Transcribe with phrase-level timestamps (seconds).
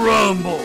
[0.00, 0.58] Rumble!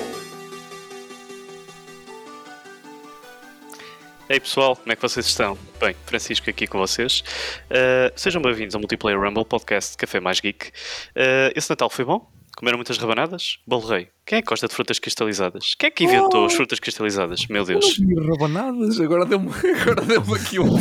[4.30, 5.58] Ei pessoal, como é que vocês estão?
[5.80, 7.22] Bem, Francisco aqui com vocês.
[7.70, 10.68] Uh, sejam bem-vindos ao Multiplayer Rumble Podcast de Café Mais Geek.
[10.70, 12.32] Uh, esse Natal foi bom?
[12.56, 13.60] Comeram muitas rabanadas?
[13.68, 14.08] Bolo rei.
[14.26, 15.76] Quem é que gosta de frutas cristalizadas?
[15.78, 16.46] Quem é que inventou Oh!
[16.46, 17.46] as frutas cristalizadas?
[17.48, 17.98] Meu Deus.
[17.98, 20.80] Vi rabanadas, agora deu-me agora deu aqui um-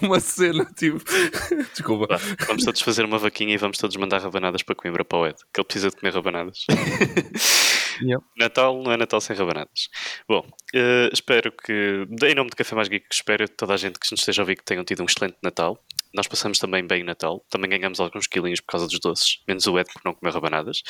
[0.00, 0.98] uma cena, tipo.
[1.74, 2.16] Desculpa.
[2.16, 5.26] Vá, vamos todos fazer uma vaquinha e vamos todos mandar rabanadas para Coimbra para o
[5.26, 6.64] Ed, que ele precisa de comer rabanadas.
[8.00, 8.24] Yep.
[8.38, 9.88] Natal não é Natal sem rabanadas.
[10.28, 13.98] Bom, eh, espero que, em nome de Café Mais Geek, espero que toda a gente
[13.98, 15.78] que nos esteja a ouvir que tenham tido um excelente Natal.
[16.14, 19.66] Nós passamos também bem o Natal, também ganhamos alguns quilinhos por causa dos doces, menos
[19.66, 20.82] o Ed por não comer rabanadas.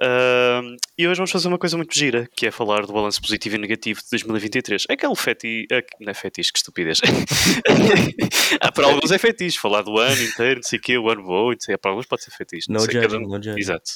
[0.00, 3.56] Ahm, e hoje vamos fazer uma coisa muito gira, que é falar do balanço positivo
[3.56, 4.84] e negativo de 2023.
[4.88, 5.66] Aquele feti...
[5.70, 7.00] ah, Não é fetiche, que estupidez.
[8.60, 11.22] ah, para alguns é fetiche, falar do ano inteiro, não sei o quê, o ano
[11.22, 12.68] bom, não sei, para alguns pode ser fetiche.
[12.70, 13.58] não No sei, judging, cada um-.
[13.58, 13.90] Exato.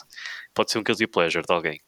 [0.55, 1.81] Pode ser um guilty pleasure de alguém.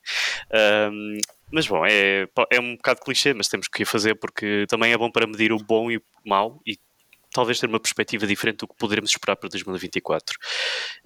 [1.52, 5.10] Mas bom, é, é um bocado clichê, mas temos que fazer porque também é bom
[5.10, 6.78] para medir o bom e o mau e
[7.34, 10.38] talvez ter uma perspectiva diferente do que poderemos esperar para 2024.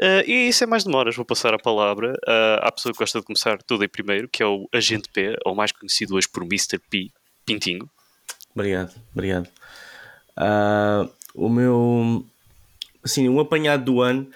[0.01, 3.25] Ah, e sem mais demoras, vou passar a palavra ah, à pessoa que gosta de
[3.25, 6.79] começar tudo em primeiro, que é o Agente P, ou mais conhecido hoje por Mr.
[6.79, 7.11] P,
[7.45, 7.91] Pintinho.
[8.55, 9.49] Obrigado, obrigado.
[10.37, 12.25] Ah, o meu.
[13.03, 14.29] Assim, um apanhado do ano,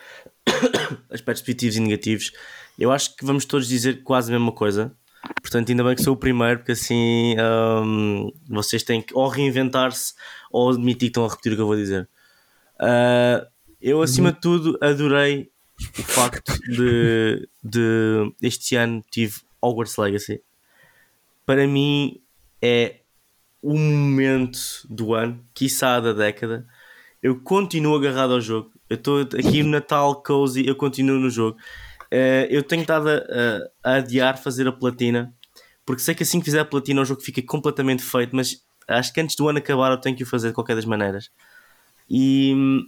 [1.10, 2.32] aspectos positivos e negativos,
[2.78, 4.96] eu acho que vamos todos dizer quase a mesma coisa.
[5.40, 10.14] Portanto, ainda bem que sou o primeiro, porque assim ahm, vocês têm que ou reinventar-se
[10.50, 12.08] ou admitir que estão a repetir o que eu vou dizer.
[12.78, 13.46] Ah,
[13.80, 15.50] eu, acima de tudo, adorei
[15.98, 20.42] o facto de, de este ano tive Hogwarts Legacy.
[21.44, 22.20] Para mim
[22.60, 23.00] é
[23.60, 26.66] o momento do ano, quiçá da década.
[27.22, 28.72] Eu continuo agarrado ao jogo.
[28.90, 31.56] Eu estou aqui no Natal Cozy, eu continuo no jogo.
[32.14, 33.14] Eh, eu tenho estado a,
[33.84, 35.32] a- a adiar fazer a platina,
[35.86, 39.12] porque sei que assim que fizer a platina o jogo fica completamente feito, mas acho
[39.14, 41.30] que antes do ano acabar eu tenho que o fazer de qualquer das maneiras.
[42.10, 42.86] E hum,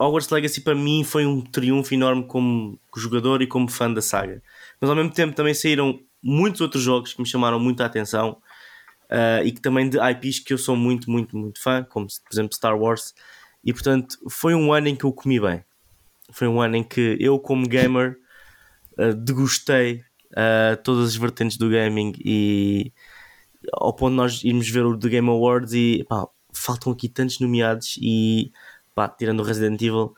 [0.00, 4.42] Hogwarts Legacy para mim foi um triunfo enorme como jogador e como fã da saga.
[4.80, 8.38] Mas ao mesmo tempo também saíram muitos outros jogos que me chamaram muita atenção
[9.10, 12.32] uh, e que também de IPs que eu sou muito, muito, muito fã, como por
[12.34, 13.14] exemplo Star Wars.
[13.64, 15.64] E portanto foi um ano em que eu comi bem.
[16.34, 18.18] Foi um ano em que eu, como gamer,
[18.98, 20.02] uh, degustei
[20.32, 22.92] uh, todas as vertentes do gaming e
[23.72, 27.38] ao ponto de nós irmos ver o The Game Awards e pá, faltam aqui tantos
[27.38, 28.52] nomeados e
[28.94, 30.14] pá, tirando o Resident Evil,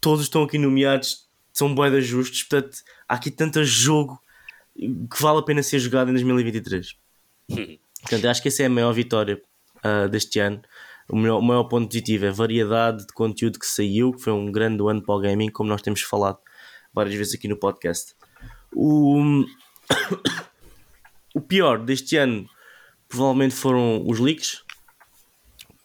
[0.00, 2.78] todos estão aqui nomeados, são boedas justos, portanto
[3.08, 4.20] há aqui tanto jogo
[4.76, 6.96] que vale a pena ser jogado em 2023.
[8.00, 9.42] Portanto, acho que essa é a maior vitória
[9.82, 10.62] ah, deste ano.
[11.10, 14.32] O maior, o maior ponto positivo é a variedade de conteúdo que saiu, que foi
[14.32, 16.38] um grande ano para o gaming, como nós temos falado
[16.92, 18.14] várias vezes aqui no podcast.
[18.72, 19.44] O,
[21.34, 22.48] o pior deste ano
[23.08, 24.62] provavelmente foram os leaks.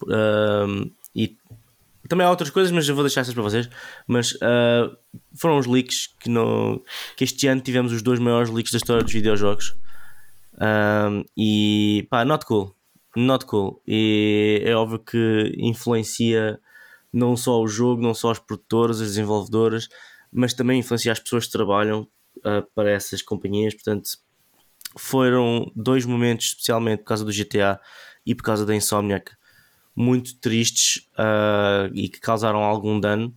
[0.07, 1.35] Ahm, e
[2.07, 3.67] também há outras coisas, mas eu vou deixar essas para vocês.
[4.07, 4.95] Mas ah,
[5.35, 6.83] foram os leaks que, no,
[7.17, 9.75] que este ano tivemos os dois maiores leaks da história dos videojogos.
[11.35, 12.74] E pá, not cool.
[13.15, 13.81] Not cool.
[13.87, 16.59] E é óbvio que influencia
[17.11, 19.87] não só o jogo, não só os produtores, as desenvolvedoras,
[20.31, 22.07] mas também influencia as pessoas que trabalham
[22.39, 23.73] uh, para essas companhias.
[23.73, 24.09] Portanto,
[24.97, 27.79] foram dois momentos, especialmente por causa do GTA
[28.25, 29.31] e por causa da Insomniac,
[29.95, 33.33] muito tristes uh, e que causaram algum dano.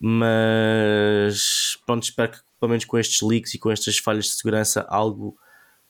[0.00, 4.84] Mas pronto, espero que pelo menos com estes leaks e com estas falhas de segurança
[4.88, 5.36] algo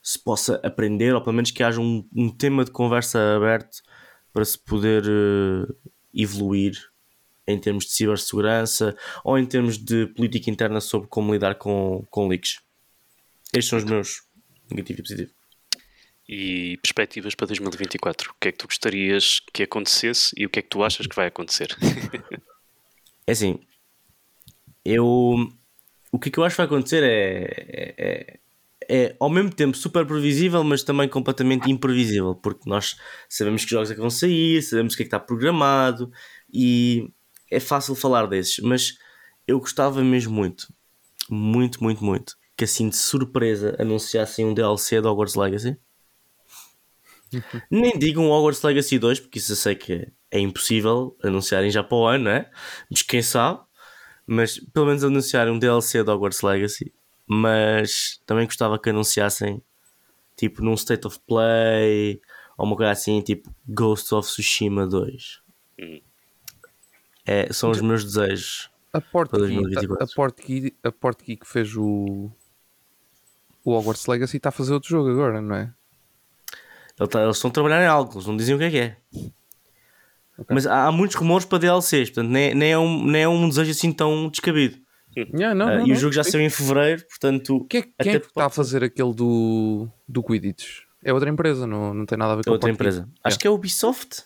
[0.01, 3.81] se possa aprender, ou pelo menos que haja um, um tema de conversa aberto
[4.31, 6.73] para se poder eh, evoluir
[7.47, 12.27] em termos de cibersegurança ou em termos de política interna sobre como lidar com, com
[12.27, 12.59] leaks.
[13.53, 14.21] Estes são os meus
[14.69, 15.31] negativo e positivo.
[16.27, 18.31] E perspectivas para 2024.
[18.31, 21.07] O que é que tu gostarias que acontecesse e o que é que tu achas
[21.07, 21.75] que vai acontecer?
[23.25, 23.59] É assim,
[24.83, 25.05] eu.
[26.11, 28.39] O que é que eu acho que vai acontecer é, é,
[28.89, 32.97] é, ao mesmo tempo super previsível, mas também completamente imprevisível, porque nós
[33.29, 36.11] sabemos que jogos é que vão sair, sabemos o que é que está programado
[36.51, 37.07] e
[37.51, 38.97] é fácil falar desses, mas
[39.47, 40.73] eu gostava mesmo muito,
[41.29, 45.77] muito, muito, muito, que assim de surpresa anunciassem um DLC de Hogwarts Legacy.
[47.69, 51.83] Nem digo um Hogwarts Legacy 2, porque isso eu sei que é impossível anunciarem já
[51.83, 52.49] para o ano, não é?
[52.89, 53.59] Mas quem sabe?
[54.25, 56.91] Mas pelo menos anunciarem um DLC de Hogwarts Legacy.
[57.31, 59.61] Mas também gostava que anunciassem
[60.35, 62.19] tipo num State of Play
[62.57, 65.41] ou uma coisa assim, tipo Ghost of Tsushima 2.
[65.79, 66.01] Hum.
[67.25, 68.71] É, são os meus desejos.
[68.91, 69.97] A Portkey, 2024.
[70.83, 72.31] a, a Portkey que fez o,
[73.63, 75.71] o Hogwarts Legacy está a fazer outro jogo agora, não é?
[77.07, 78.97] Tá- eles estão a trabalhar em algo, eles não dizem o que é que é.
[80.49, 83.47] Mas há, há muitos rumores para DLCs, portanto, nem, nem, é um, nem é um
[83.47, 84.79] desejo assim tão descabido.
[85.33, 85.95] Yeah, não, Ah, não, e não.
[85.95, 86.31] o jogo já Sim.
[86.31, 89.87] saiu em fevereiro, portanto, Quem é, quem até é que está a fazer aquele do,
[90.07, 90.81] do Quidditch?
[91.03, 93.07] É outra empresa, não, não tem nada a ver é com a outra empresa.
[93.23, 94.23] Acho que é a Ubisoft.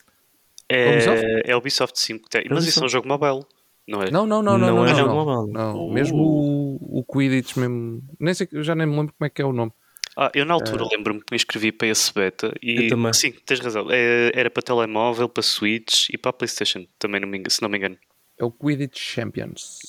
[0.68, 1.26] É, Ubisoft?
[1.46, 2.30] é Ubisoft 5.
[2.30, 3.46] Tem, mas isso é um jogo mobile,
[3.88, 4.10] não é?
[4.10, 5.26] Não, não, não, não, Não não, é não, jogo não.
[5.26, 5.54] mobile.
[5.54, 9.30] Não, mesmo o, o Quidditch mesmo, nem sei, eu já nem me lembro como é
[9.30, 9.72] que é o nome.
[10.16, 13.88] Ah, eu na altura lembro-me que me inscrevi para esse beta e sim, tens razão.
[13.90, 17.62] É, era para telemóvel, para Switch e para a Playstation, também não me engano, se
[17.62, 17.98] não me engano.
[18.40, 19.80] É o Quidditch Champions.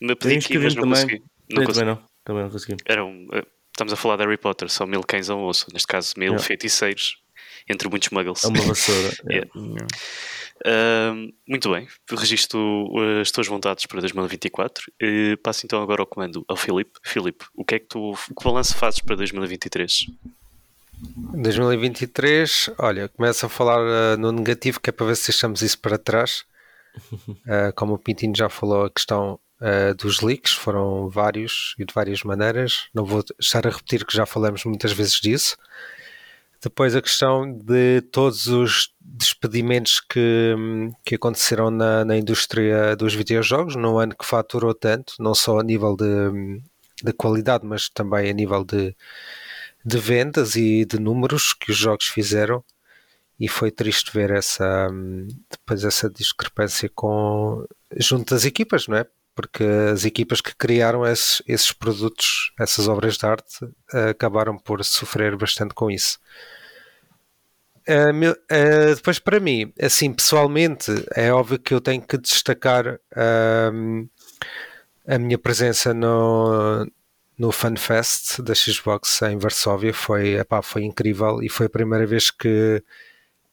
[0.00, 1.02] Me pedi aqui, mas não também.
[1.02, 1.22] consegui.
[1.50, 1.72] Não consegui.
[1.80, 2.02] também não.
[2.24, 2.76] Também não consegui.
[2.84, 5.86] Era um, eh, estamos a falar de Harry Potter, são mil cães ao osso, neste
[5.86, 6.44] caso mil Yeah.
[6.44, 7.18] feiticeiros,
[7.68, 8.44] entre muitos muggles.
[8.44, 9.12] É uma vassoura.
[9.30, 9.50] Yeah.
[9.56, 9.86] Yeah.
[10.64, 14.84] Ahm, muito bem, registro uh, as tuas vontades para 2024.
[15.02, 16.98] Uh, passo então agora ao comando ao Filipe.
[17.04, 20.06] Filipe, o que é que tu, que balanço fazes para 2023?
[21.34, 25.78] 2023, olha, começo a falar uh, no negativo, que é para ver se deixamos isso
[25.78, 26.44] para trás.
[27.12, 31.92] Uh, como o Pintinho já falou, a questão uh, dos leaks foram vários e de
[31.94, 32.88] várias maneiras.
[32.94, 35.56] Não vou estar a repetir que já falamos muitas vezes disso.
[36.62, 40.54] Depois a questão de todos os despedimentos que,
[41.04, 45.62] que aconteceram na, na indústria dos videojogos, num ano que faturou tanto, não só a
[45.62, 46.60] nível de,
[47.04, 48.96] de qualidade, mas também a nível de,
[49.84, 52.64] de vendas e de números que os jogos fizeram
[53.38, 57.66] e foi triste ver essa hum, depois essa discrepância com
[57.96, 59.06] junto das equipas, não é?
[59.36, 64.84] Porque as equipas que criaram esses, esses produtos, essas obras de arte, eh, acabaram por
[64.84, 66.18] sofrer bastante com isso.
[67.88, 72.98] Eh, meu- eh, depois, para mim, assim, pessoalmente, é óbvio que eu tenho que destacar
[73.72, 74.08] hum,
[75.06, 76.86] a minha presença no,
[77.38, 79.94] no FunFest da Xbox em Varsóvia.
[79.94, 82.82] Foi, epá, foi incrível e foi a primeira vez que,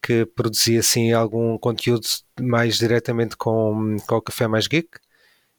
[0.02, 2.08] que produzi assim, algum conteúdo
[2.42, 4.90] mais diretamente com, com o Café Mais Geek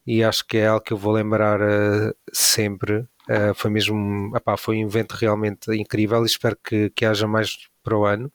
[0.06, 3.06] e acho que é algo que eu vou lembrar eh, sempre.
[3.28, 7.96] Eh, foi mesmo, foi um evento realmente incrível e espero que, que haja mais para
[7.96, 8.32] o ano.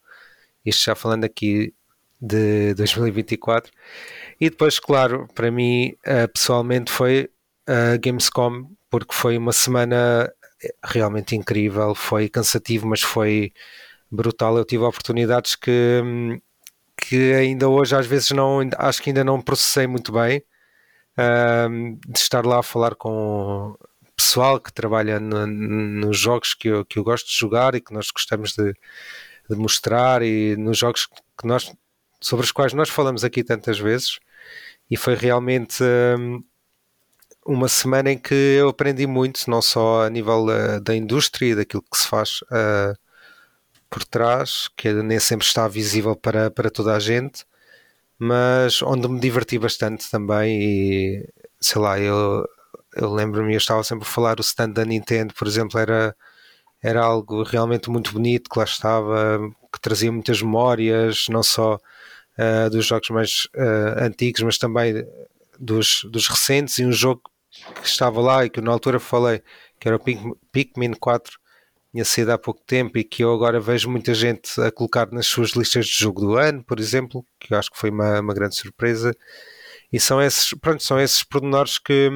[0.66, 1.74] Isto já falando aqui
[2.20, 3.72] de 2024.
[4.42, 7.30] E depois, claro, para mim, eh, pessoalmente, foi
[7.68, 10.32] a Gamescom, porque foi uma semana
[10.84, 11.94] realmente incrível.
[11.96, 13.54] Foi cansativo, mas foi
[14.12, 14.58] brutal.
[14.58, 16.40] Eu tive oportunidades que, hum,
[16.98, 20.44] que ainda hoje, às vezes, não, acho que ainda não processei muito bem.
[22.08, 23.76] De estar lá a falar com
[24.16, 27.94] pessoal que trabalha no- nos jogos que eu, que eu gosto de jogar e que
[27.94, 28.74] nós gostamos de,
[29.50, 31.72] de mostrar e nos jogos que nós
[32.22, 34.20] sobre os quais nós falamos aqui tantas vezes.
[34.92, 35.84] E foi realmente
[36.20, 36.44] hum,
[37.46, 41.56] uma semana em que eu aprendi muito, não só a nível eh, da indústria e
[41.56, 42.94] daquilo que se faz eh,
[43.90, 47.46] por trás, que nem sempre está visível para, para toda a gente,
[48.20, 51.30] mas onde me diverti bastante também e
[51.62, 52.46] sei lá, eu,
[52.96, 56.16] eu lembro-me, eu estava sempre a falar o stand da Nintendo, por exemplo, era
[56.82, 59.40] era algo realmente muito bonito que lá estava,
[59.72, 65.06] que trazia muitas memórias, não só uh, dos jogos mais uh, antigos, mas também
[65.60, 66.78] dos, dos recentes.
[66.78, 67.22] E um jogo
[67.82, 69.42] que estava lá e que na altura falei,
[69.80, 71.39] que era o Pikmin 4,
[71.92, 75.28] tinha saído há pouco tempo e que eu agora vejo muita gente a colocar nas
[75.28, 78.34] suas listas de jogo do ano, por exemplo, que eu acho que foi uma, uma
[78.34, 79.16] grande surpresa.
[79.92, 82.10] E são esses, pronto, são esses pormenores que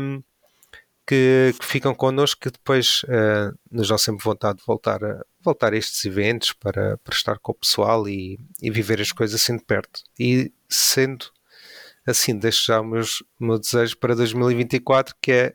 [1.06, 5.74] que, que ficam connosco que depois uh, nos dão sempre vontade de voltar a, voltar
[5.74, 9.58] a estes eventos para, para estar com o pessoal e, e viver as coisas assim
[9.58, 10.02] de perto.
[10.18, 11.26] E sendo
[12.06, 12.86] assim, deixo já o,
[13.40, 15.54] meu desejo para 2024 que é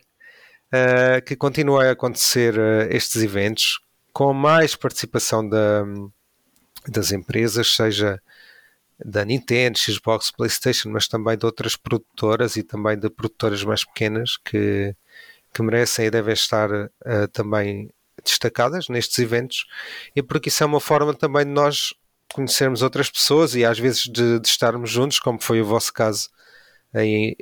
[0.73, 3.79] uh, que continue a acontecer uh, estes eventos
[4.13, 5.83] com mais participação da,
[6.87, 8.21] das empresas, seja
[9.03, 14.37] da Nintendo, Xbox, Playstation, mas também de outras produtoras e também de produtoras mais pequenas
[14.37, 14.93] que,
[15.53, 17.89] que merecem e devem estar uh, também
[18.23, 19.65] destacadas nestes eventos
[20.13, 21.93] e porque isso é uma forma também de nós
[22.33, 26.29] conhecermos outras pessoas e às vezes de, de estarmos juntos, como foi o vosso caso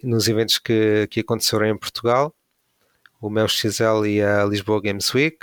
[0.03, 2.35] nos eventos que, que aconteceram em Portugal,
[3.19, 5.37] o Mel XL e a Lisboa Games Week.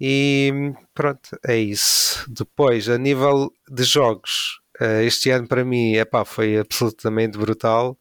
[0.00, 2.24] E pronto, é isso.
[2.30, 7.96] Depois, a nível de jogos, uh, este ano para mim epá, foi absolutamente brutal.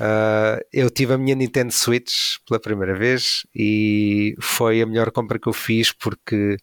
[0.00, 5.40] Uh, eu tive a minha Nintendo Switch pela primeira vez e foi a melhor compra
[5.40, 6.56] que eu fiz porque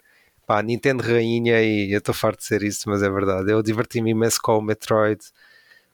[0.48, 3.52] pá, Nintendo rainha e eu estou farto de ser isso, mas é verdade.
[3.52, 5.22] Eu diverti-me imenso com o Metroid,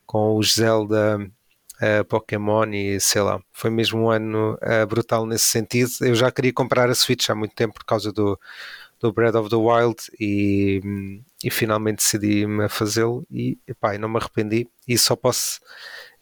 [0.06, 1.20] com o Zelda,
[1.82, 5.92] uh, Pokémon e sei lá, foi mesmo um ano uh, brutal nesse sentido.
[6.02, 8.40] Eu já queria comprar a Switch há muito tempo por causa do,
[9.00, 10.82] do Breath of the Wild e,
[11.44, 15.60] e finalmente decidi-me a fazê-lo e epá, não me arrependi e só posso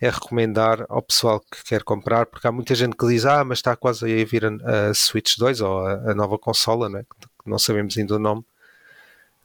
[0.01, 3.57] é recomendar ao pessoal que quer comprar, porque há muita gente que diz, ah, mas
[3.57, 7.03] está quase a vir a, a Switch 2 ou a, a nova consola, né?
[7.19, 8.45] que não sabemos ainda o nome,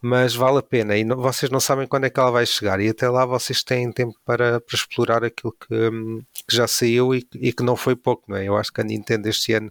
[0.04, 2.78] mas vale a pena e não, vocês não sabem quando é que ela vai chegar
[2.78, 7.14] e até lá vocês têm tempo para, para explorar aquilo que, hum, que já saiu
[7.14, 8.44] e, e, que não foi pouco, não é?
[8.46, 9.70] Eu acho que a Nintendo este ano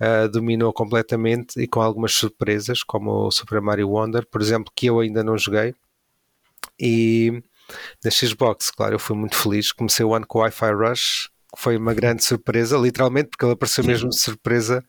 [0.00, 4.86] uh, dominou completamente e com algumas surpresas, como o Super Mario Wonder, por exemplo, que
[4.86, 5.74] eu ainda não joguei.
[6.78, 7.42] E
[8.04, 9.72] na Xbox, claro, eu fui muito feliz.
[9.72, 13.54] Comecei o ano com o Wi-Fi Rush, que foi uma grande surpresa, literalmente, porque ele
[13.54, 14.84] apareceu mesmo de surpresa.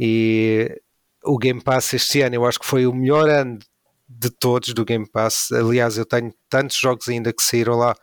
[0.00, 0.80] E
[1.22, 3.66] o Game Pass este ano eu acho que foi o melhor ano de
[4.38, 5.50] todos do Game Pass.
[5.52, 7.94] Aliás, eu tenho tantos jogos ainda que saíram lá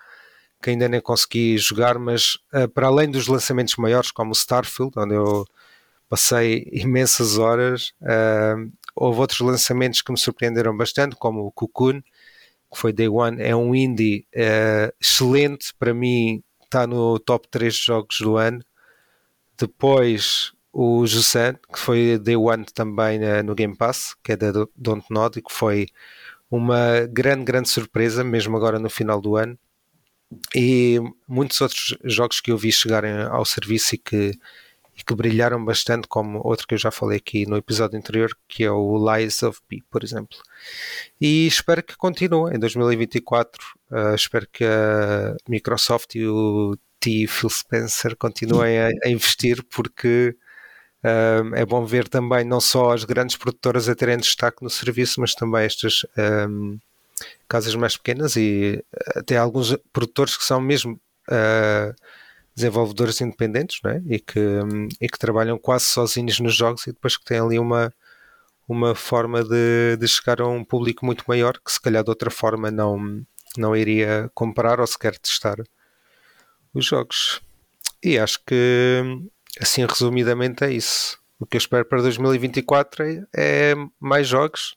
[0.62, 4.92] que ainda nem consegui jogar, mas uh, para além dos lançamentos maiores, como o Starfield,
[4.98, 5.46] onde eu
[6.10, 12.78] passei imensas horas, uh, houve outros lançamentos que me surpreenderam bastante, como o Cocoon, que
[12.78, 18.18] foi Day One, é um indie uh, excelente, para mim está no top 3 jogos
[18.20, 18.64] do ano.
[19.58, 24.52] Depois o Jusan, que foi Day One também uh, no Game Pass, que é da
[24.76, 25.88] Don't Nod, e que foi
[26.50, 29.58] uma grande, grande surpresa, mesmo agora no final do ano.
[30.56, 34.32] E muitos outros jogos que eu vi chegarem ao serviço e que,
[34.96, 38.64] e que brilharam bastante, como outro que eu já falei aqui no episódio anterior, que
[38.64, 40.38] é o Lies of P, por exemplo.
[41.20, 43.60] E espero que continue em 2024.
[43.92, 47.26] Uh, eh, espero que a Microsoft e o T.
[47.28, 50.36] Phil Spencer continuem a, a investir, porque
[51.04, 55.34] é bom ver também não só as grandes produtoras a terem destaque no serviço, mas
[55.34, 56.06] também estas
[56.50, 56.78] um,
[57.48, 58.84] casas mais pequenas e
[59.16, 61.96] até alguns produtores que são mesmo uh,
[62.56, 64.02] desenvolvedores independentes é?
[64.06, 67.58] e, que, um, e que trabalham quase sozinhos nos jogos e depois que têm ali
[67.58, 67.94] uma,
[68.68, 72.30] uma forma de, de chegar a um público muito maior que se calhar de outra
[72.30, 73.26] forma não,
[73.58, 75.58] não iria comprar ou sequer testar
[76.74, 77.42] os jogos.
[78.04, 79.02] E acho que
[79.60, 81.20] assim resumidamente é isso.
[81.40, 84.76] O que eu espero para 2024 é, é mais jogos,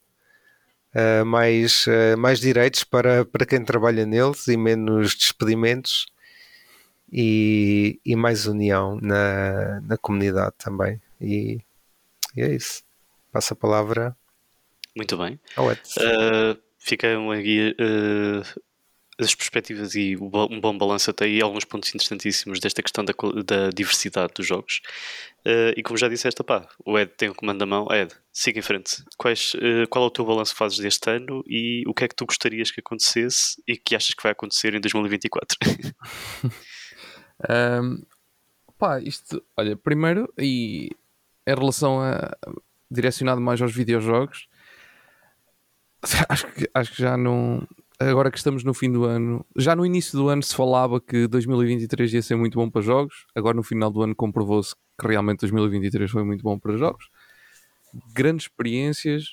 [0.95, 6.07] uh, mais, uh, mais direitos para, para quem trabalha neles e menos despedimentos
[7.13, 11.01] e, e mais união na, na comunidade também.
[11.21, 11.61] E,
[12.37, 12.83] e é isso.
[13.33, 14.17] Passo a palavra.
[14.95, 15.41] Muito bem.
[15.57, 15.77] Ao uh,
[16.79, 17.75] fica uma guia
[19.25, 23.13] as perspectivas e um bom balanço até aí alguns pontos interessantíssimos desta questão da,
[23.45, 24.81] da diversidade dos jogos.
[25.47, 27.87] Uh, e como já disseste, pá, o Ed tem o comando da mão.
[27.91, 29.03] Ed, siga em frente.
[29.17, 32.09] Quais, uh, qual é o teu balanço que fazes deste ano e o que é
[32.09, 35.59] que tu gostarias que acontecesse e que achas que vai acontecer em 2024?
[37.51, 38.03] um,
[38.79, 40.91] pá, isto, olha, primeiro, e
[41.47, 42.37] em relação a
[42.91, 44.49] direcionado mais aos videojogos,
[46.29, 47.67] acho que, acho que já não
[48.11, 51.27] agora que estamos no fim do ano, já no início do ano se falava que
[51.27, 55.41] 2023 ia ser muito bom para jogos, agora no final do ano comprovou-se que realmente
[55.41, 57.09] 2023 foi muito bom para jogos.
[58.15, 59.27] Grandes experiências,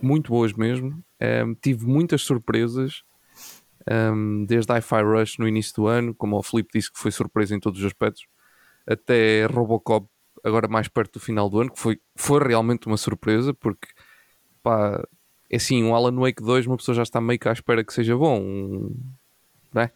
[0.00, 1.02] muito boas mesmo.
[1.20, 3.02] Um, tive muitas surpresas,
[3.90, 7.54] um, desde Hi-Fi Rush no início do ano, como o Felipe disse que foi surpresa
[7.54, 8.26] em todos os aspectos,
[8.86, 10.06] até Robocop
[10.44, 13.88] agora mais perto do final do ano, que foi, foi realmente uma surpresa, porque
[14.62, 15.02] pá,
[15.50, 17.92] é assim, um Alan Wake 2 uma pessoa já está meio que à espera que
[17.92, 18.40] seja bom.
[18.40, 18.96] Um,
[19.74, 19.90] né?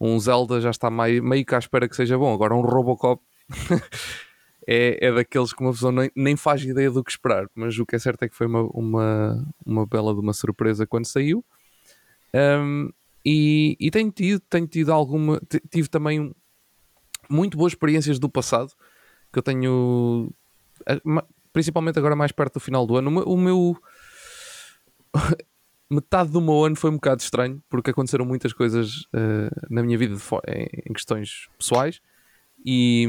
[0.00, 2.32] um Zelda já está meio, meio que à espera que seja bom.
[2.32, 3.22] Agora um Robocop
[4.66, 7.48] é, é daqueles que uma pessoa nem, nem faz ideia do que esperar.
[7.54, 10.86] Mas o que é certo é que foi uma, uma, uma bela de uma surpresa
[10.86, 11.44] quando saiu.
[12.32, 12.90] Um,
[13.24, 15.40] e, e tenho tido, tenho tido alguma.
[15.70, 16.32] Tive também
[17.28, 18.72] muito boas experiências do passado
[19.32, 20.32] que eu tenho,
[21.52, 23.08] principalmente agora mais perto do final do ano.
[23.08, 23.82] O meu, o meu
[25.90, 29.98] metade do meu ano foi um bocado estranho porque aconteceram muitas coisas uh, na minha
[29.98, 30.14] vida
[30.86, 32.00] em questões pessoais
[32.64, 33.08] e,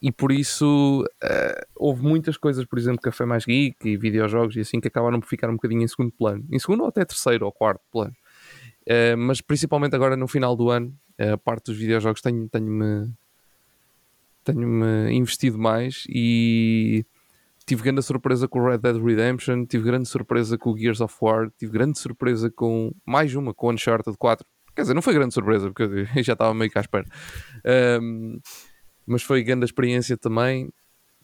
[0.00, 4.60] e por isso uh, houve muitas coisas, por exemplo, Café Mais Geek e videojogos e
[4.60, 7.44] assim que acabaram por ficar um bocadinho em segundo plano, em segundo ou até terceiro
[7.44, 8.14] ou quarto plano.
[8.82, 13.12] Uh, mas principalmente agora no final do ano, a parte dos videojogos tenho-me tenho
[14.42, 17.06] tenho-me investido mais e
[17.64, 21.14] tive grande surpresa com o Red Dead Redemption, tive grande surpresa com o Gears of
[21.20, 24.46] War, tive grande surpresa com mais uma, com Uncharted 4.
[24.74, 27.06] Quer dizer, não foi grande surpresa, porque eu já estava meio que à espera.
[28.00, 28.40] Um,
[29.06, 30.72] mas foi grande experiência também.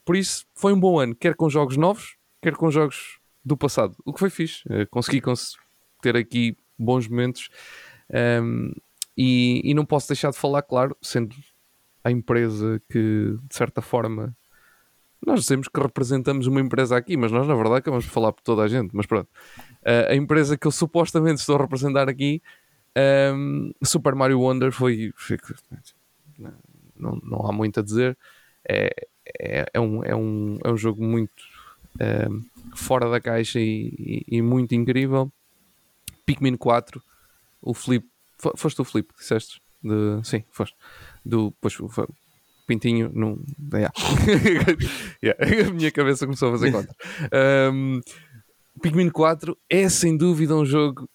[0.05, 3.97] Por isso, foi um bom ano, quer com jogos novos, quer com jogos do passado.
[4.05, 4.63] O que foi fixe.
[4.69, 5.57] Uh, consegui cons
[6.01, 7.49] ter aqui bons momentos.
[8.43, 8.73] Um,
[9.17, 11.35] e, e, não posso deixar de falar, claro, sendo
[12.05, 14.37] à empresa que, de certa forma,
[15.27, 18.43] nós dizemos que representamos uma empresa aqui, mas nós, na verdade, acabamos de falar por
[18.43, 18.95] toda a gente.
[18.95, 19.29] Mas pronto,
[19.83, 22.43] uh, a empresa que eu supostamente estou a representar aqui,
[23.35, 25.13] um, Super Mario Wonder, foi.
[26.97, 28.17] não, não há muito a dizer.
[28.69, 28.91] É,
[29.39, 31.43] é, é, um, é, um, é um jogo muito
[32.01, 32.45] um,
[32.75, 35.31] fora da caixa e, e, e, muito incrível.
[36.25, 37.03] Pikmin 4,
[37.63, 38.07] o Flip.
[38.57, 39.61] Foste o Flip, disseste?
[39.83, 40.77] De, sim, foste.
[41.25, 41.77] Do, pois,
[42.69, 43.43] pintinho num.
[43.73, 43.93] Yeah.
[45.25, 45.41] yeah.
[45.69, 46.95] A minha cabeça começou a fazer conta.
[47.73, 48.01] Um,
[48.83, 51.09] Pikmin 4 é sem dúvida um jogo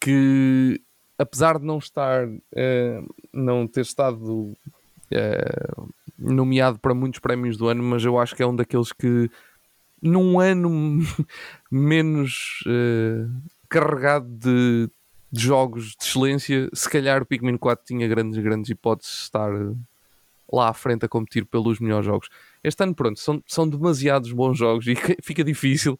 [0.00, 0.80] que,
[1.18, 7.82] apesar de não estar, uh, não ter estado uh, nomeado para muitos prémios do ano,
[7.82, 9.28] mas eu acho que é um daqueles que,
[10.00, 11.04] num ano
[11.70, 13.28] menos uh,
[13.68, 14.88] carregado de,
[15.30, 19.52] de, jogos de excelência, se calhar o Pikmin 4 tinha grandes, grandes hipóteses de estar
[20.52, 22.28] lá à frente a competir pelos melhores jogos.
[22.62, 25.98] Este ano, pronto, são, são demasiados bons jogos e fica difícil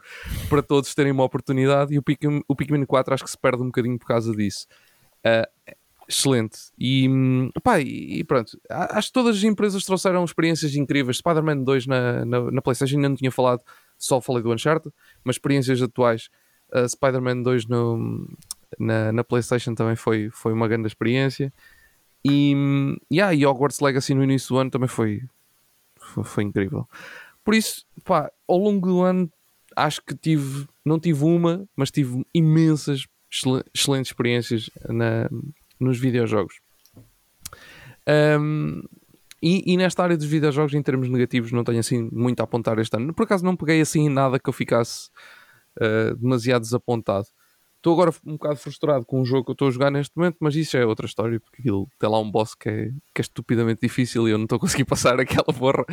[0.49, 1.95] para todos terem uma oportunidade.
[1.95, 4.67] E o Pikmin, o Pikmin 4 acho que se perde um bocadinho por causa disso.
[5.25, 5.75] Uh,
[6.09, 6.59] excelente.
[6.79, 7.09] E,
[7.63, 11.19] pá, e pronto, acho que todas as empresas trouxeram experiências incríveis.
[11.19, 13.63] Spider-Man 2 na, na, na, PlayStation ainda não tinha falado,
[13.97, 14.93] só falei do Uncharted,
[15.23, 16.29] mas experiências atuais.
[16.73, 18.29] Uh, Spider-Man 2 no,
[18.79, 21.53] na, na PlayStation também foi, foi uma grande experiência.
[22.25, 22.55] E,
[23.13, 25.23] yeah, e Hogwarts Legacy no início do ano também foi,
[25.99, 26.89] foi, foi, incrível.
[27.45, 29.31] Por isso, pá, ao longo do ano
[29.77, 33.07] acho que tive, não tive uma, mas tive imensas,
[33.75, 35.31] excelentes experiências na,
[35.79, 36.61] nos videojogos.
[38.39, 38.83] Um,
[39.43, 42.79] e, e, nesta área dos videojogos, em termos negativos, não tenho assim muito a apontar
[42.79, 43.15] este ano.
[43.15, 45.09] Por acaso não peguei assim nada que eu ficasse
[45.81, 47.27] uh, demasiado desapontado.
[47.81, 50.37] Estou agora um bocado frustrado com o jogo que eu estou a jogar neste momento,
[50.39, 53.23] mas isso é outra história, porque aquilo tem lá um boss que é, que é
[53.23, 55.87] estupidamente difícil e eu não estou a conseguir passar aquela porra.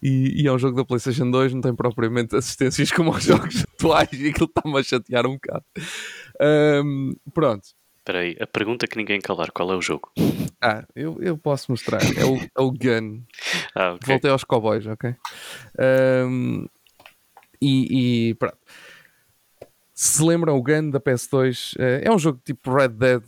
[0.00, 3.64] E, e, é um jogo da PlayStation 2, não tem propriamente assistências como os jogos
[3.64, 5.64] atuais e aquilo está-me a chatear um bocado.
[6.40, 7.66] Um, pronto.
[7.98, 10.12] Espera aí, a pergunta que ninguém calar, qual é o jogo?
[10.62, 12.00] Ah, eu, eu posso mostrar.
[12.16, 13.24] É o, é o Gun.
[13.74, 14.06] Ah, okay.
[14.06, 15.16] Voltei aos cowboys, ok?
[16.28, 16.68] Um,
[17.60, 18.58] e, e pronto
[19.94, 23.22] se lembram, o Gun da PS2 eh, é um jogo tipo Red Dead,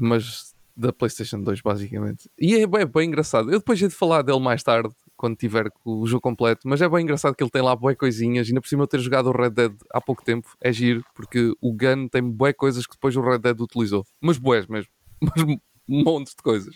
[0.00, 2.28] mas da PlayStation 2, basicamente.
[2.38, 3.50] E é bem, bem engraçado.
[3.50, 6.88] Eu depois hei de falar dele mais tarde, quando tiver o jogo completo, mas é
[6.88, 8.48] bem engraçado que ele tem lá boas coisinhas.
[8.48, 11.04] E ainda por cima eu ter jogado o Red Dead há pouco tempo, é giro,
[11.14, 14.04] porque o Gun tem boas coisas que depois o Red Dead utilizou.
[14.20, 14.90] Mas boas mesmo.
[15.22, 16.74] Mas montes de coisas.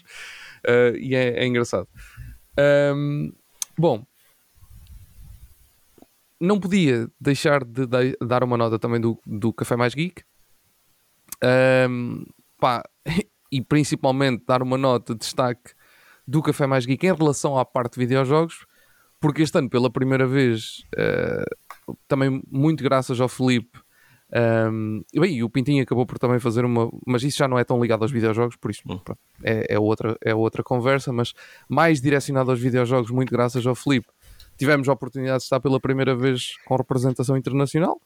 [0.65, 1.89] Uh, e é, é engraçado.
[2.95, 3.33] Um,
[3.77, 4.07] bom,
[6.41, 10.23] não podia deixar de, de, dar uma nota também do, do Café Mais Geek.
[11.89, 12.25] Um,
[12.59, 12.83] pá,
[13.51, 15.73] e principalmente dar uma nota de destaque
[16.27, 18.67] do Café Mais Geek em relação à parte de videojogos,
[19.21, 23.81] porque este ano, pela primeira vez, uh, também muito graças ao Felipe,
[24.71, 27.65] um, e bem, o Pintinho acabou por também fazer uma, mas isso já não é
[27.65, 29.01] tão ligado aos videojogos, por isso hum.
[29.43, 31.33] é, é, outra, é outra conversa, mas
[31.69, 34.09] mais direcionado aos videojogos, muito graças ao Felipe
[34.59, 38.01] tivemos a oportunidade de estar pela primeira vez com representação internacional,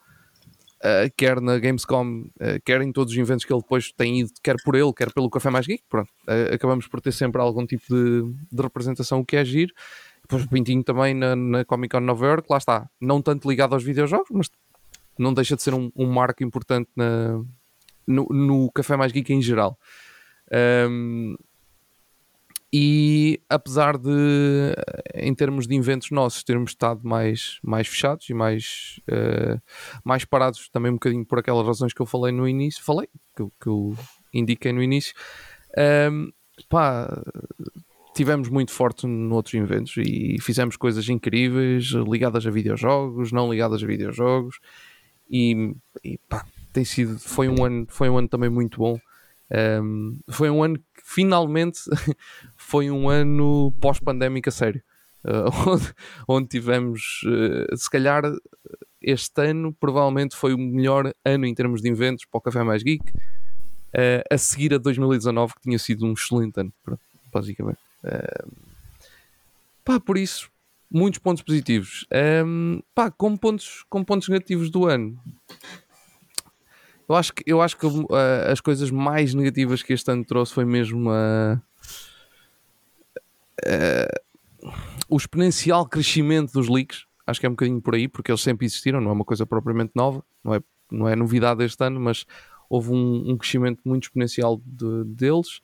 [0.79, 4.31] uh, quer na Gamescom, uh, quer em todos os eventos que ele depois tem ido,
[4.43, 5.83] quer por ele, quer pelo Café Mais Geek.
[5.89, 9.73] Pronto, uh, acabamos por ter sempre algum tipo de, de representação, o que é giro.
[10.23, 13.75] Depois o Pintinho também na, na Comic Con Nova York, lá está, não tanto ligado
[13.75, 14.51] aos videojogos, mas
[15.19, 17.43] não deixa de ser um, um marco importante na,
[18.07, 19.79] no, no Café Mais Geek em geral.
[20.89, 21.35] Um,
[22.73, 24.75] e apesar de,
[25.15, 29.61] em termos de eventos nossos, termos estado mais, mais fechados e mais, uh,
[30.03, 33.45] mais parados, também um bocadinho por aquelas razões que eu falei no início, falei, que,
[33.61, 33.95] que eu
[34.33, 35.15] indiquei no início,
[35.77, 36.33] um, ehm,
[36.69, 37.23] pá,
[38.15, 43.87] tivemos muito forte noutros eventos e fizemos coisas incríveis ligadas a videojogos, não ligadas a
[43.87, 44.59] videojogos,
[45.31, 48.99] e, e pá, tem sido, foi um ano, foi um ano também muito bom.
[49.83, 51.81] Um, foi um ano que finalmente
[52.73, 54.83] foi um ano pós-pandémico a sério.
[55.23, 55.95] Uh, onde,
[56.27, 58.23] onde, tivemos, uh, se calhar,
[59.03, 62.83] este ano provavelmente foi o melhor ano em termos de eventos para o Café Mais
[62.83, 66.73] Geek, uh, a seguir a 2019, que tinha sido um excelente ano,
[67.31, 67.79] basicamente.
[69.85, 70.51] pá, por isso,
[70.91, 72.07] muitos pontos positivos.
[72.47, 75.21] Um, pá, com pontos, com pontos negativos do ano,
[77.07, 77.87] eu acho que, eu acho que
[78.51, 81.61] as coisas mais negativas que este ano trouxe foi mesmo a.
[83.61, 84.71] Uh,
[85.09, 87.07] o exponencial crescimento dos leaks.
[87.27, 89.47] Acho que é um bocadinho por aí, porque eles sempre existiram, não é uma coisa
[89.47, 90.61] propriamente nova, não é,
[90.91, 92.25] não é novidade este ano, mas
[92.69, 95.61] houve um, um crescimento muito exponencial de, deles.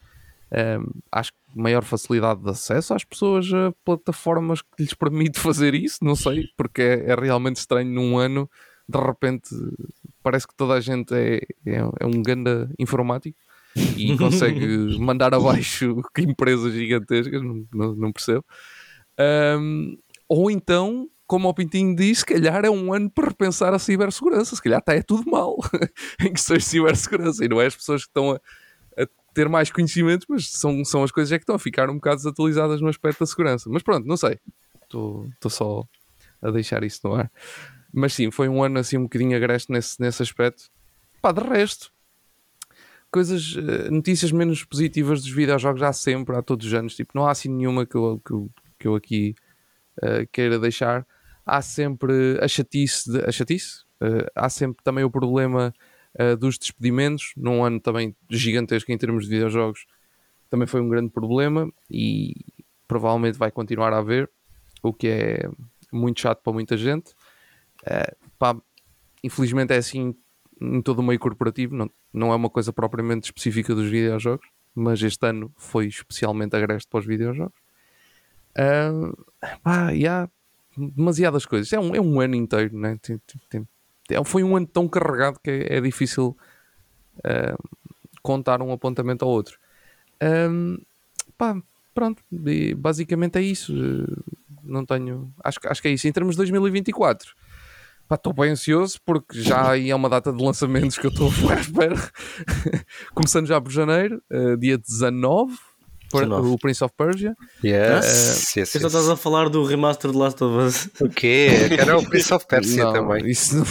[1.11, 5.98] Acho que maior facilidade de acesso às pessoas a plataformas que lhes permite fazer isso,
[6.03, 8.48] não sei, porque é, é realmente estranho num ano,
[8.88, 9.51] de repente
[10.22, 13.38] parece que toda a gente é, é, é um ganda informático
[13.97, 18.45] e consegue mandar abaixo empresas gigantescas, não, não, não percebo.
[19.59, 19.97] Um,
[20.29, 24.57] ou então, como o Pintinho disse, se calhar é um ano para repensar a cibersegurança,
[24.57, 25.57] se calhar está é tudo mal
[26.21, 28.37] em questões de cibersegurança e não é as pessoas que estão a,
[29.03, 31.95] a ter mais conhecimentos, mas são, são as coisas é que estão a ficar um
[31.95, 33.69] bocado desatualizadas no aspecto da segurança.
[33.71, 34.38] Mas pronto, não sei,
[34.83, 35.85] estou só
[36.41, 37.31] a deixar isso no ar.
[37.93, 40.64] Mas sim, foi um ano assim um bocadinho agreste nesse, nesse aspecto.
[41.21, 41.91] Pá, de resto,
[43.11, 46.94] coisas, eh, notícias menos positivas dos videojogos há sempre, há todos os anos.
[46.94, 49.35] Tipo, não há assim nenhuma que eu, que eu, que eu aqui
[50.03, 51.07] uh, queira deixar.
[51.44, 53.85] Há sempre a chatice, de, a chatice?
[54.01, 55.75] Uh, há sempre também o problema
[56.21, 59.87] uh, dos despedimentos, num ano também gigantesco em termos de videojogos,
[60.51, 62.35] também foi um grande problema e
[62.87, 64.31] provavelmente vai continuar a haver,
[64.83, 65.51] o que é
[65.92, 67.12] muito chato para muita gente.
[68.38, 68.57] Pá,
[69.23, 70.14] infelizmente é assim
[70.61, 75.03] em todo o meio corporativo, não, não é uma coisa propriamente específica dos videojogos, mas
[75.03, 77.57] este ano foi especialmente agreste para os videojogos.
[78.57, 79.16] Uh,
[79.62, 80.29] pá, e há
[80.77, 81.73] demasiadas coisas.
[81.73, 82.99] É um, é um ano inteiro, né?
[83.01, 83.68] Tem, tem,
[84.07, 86.37] tem, foi um ano tão carregado que é, é difícil
[87.18, 87.71] uh,
[88.23, 89.59] contar um apontamento ao outro.
[90.23, 90.79] Um,
[91.37, 91.61] pá,
[91.94, 92.23] pronto,
[92.77, 93.73] basicamente é isso.
[94.62, 95.33] Não tenho.
[95.42, 96.09] Acho, acho que é isso.
[96.09, 97.35] Em termos de 2024
[98.16, 101.55] estou bem ansioso porque já aí é uma data de lançamentos que eu estou à
[101.55, 101.97] espera.
[103.14, 105.57] Começando já por janeiro, uh, dia 19,
[106.12, 107.37] 19, o Prince of Persia.
[107.62, 108.75] Yes, uh, yes, yes.
[108.75, 110.88] estás a falar do remaster de Last of Us.
[111.01, 111.49] O quê?
[111.79, 113.31] Era o Prince of Persia não, também.
[113.31, 113.64] Isso não...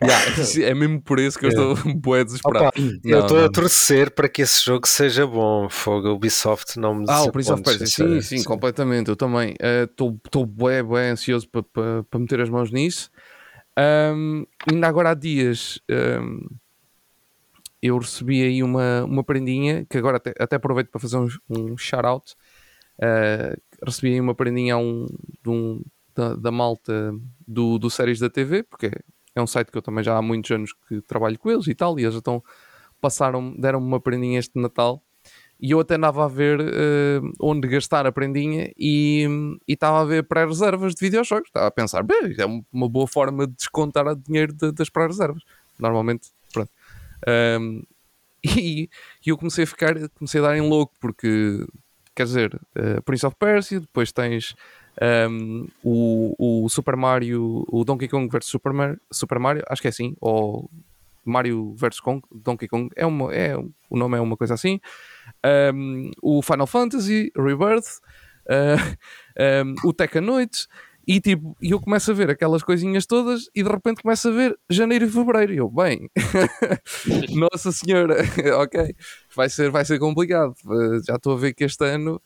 [0.02, 2.66] yeah, é mesmo por isso que eu estou bué desesperado.
[2.66, 5.68] Opa, não, eu estou a torcer para que esse jogo seja bom.
[5.70, 9.08] Fogo, Ubisoft não me Ah, o Prince of Persia, sim, sim, sim, completamente.
[9.08, 9.54] Eu também
[9.90, 13.10] estou uh, bué, bué ansioso para pa, pa meter as mãos nisso.
[13.76, 15.80] Ainda agora há dias
[16.22, 16.46] um,
[17.84, 21.76] eu recebi aí uma, uma prendinha que agora até, até aproveito para fazer um, um
[21.76, 22.34] shout-out.
[22.98, 25.06] Uh, recebi aí uma prendinha um,
[25.46, 25.82] um,
[26.14, 27.12] da, da, malta
[27.46, 28.90] do, do Séries da TV, porque
[29.34, 31.74] é um site que eu também já há muitos anos que trabalho com eles e
[31.74, 32.42] tal, e eles então
[33.02, 35.02] passaram, deram-me uma prendinha este Natal
[35.64, 39.26] e eu até andava a ver uh, onde gastar a prendinha e
[39.66, 41.48] estava a ver pré-reservas de videojogos.
[41.48, 45.42] Estava a pensar, bem, é uma boa forma de descontar o dinheiro de, das pré-reservas.
[45.78, 46.70] Normalmente, pronto.
[47.58, 47.82] Um,
[48.44, 48.90] e,
[49.24, 51.66] e, eu comecei a ficar, comecei a dar em louco, porque,
[52.14, 54.54] quer dizer, uh, Prince of Persia, depois tens
[55.30, 59.88] um, o, o Super Mario, o Donkey Kong vs Super Mario, Super Mario, acho que
[59.88, 60.70] é assim, ou
[61.24, 64.80] Mario vs Kong, Donkey Kong, é uma, é, o nome é uma coisa assim
[65.74, 68.00] um, o Final Fantasy Rebirth,
[68.46, 70.24] uh, um, o Tekken
[71.06, 74.58] e tipo, eu começo a ver aquelas coisinhas todas e de repente começo a ver
[74.70, 75.52] janeiro e fevereiro.
[75.52, 76.08] E eu, bem,
[77.36, 78.16] nossa senhora,
[78.62, 78.94] ok,
[79.36, 80.54] vai ser, vai ser complicado.
[80.64, 82.22] Uh, já estou a ver que este ano,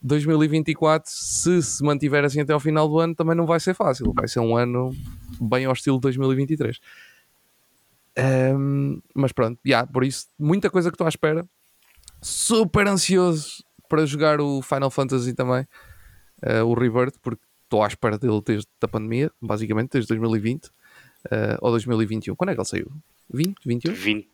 [0.00, 4.10] 2024, se se mantiver assim até ao final do ano, também não vai ser fácil.
[4.14, 4.90] Vai ser um ano
[5.38, 6.78] bem ao estilo 2023.
[8.16, 11.46] Um, mas pronto, yeah, por isso, muita coisa que estou à espera
[12.22, 15.66] super ansioso para jogar o Final Fantasy também,
[16.42, 20.70] uh, o Rebirth, porque estou à espera dele desde a pandemia, basicamente, desde 2020 uh,
[21.30, 22.36] eh, ou 2021.
[22.36, 22.92] Quando é que ele saiu?
[23.32, 23.56] 20?
[23.66, 23.92] 21?
[23.94, 24.28] 20,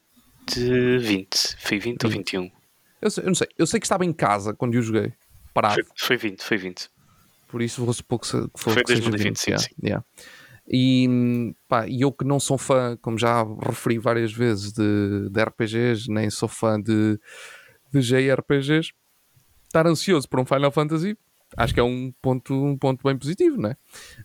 [0.98, 1.56] 20.
[1.58, 2.04] Foi 20, 20.
[2.04, 2.50] ou 21?
[3.00, 3.48] Eu, sei, eu não sei.
[3.56, 5.12] Eu sei que estava em casa quando eu joguei.
[5.54, 5.74] Parado.
[5.74, 6.90] Foi, foi 20, foi 20.
[7.48, 9.74] Por isso vou supor que, se, que foi, foi 2020, 20, sim, yeah, sim.
[9.82, 10.04] Yeah.
[10.70, 16.10] E pá, eu que não sou fã, como já referi várias vezes, de, de RPGs,
[16.10, 17.18] nem sou fã de
[17.92, 18.92] de JRPGs,
[19.66, 21.18] estar ansioso por um Final Fantasy
[21.56, 23.76] acho que é um ponto, um ponto bem positivo, não é?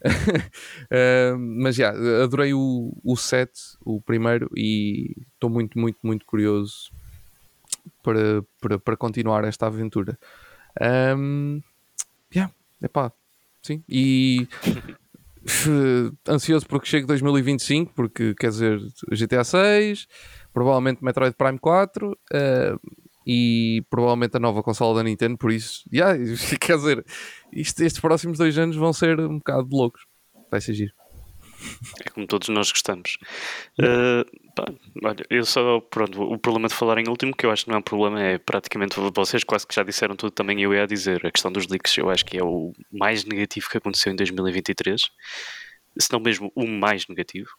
[1.34, 1.90] uh, mas já,
[2.24, 6.92] adorei o, o set, o primeiro, e estou muito, muito, muito curioso
[8.04, 10.18] para, para, para continuar esta aventura.
[11.18, 11.62] Um,
[12.34, 13.12] yeah, epá,
[13.62, 13.84] sim.
[13.90, 14.48] E
[16.28, 18.80] ansioso porque chegue 2025, porque quer dizer,
[19.12, 20.08] GTA 6,
[20.54, 22.12] provavelmente Metroid Prime 4.
[22.12, 26.16] Uh, e provavelmente a nova consola da Nintendo, por isso, yeah,
[26.60, 27.06] quer dizer,
[27.52, 30.06] isto, estes próximos dois anos vão ser um bocado loucos.
[30.52, 30.94] Vai ser giro.
[32.06, 33.18] É como todos nós gostamos.
[33.80, 34.66] Uh, pá,
[35.04, 37.78] olha, eu só, pronto, o problema de falar em último, que eu acho que não
[37.78, 41.26] é um problema, é praticamente vocês quase que já disseram tudo, também eu ia dizer.
[41.26, 45.02] A questão dos leaks, eu acho que é o mais negativo que aconteceu em 2023,
[45.98, 47.50] se não mesmo o mais negativo.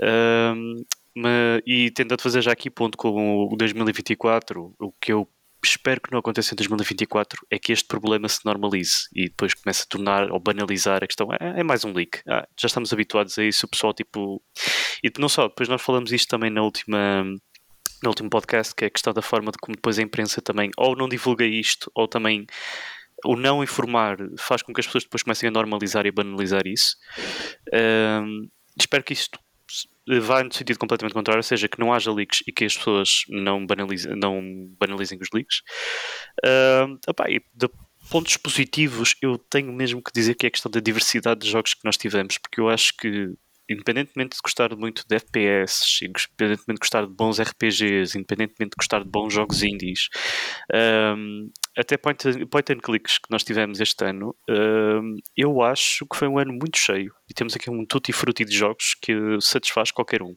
[0.00, 5.28] Uh, mas, e tentando fazer já aqui ponto com o 2024, o que eu
[5.64, 9.84] espero que não aconteça em 2024 é que este problema se normalize e depois comece
[9.84, 11.28] a tornar ou banalizar a questão.
[11.32, 12.20] É, é mais um leak.
[12.28, 14.42] Ah, já estamos habituados a isso, o pessoal tipo.
[15.02, 17.24] E não só, depois nós falamos isto também na última.
[18.02, 20.72] No último podcast, que é a questão da forma de como depois a imprensa também
[20.76, 22.46] ou não divulga isto, ou também
[23.24, 26.96] o não informar faz com que as pessoas depois comecem a normalizar e banalizar isso.
[27.72, 29.38] Um, espero que isto
[30.20, 33.24] vá no sentido completamente contrário, ou seja, que não haja leaks e que as pessoas
[33.28, 34.42] não banalizem, não
[34.78, 35.62] banalizem os leaks.
[36.44, 37.68] Uh, opa, e de
[38.10, 41.74] pontos positivos, eu tenho mesmo que dizer que é a questão da diversidade de jogos
[41.74, 43.32] que nós tivemos, porque eu acho que
[43.72, 49.02] independentemente de gostar muito de FPS, independentemente de gostar de bons RPGs, independentemente de gostar
[49.02, 50.08] de bons jogos indies,
[51.16, 56.06] um, até point, and, point and clicks que nós tivemos este ano, um, eu acho
[56.06, 59.12] que foi um ano muito cheio e temos aqui um tutti frutti de jogos que
[59.40, 60.36] satisfaz qualquer um.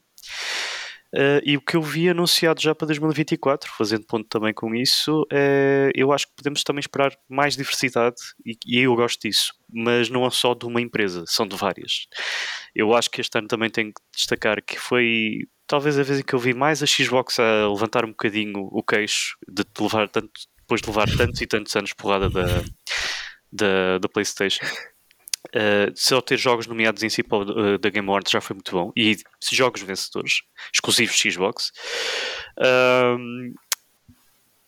[1.14, 5.26] Uh, e o que eu vi anunciado já para 2024, fazendo ponto também com isso,
[5.32, 10.10] é, eu acho que podemos também esperar mais diversidade e, e eu gosto disso, mas
[10.10, 12.06] não é só de uma empresa, são de várias.
[12.74, 16.22] Eu acho que este ano também tenho que destacar que foi talvez a vez em
[16.22, 20.30] que eu vi mais a Xbox a levantar um bocadinho o queixo de levar tanto,
[20.60, 22.46] depois de levar tantos e tantos anos porrada da,
[23.52, 24.64] da, da PlayStation.
[25.54, 28.92] Uh, só ter jogos nomeados em si uh, da Game Awards já foi muito bom.
[28.96, 29.16] E
[29.52, 31.70] jogos vencedores exclusivos Xbox.
[32.58, 33.54] Uh,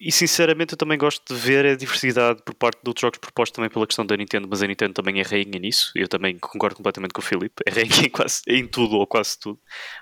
[0.00, 3.56] e sinceramente eu também gosto de ver a diversidade por parte de outros jogos propostos
[3.56, 5.90] também pela questão da Nintendo, mas a Nintendo também é rainha nisso.
[5.96, 7.62] Eu também concordo completamente com o Filipe.
[7.66, 9.58] É rainha em, quase, em tudo ou quase tudo.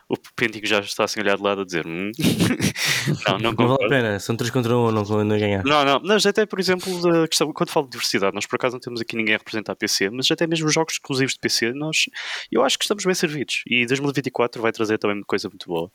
[0.07, 2.11] O Pentico já está assim olhado de lado a dizer: hum.
[3.27, 4.21] não, não, não vale a pena.
[4.21, 5.65] São 3 contra 1, não não ganhar.
[5.65, 6.01] Não, não.
[6.05, 6.93] Mas até, por exemplo,
[7.27, 9.77] questão, quando falo de diversidade, nós por acaso não temos aqui ninguém a representar a
[9.77, 12.05] PC, mas até mesmo os jogos exclusivos de PC, nós,
[12.53, 13.63] eu acho que estamos bem servidos.
[13.67, 15.91] E 2024 vai trazer também uma coisa muito boa.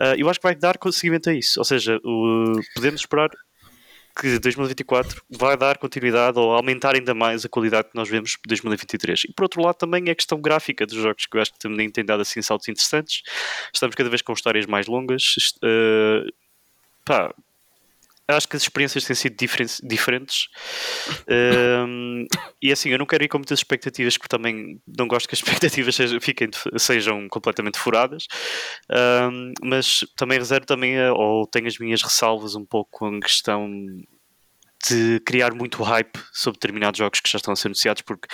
[0.00, 1.60] Uh, eu acho que vai dar conseguimento a isso.
[1.60, 3.25] Ou seja, uh, podemos esperar
[4.18, 8.48] que 2024 vai dar continuidade ou aumentar ainda mais a qualidade que nós vemos de
[8.48, 9.24] 2023.
[9.28, 11.58] E por outro lado também é a questão gráfica dos jogos, que eu acho que
[11.58, 13.22] também tem dado assim saltos interessantes.
[13.72, 15.34] Estamos cada vez com histórias mais longas.
[15.62, 16.32] Uh,
[17.04, 17.34] pá,
[18.28, 19.36] acho que as experiências têm sido
[19.82, 20.48] diferentes.
[21.28, 22.26] Um,
[22.60, 25.38] e assim, eu não quero ir com muitas expectativas, porque também não gosto que as
[25.40, 28.26] expectativas sejam, fiquem, sejam completamente furadas.
[28.90, 33.70] Um, mas também reservo também, ou tenho as minhas ressalvas um pouco a questão
[34.88, 38.28] de criar muito hype sobre determinados jogos que já estão a ser anunciados, porque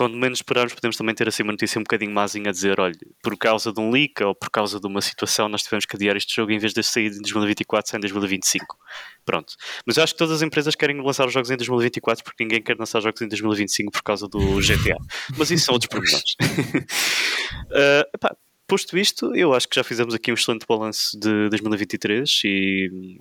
[0.00, 2.96] quando menos esperarmos, podemos também ter assim uma notícia um bocadinho másinha a dizer: olha,
[3.22, 6.16] por causa de um leak ou por causa de uma situação, nós tivemos que adiar
[6.16, 8.78] este jogo em vez de sair em 2024, sair em 2025.
[9.26, 9.52] Pronto.
[9.84, 12.62] Mas eu acho que todas as empresas querem lançar os jogos em 2024 porque ninguém
[12.62, 14.96] quer lançar jogos em 2025 por causa do GTA.
[15.36, 16.22] Mas isso são outros problemas.
[16.40, 18.34] uh, epá,
[18.66, 23.18] posto isto, eu acho que já fizemos aqui um excelente balanço de 2023 e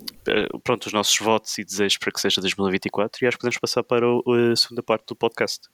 [0.64, 3.84] pronto, os nossos votos e desejos para que seja 2024 e acho que podemos passar
[3.84, 5.68] para a segunda parte do podcast.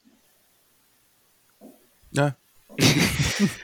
[2.18, 2.34] Ah.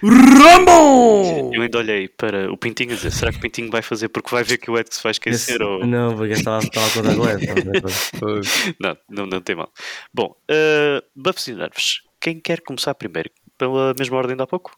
[0.03, 1.55] Rumble!
[1.55, 4.31] Eu ainda olhei para o Pintinho a dizer: será que o Pintinho vai fazer porque
[4.31, 5.55] vai ver que o Edson vai esquecer?
[5.55, 5.87] Esse, ou...
[5.87, 8.41] Não, porque estava, estava a contar com o
[8.81, 9.73] não, não, não tem mal.
[10.13, 12.03] Bom, uh, Buffs e Nervos.
[12.21, 13.31] Quem quer começar primeiro?
[13.59, 14.77] Pela mesma ordem de há pouco?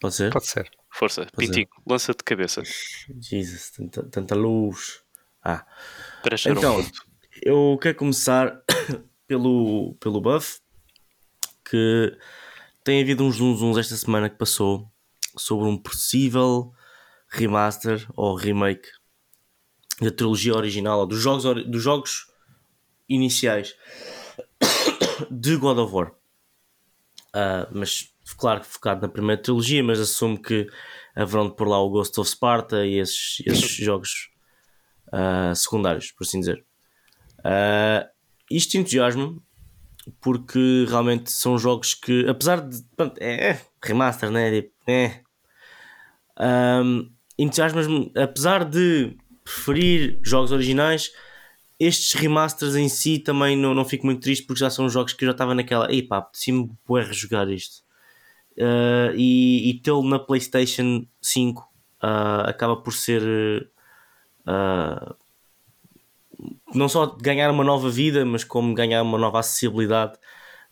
[0.00, 0.32] Pode ser?
[0.32, 0.70] Pode ser.
[0.90, 2.62] Força, Pode Pintinho, lança de cabeça.
[3.20, 5.02] Jesus, tanta, tanta luz.
[5.42, 5.66] Ah,
[6.46, 6.84] então, um
[7.42, 8.62] eu quero começar
[9.26, 10.60] pelo, pelo buff
[11.68, 12.16] que
[12.84, 14.86] tem havido uns zunzuns esta semana que passou
[15.36, 16.70] sobre um possível
[17.28, 18.88] remaster ou remake
[20.00, 22.26] da trilogia original ou dos jogos, dos jogos
[23.08, 23.74] iniciais
[25.30, 26.12] de God of War.
[27.34, 30.66] Uh, mas claro que focado na primeira trilogia, mas assumo que
[31.16, 34.30] haverão de pôr lá o Ghost of Sparta e esses, esses jogos
[35.08, 36.64] uh, secundários, por assim dizer.
[37.38, 38.08] Uh,
[38.50, 39.36] isto entusiasma
[40.20, 42.82] porque realmente são jogos que, apesar de.
[42.96, 44.62] Pronto, é, é remaster, né?
[44.62, 45.20] Tipo, é.
[46.38, 51.12] Um, entusiasmas-me, apesar de preferir jogos originais,
[51.78, 55.24] estes remasters em si também não, não fico muito triste porque já são jogos que
[55.24, 55.90] eu já estava naquela.
[55.92, 57.82] Ei pá, apetecia-me rejogar isto.
[58.56, 61.66] Uh, e, e tê-lo na PlayStation 5 uh,
[62.00, 63.22] ah, acaba por ser.
[64.46, 65.14] Uh,
[66.74, 70.18] não só ganhar uma nova vida, mas como ganhar uma nova acessibilidade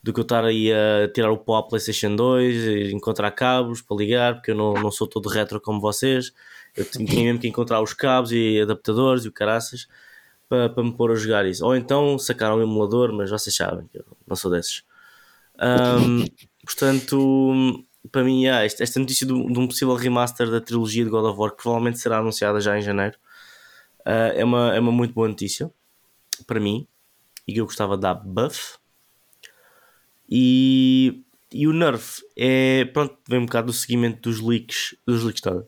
[0.03, 3.97] do que eu estar aí a tirar o pó à PlayStation 2, encontrar cabos para
[3.97, 6.33] ligar, porque eu não, não sou todo retro como vocês.
[6.77, 9.87] Eu tinha mesmo que encontrar os cabos e adaptadores e o caraças
[10.49, 11.65] para, para me pôr a jogar isso.
[11.65, 14.83] Ou então sacar um emulador, mas vocês sabem que eu não sou desses.
[15.61, 16.25] Um,
[16.67, 21.38] portanto, para mim, esta, notícia de, de um possível remaster da trilogia de God of
[21.38, 23.17] War, que provavelmente será anunciada já em janeiro,
[24.05, 25.71] Uh, é, uma, é uma muito boa notícia
[26.47, 26.87] para mim
[27.47, 28.79] e que eu gostava de dar buff.
[30.29, 35.40] E, e o Nerf é, pronto, vem um bocado do seguimento dos leaks, dos leaks,
[35.40, 35.62] tá?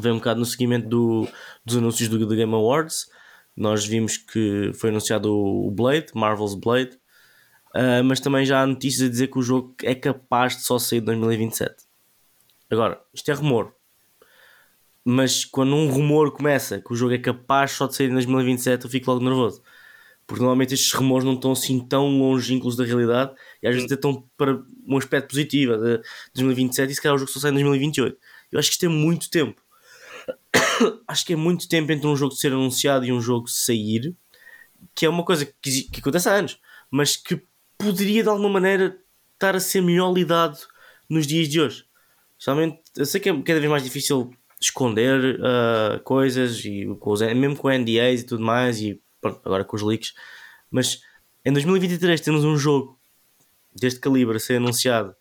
[0.00, 1.28] vem um bocado no seguimento do,
[1.64, 3.10] dos anúncios do The Game Awards.
[3.56, 6.98] Nós vimos que foi anunciado o Blade, Marvel's Blade,
[7.74, 10.78] uh, mas também já há notícias a dizer que o jogo é capaz de só
[10.78, 11.84] sair em 2027.
[12.70, 13.74] Agora, isto é rumor,
[15.10, 18.84] mas quando um rumor começa que o jogo é capaz só de sair em 2027,
[18.84, 19.60] eu fico logo nervoso.
[20.24, 24.24] Porque normalmente estes rumores não estão assim tão longínquos da realidade e às vezes estão
[24.36, 26.00] para um aspecto positivo de
[26.34, 28.16] 2027 e se calhar o jogo só sai em 2028.
[28.52, 29.60] Eu acho que isto é muito tempo.
[31.08, 34.14] acho que é muito tempo entre um jogo ser anunciado e um jogo sair,
[34.94, 37.42] que é uma coisa que, que acontece há anos, mas que
[37.76, 38.96] poderia de alguma maneira
[39.34, 40.56] estar a ser melhor lidado
[41.08, 41.84] nos dias de hoje.
[42.38, 47.20] Especialmente, eu sei que é cada vez mais difícil esconder uh, coisas, e com os,
[47.20, 50.12] mesmo com NDAs e tudo mais, e pronto, agora com os leaks,
[50.70, 51.00] mas
[51.44, 52.98] em 2023 temos um jogo
[53.74, 55.14] deste calibre a ser anunciado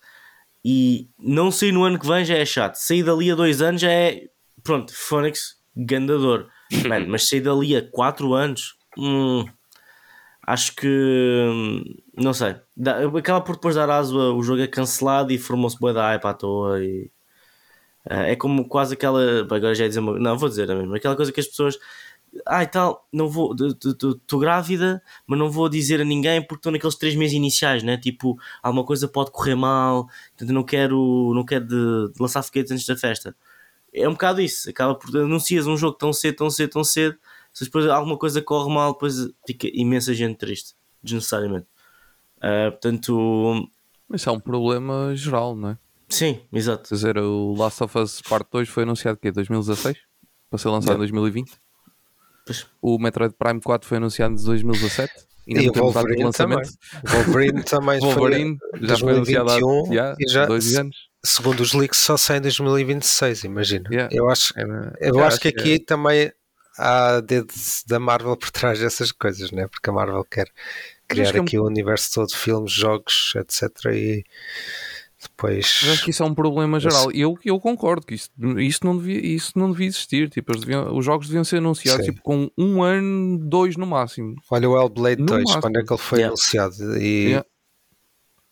[0.64, 3.82] e não sair no ano que vem já é chato, sair dali a dois anos
[3.82, 4.28] já é
[4.64, 6.48] pronto, Phoenix, gandador.
[6.88, 9.46] Man, mas sair dali a 4 anos, hum,
[10.46, 11.84] acho que hum,
[12.16, 12.56] não sei.
[12.76, 16.26] Dá, acaba por depois dar aso o jogo é cancelado e formou-se boa da hype
[16.26, 16.84] à toa.
[16.84, 17.10] E,
[18.10, 19.42] é como quase aquela.
[19.42, 20.98] Agora já ia dizer Não, vou dizer a mesma.
[20.98, 21.78] Aquela coisa que as pessoas.
[22.46, 23.56] Ah, e tal, não vou.
[23.56, 27.98] Estou grávida, mas não vou dizer a ninguém porque estou naqueles três meses iniciais, né?
[27.98, 32.72] Tipo, alguma coisa pode correr mal, portanto não quero, não quero de, de lançar foguetes
[32.72, 33.36] antes da festa
[33.94, 34.70] é um bocado isso.
[34.70, 37.18] Acaba por anuncias um jogo tão cedo, tão cedo, tão cedo.
[37.54, 41.68] Se depois alguma coisa corre mal, depois fica imensa gente triste, desnecessariamente.
[42.38, 43.70] Uh, portanto.
[44.14, 45.78] Isso é um problema geral, não é?
[46.10, 46.90] Sim, exato.
[46.90, 49.98] Quer dizer, o Last of Us Part 2 foi anunciado que em 2016
[50.50, 51.52] para ser lançado em 2020.
[52.46, 52.66] Pois.
[52.82, 55.14] O Metroid Prime 4 foi anunciado em 2017.
[55.48, 56.70] Ainda e o Wolverine lançamento.
[57.02, 57.24] também.
[57.24, 59.58] Wolverine também Wolverine foi, já foi anunciado há
[59.92, 63.90] yeah, já, dois anos segundo os leaks, só sai em 2026, imagina.
[63.92, 64.16] Yeah.
[64.16, 64.54] Eu acho,
[65.00, 66.32] eu acho que aqui também
[66.78, 67.54] há dedo
[67.88, 69.68] da Marvel por trás dessas coisas, né?
[69.68, 70.48] porque a Marvel quer
[71.08, 71.64] criar aqui é um...
[71.64, 73.70] o universo todo de filmes, jogos, etc.
[73.94, 74.24] E
[75.22, 75.82] depois.
[75.82, 77.12] Mas acho que isso é um problema geral.
[77.12, 80.30] E eu, eu concordo que isso, isso, não devia, isso não devia existir.
[80.30, 84.36] Tipo, deviam, os jogos deviam ser anunciados tipo, com um ano, dois no máximo.
[84.50, 85.62] Olha o Hellblade 2, máximo.
[85.62, 86.30] quando é que ele foi yeah.
[86.30, 86.98] anunciado?
[86.98, 87.26] E.
[87.30, 87.46] Yeah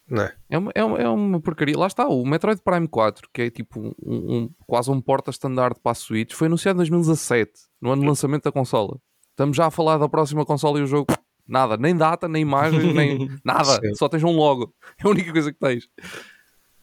[0.10, 0.34] não é?
[0.50, 1.78] É uma, é, uma, é uma porcaria.
[1.78, 5.92] Lá está, o Metroid Prime 4, que é tipo um, um quase um porta-standard para
[5.92, 7.52] a Switch, foi anunciado em 2017,
[7.82, 8.98] no ano de lançamento da consola.
[9.32, 11.14] Estamos já a falar da próxima consola e o jogo,
[11.48, 13.96] nada, nem data, nem imagem, nem nada, Sim.
[13.96, 14.74] só tens um logo.
[15.04, 15.88] É a única coisa que tens.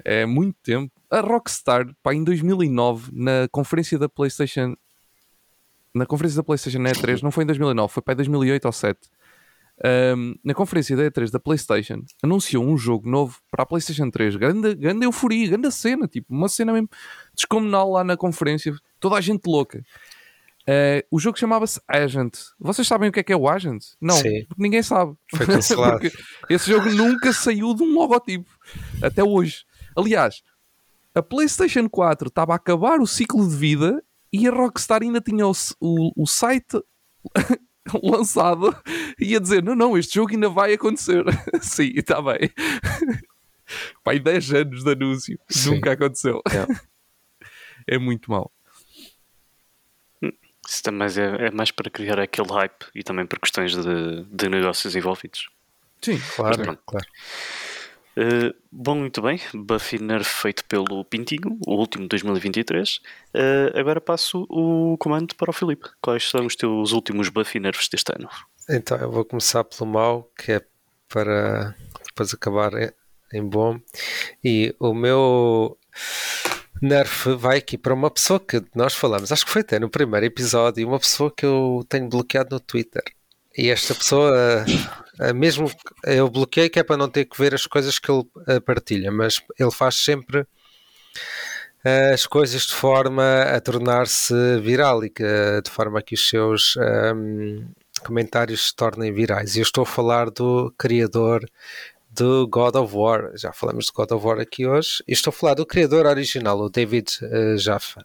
[0.02, 0.92] É muito tempo.
[1.10, 4.74] A Rockstar, pá, em 2009, na conferência da PlayStation,
[5.94, 9.14] na conferência da PlayStation E3, não foi em 2009, foi para 2008 ou 2007
[10.16, 14.36] um, na conferência da E3 da PlayStation, anunciou um jogo novo para a PlayStation 3.
[14.36, 16.88] Grande, grande euforia, grande cena, tipo, uma cena mesmo
[17.34, 19.82] descomunal lá na conferência, toda a gente louca.
[20.62, 22.38] Uh, o jogo chamava-se Agent.
[22.58, 23.84] Vocês sabem o que é que é o Agent?
[24.00, 24.46] Não, Sim.
[24.48, 25.14] porque ninguém sabe.
[25.34, 26.00] Foi cancelado.
[26.48, 28.50] esse jogo nunca saiu de um logotipo
[29.02, 29.64] até hoje.
[29.96, 30.42] Aliás,
[31.14, 34.02] a PlayStation 4 estava a acabar o ciclo de vida
[34.32, 36.82] e a Rockstar ainda tinha o, o, o site
[38.02, 38.76] lançado
[39.18, 41.24] e a dizer: não, não, este jogo ainda vai acontecer.
[41.62, 42.50] Sim, está bem.
[44.02, 45.76] Pai, 10 anos de anúncio, Sim.
[45.76, 46.42] nunca aconteceu.
[47.86, 48.52] É, é muito mal.
[50.68, 54.48] Isso também é, é, mais para criar aquele hype e também por questões de, de
[54.48, 55.48] negócios envolvidos.
[56.00, 57.06] Sim, claro, claro.
[58.16, 59.40] Uh, bom, muito bem.
[59.52, 62.96] Buffy Nerf feito pelo Pintinho, o último de 2023.
[63.34, 65.88] Uh, agora passo o comando para o Filipe.
[66.00, 68.28] Quais são os teus últimos Buffy Nerfs deste ano?
[68.68, 70.62] Então, eu vou começar pelo mau, que é
[71.08, 71.74] para
[72.06, 72.72] depois acabar
[73.32, 73.78] em, bom.
[74.42, 75.76] E o meu
[76.80, 80.26] Nerf vai aqui para uma pessoa que nós falamos, acho que foi até no primeiro
[80.26, 83.02] episódio, uma pessoa que eu tenho bloqueado no Twitter.
[83.56, 84.64] E esta pessoa, eh,
[85.34, 85.70] mesmo
[86.04, 89.12] eu bloqueei que é para não ter que ver as coisas que ele eh, partilha,
[89.12, 90.46] mas ele faz sempre
[91.84, 95.24] eh, as coisas de forma a tornar-se viral e que,
[95.62, 97.68] de forma que os seus um, ehm,
[98.04, 99.54] comentários se tornem virais.
[99.56, 101.48] E eu estou a falar do criador
[102.10, 103.32] do God of War.
[103.36, 105.02] Já falamos de God of War aqui hoje.
[105.06, 107.10] E estou a falar do criador original, o David
[107.56, 108.04] Jaffa.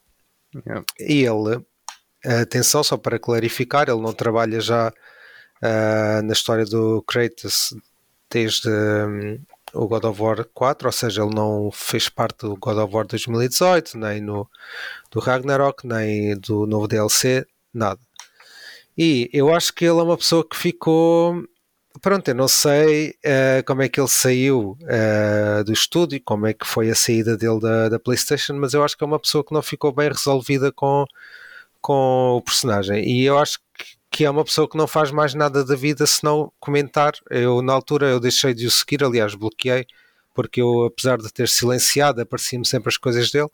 [0.65, 0.85] Yeah.
[0.99, 1.63] E ele,
[2.41, 4.91] atenção, só para clarificar, ele não trabalha já
[5.61, 7.73] uh, na história do Kratos
[8.29, 9.39] desde um,
[9.73, 13.05] o God of War 4, ou seja, ele não fez parte do God of War
[13.05, 14.49] 2018, nem no,
[15.11, 17.99] do Ragnarok, nem do novo DLC, nada.
[18.97, 21.43] E eu acho que ele é uma pessoa que ficou.
[22.01, 26.53] Pronto, eu não sei uh, como é que ele saiu uh, do estúdio, como é
[26.53, 29.43] que foi a saída dele da, da PlayStation, mas eu acho que é uma pessoa
[29.43, 31.05] que não ficou bem resolvida com,
[31.81, 33.03] com o personagem.
[33.05, 36.05] E eu acho que, que é uma pessoa que não faz mais nada da vida
[36.05, 37.13] senão comentar.
[37.29, 39.85] Eu, na altura, eu deixei de o seguir, aliás, bloqueei,
[40.35, 43.47] porque eu, apesar de ter silenciado, apareciam-me sempre as coisas dele,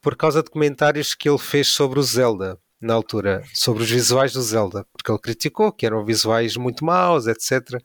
[0.00, 4.32] por causa de comentários que ele fez sobre o Zelda na altura sobre os visuais
[4.32, 7.78] do Zelda, porque ele criticou que eram visuais muito maus, etc.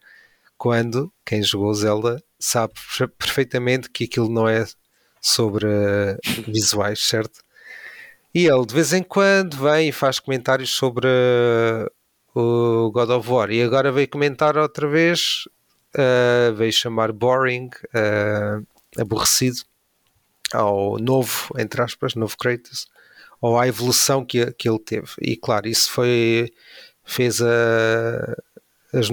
[0.57, 2.75] Quando quem jogou Zelda sabe
[3.19, 4.65] perfeitamente que aquilo não é
[5.19, 7.41] sobre uh, visuais, certo?
[8.33, 11.09] E ele de vez em quando vem e faz comentários sobre
[12.35, 15.47] o God of War e agora veio comentar outra vez,
[15.95, 17.69] uh, veio chamar boring,
[18.99, 19.61] aborrecido
[20.53, 22.87] ao novo, entre aspas, novo Kratos
[23.41, 25.09] ou à evolução que, que ele teve.
[25.21, 26.51] E claro, isso foi
[27.03, 28.35] fez a,
[28.91, 29.09] as,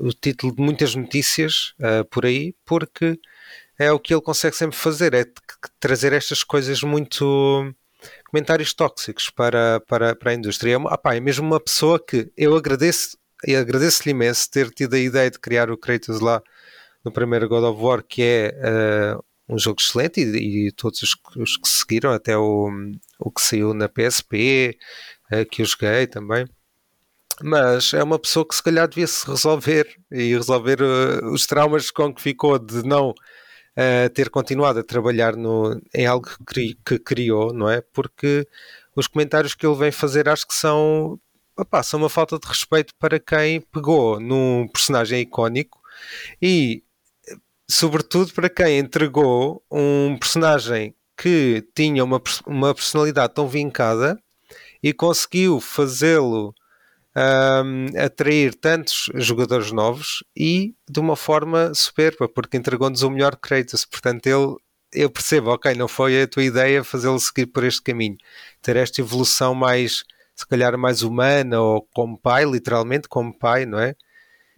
[0.00, 3.18] o título de muitas notícias uh, por aí, porque
[3.78, 5.26] é o que ele consegue sempre fazer, é
[5.80, 7.74] trazer estas coisas muito
[8.34, 10.76] comentários tóxicos para, para, para a indústria.
[10.76, 13.16] É, é mesmo uma pessoa que eu agradeço
[13.46, 16.42] e agradeço-lhe imenso ter tido a ideia de criar o Kratos lá
[17.04, 21.16] no primeiro God of War, que é uh, um jogo excelente e, e todos os,
[21.36, 22.68] os, que seguiram, até o,
[23.20, 24.76] o que saiu na PSP,
[25.30, 26.44] eh, que eu joguei também.
[27.40, 31.88] Mas é uma pessoa que se calhar devia se resolver e resolver uh, os traumas
[31.90, 33.14] com que ficou de não
[34.14, 37.80] ter continuado a trabalhar no, em algo que, cri, que, criou, não é?
[37.80, 38.46] Porque
[38.94, 41.18] os comentários que ele vem fazer acho que são,
[41.56, 45.80] opá, são uma falta de respeito para quem pegou num personagem icónico
[46.40, 46.84] e
[47.68, 54.18] sobretudo para quem entregou um personagem que tinha uma, uma personalidade tão vincada
[54.82, 56.54] e conseguiu fazê-lo
[57.16, 63.84] um, atrair tantos jogadores novos e de uma forma superba, porque entregou-nos o melhor Kratos.
[63.84, 64.56] Portanto, ele,
[64.92, 68.16] eu percebo, ok, não foi a tua ideia fazê-lo seguir por este caminho,
[68.60, 70.04] ter esta evolução mais,
[70.34, 73.94] se calhar, mais humana ou como pai, literalmente como pai, não é?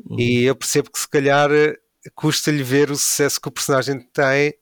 [0.05, 0.19] Uhum.
[0.19, 1.51] E eu percebo que se calhar
[2.15, 4.55] custa-lhe ver o sucesso que o personagem tem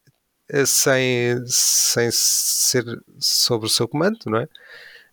[0.48, 2.84] eh, sem, sem ser
[3.18, 4.48] sobre o seu comando, não é?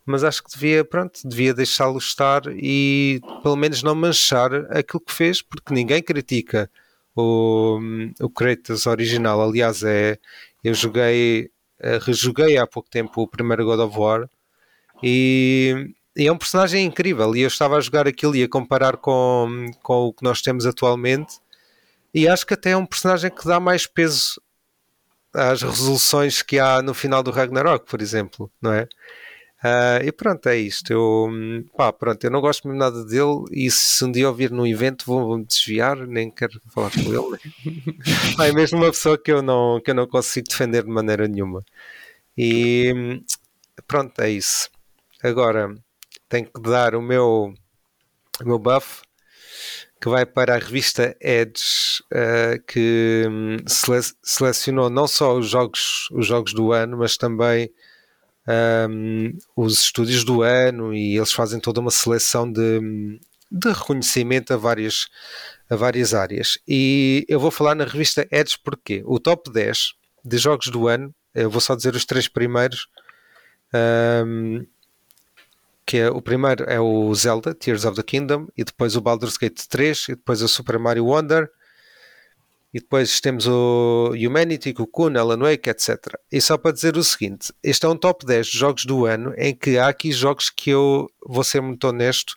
[0.04, 5.12] Mas acho que devia, pronto, devia deixá-lo estar e pelo menos não manchar aquilo que
[5.12, 6.70] fez, porque ninguém critica
[7.14, 7.78] o,
[8.20, 9.40] o Kratos original.
[9.40, 10.18] Aliás, é,
[10.64, 14.28] eu joguei, eh, rejoguei há pouco tempo o primeiro God of War
[15.02, 17.34] e, e é um personagem incrível.
[17.36, 20.66] E eu estava a jogar aquilo e a comparar com, com o que nós temos
[20.66, 21.38] atualmente
[22.14, 24.40] e acho que até é um personagem que dá mais peso
[25.34, 28.86] às resoluções que há no final do Ragnarok, por exemplo, não é?
[29.64, 30.92] Uh, e pronto, é isto.
[30.92, 31.28] Eu,
[31.76, 35.04] pá, pronto, eu não gosto mesmo nada dele e se um dia ouvir num evento
[35.06, 37.30] vou, me desviar, nem quero falar com ele.
[37.30, 37.38] Né?
[38.48, 41.64] é mesmo uma pessoa que eu, não, que eu não consigo defender de maneira nenhuma.
[42.36, 43.22] E
[43.86, 44.68] pronto, é isso.
[45.22, 45.72] Agora
[46.28, 47.54] tenho que dar o meu,
[48.40, 49.02] o meu buff
[50.00, 56.08] que vai para a revista Edge, uh, que um, sele selecionou não só os jogos,
[56.10, 57.70] os jogos do ano, mas também
[58.48, 62.80] um, os estúdios do ano e eles fazem toda uma seleção de,
[63.50, 65.06] de reconhecimento a várias,
[65.70, 66.58] a várias áreas.
[66.66, 69.92] E eu vou falar na revista Edge porque o top 10
[70.24, 72.88] de jogos do ano, eu vou só dizer os três primeiros.
[73.74, 74.66] Um,
[75.84, 79.36] que é, o primeiro é o Zelda, Tears of the Kingdom, e depois o Baldur's
[79.36, 81.50] Gate 3, e depois o Super Mario Wonder,
[82.72, 85.98] e depois temos o Humanity, Cocoon, Alan Wake, etc.
[86.30, 89.34] E só para dizer o seguinte, este é um top 10 de jogos do ano
[89.36, 92.34] em que há aqui jogos que eu, vou ser muito honesto,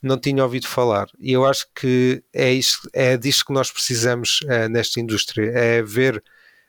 [0.00, 1.08] não tinha ouvido falar.
[1.18, 5.82] E eu acho que é, isto, é disto que nós precisamos é, nesta indústria, é
[5.82, 6.22] ver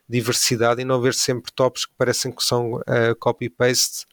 [0.08, 4.06] diversidade e não ver sempre tops que parecem que são uh, copy-paste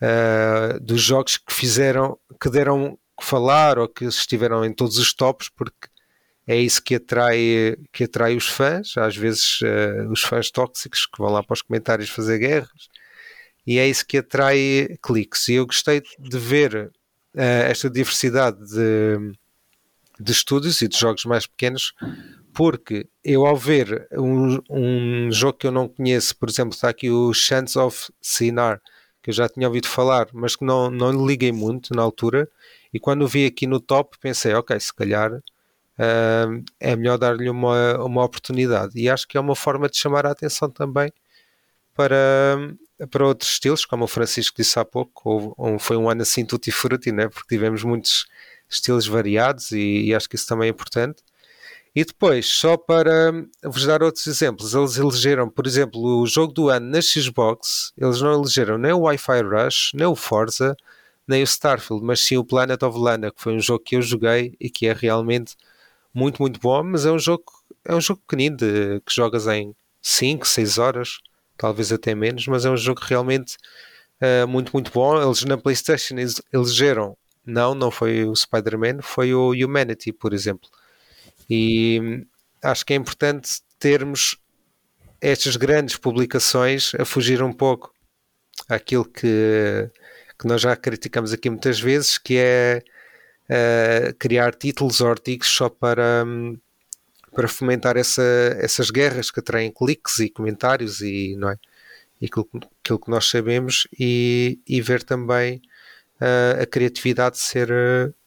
[0.00, 5.12] uh, dos jogos que fizeram, que deram que falar ou que estiveram em todos os
[5.12, 5.88] tops, porque
[6.46, 11.18] é isso que atrai, que atrai os fãs, às vezes uh, os fãs tóxicos que
[11.18, 12.88] vão lá para os comentários fazer guerras,
[13.66, 15.48] e é isso que atrai cliques.
[15.48, 16.92] E eu gostei de ver
[17.34, 19.32] uh, esta diversidade de,
[20.20, 21.92] de estúdios e de jogos mais pequenos,
[22.54, 27.10] porque eu ao ver um, um jogo que eu não conheço, por exemplo, está aqui
[27.10, 28.80] o Chance of Sinar,
[29.20, 32.48] que eu já tinha ouvido falar, mas que não, não liguei muito na altura.
[32.94, 35.42] E quando vi aqui no top, pensei, ok, se calhar
[36.78, 38.98] é melhor dar-lhe uma, uma oportunidade.
[38.98, 41.12] E acho que é uma forma de chamar a atenção também
[41.94, 42.58] para,
[43.10, 46.70] para outros estilos, como o Francisco disse há pouco, ou, foi um ano assim tutti
[46.70, 47.28] frutti, né?
[47.28, 48.26] porque tivemos muitos
[48.68, 51.22] estilos variados e, e acho que isso também é importante.
[51.94, 53.32] E depois, só para
[53.64, 58.20] vos dar outros exemplos, eles elegeram, por exemplo, o jogo do ano na Xbox, eles
[58.20, 60.76] não elegeram nem o Wi-Fi Rush, nem o Forza,
[61.26, 64.02] nem o Starfield, mas sim o Planet of Lana, que foi um jogo que eu
[64.02, 65.56] joguei e que é realmente
[66.16, 67.44] muito, muito bom, mas é um jogo,
[67.84, 71.18] é um jogo pequenino de, que jogas em 5, 6 horas,
[71.58, 73.58] talvez até menos, mas é um jogo realmente
[74.22, 75.22] uh, muito, muito bom.
[75.22, 76.14] Eles na PlayStation
[76.50, 80.70] elegeram, não, não foi o Spider-Man, foi o Humanity, por exemplo.
[81.50, 82.24] E
[82.62, 84.38] acho que é importante termos
[85.20, 87.92] estas grandes publicações a fugir um pouco
[88.70, 89.90] àquilo que,
[90.38, 92.82] que nós já criticamos aqui muitas vezes, que é
[93.50, 96.58] uh, criar títulos ou artigos só para, um,
[97.34, 98.22] para fomentar essa,
[98.60, 101.56] essas guerras que atraem cliques e comentários e, não é?
[102.20, 102.48] e aquilo,
[102.82, 105.60] aquilo que nós sabemos e, e ver também
[106.20, 107.68] uh, a criatividade ser,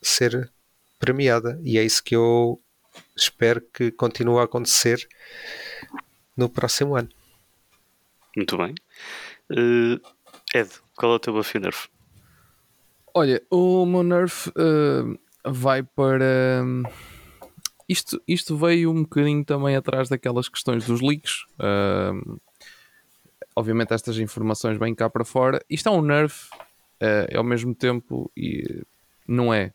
[0.02, 0.52] ser
[1.00, 1.60] premiada.
[1.64, 2.62] E é isso que eu
[3.16, 5.08] espero que continue a acontecer
[6.36, 7.10] no próximo ano.
[8.36, 8.76] Muito bem.
[9.52, 10.00] Uh,
[10.54, 11.90] Ed, qual é o teu buff?
[13.14, 14.52] Olha, o meu nerf
[15.46, 16.62] vai para.
[16.64, 16.84] Um
[17.90, 21.46] isto, isto veio um bocadinho também atrás daquelas questões dos leaks.
[21.56, 22.40] Uh,
[23.56, 25.60] obviamente, estas informações vêm cá para fora.
[25.68, 26.52] Isto é um nerf,
[27.02, 28.84] uh, ao mesmo tempo, e
[29.28, 29.74] não é.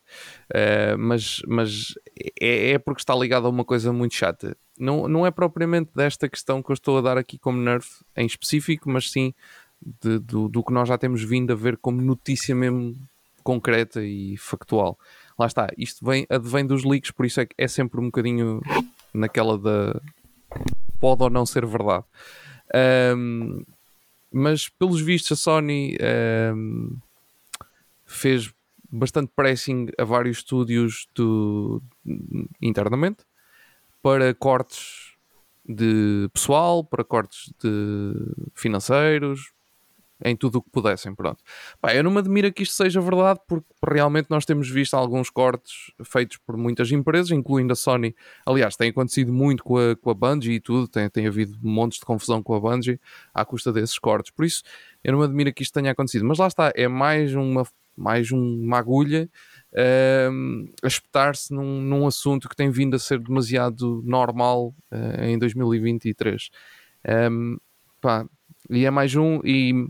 [0.49, 1.93] Uh, mas mas
[2.39, 4.55] é, é, porque está ligado a uma coisa muito chata.
[4.79, 8.25] Não, não é propriamente desta questão que eu estou a dar aqui como nerf em
[8.25, 9.33] específico, mas sim
[10.01, 12.95] de, do, do que nós já temos vindo a ver como notícia mesmo
[13.45, 14.99] concreta e factual
[15.37, 18.61] lá está, isto vem, advém dos leaks, por isso é que é sempre um bocadinho
[19.13, 20.01] naquela da
[20.99, 22.05] pode ou não ser verdade.
[23.15, 23.63] Um,
[24.31, 25.97] mas pelos vistos a Sony
[26.55, 26.97] um,
[28.05, 28.53] fez
[28.89, 31.81] bastante pressing a vários estúdios do,
[32.61, 33.23] internamente
[34.01, 35.15] para cortes
[35.67, 38.13] de pessoal, para cortes de
[38.53, 39.51] financeiros,
[40.23, 41.43] em tudo o que pudessem, pronto.
[41.81, 45.29] Pá, eu não me admiro que isto seja verdade, porque realmente nós temos visto alguns
[45.29, 48.15] cortes feitos por muitas empresas, incluindo a Sony.
[48.45, 51.99] Aliás, tem acontecido muito com a, com a Bungie e tudo, tem, tem havido montes
[51.99, 52.99] de confusão com a Bungie
[53.33, 54.31] à custa desses cortes.
[54.31, 54.63] Por isso,
[55.03, 56.25] eu não me admiro que isto tenha acontecido.
[56.25, 59.29] Mas lá está, é mais uma, mais uma agulha
[59.73, 65.37] uh, a espetar-se num, num, assunto que tem vindo a ser demasiado normal uh, em
[65.37, 66.49] 2023.
[67.31, 67.57] Um,
[68.01, 68.25] pá,
[68.69, 69.87] e é mais um, e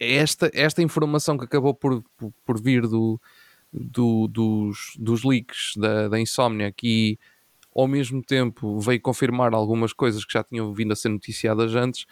[0.00, 2.02] esta, esta informação que acabou por,
[2.44, 3.20] por, vir do,
[3.72, 7.18] do, dos, dos leaks da, da Insomnia, que
[7.74, 12.06] ao mesmo tempo veio confirmar algumas coisas que já tinham vindo a ser noticiadas antes,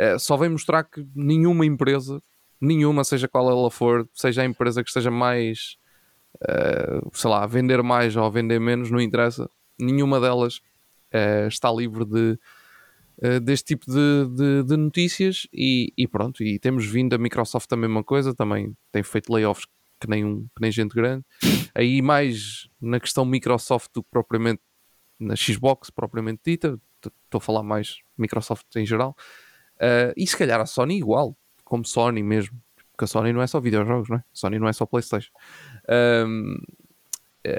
[0.00, 2.20] uh, só vem mostrar que nenhuma empresa,
[2.60, 5.76] nenhuma, seja qual ela for, seja a empresa que esteja mais,
[6.36, 9.48] uh, sei lá, a vender mais ou a vender menos, não interessa,
[9.78, 10.56] nenhuma delas
[11.14, 12.38] uh, está livre de
[13.18, 17.72] uh, deste tipo de, de, de notícias e, e, pronto, e temos vindo a Microsoft
[17.72, 19.66] a mesma coisa, também tem feito layoffs
[20.00, 21.24] que nem, um, que nem gente grande.
[21.74, 24.60] Aí mais na questão Microsoft do que propriamente
[25.18, 26.78] na Xbox propriamente dita,
[27.24, 29.16] estou a falar mais Microsoft em geral,
[29.76, 32.60] uh, e se calhar a Sony igual, como Sony mesmo,
[32.92, 34.20] porque a Sony não é só videojogos, não é?
[34.20, 35.30] A Sony não é só Playstation.
[36.26, 36.56] Um,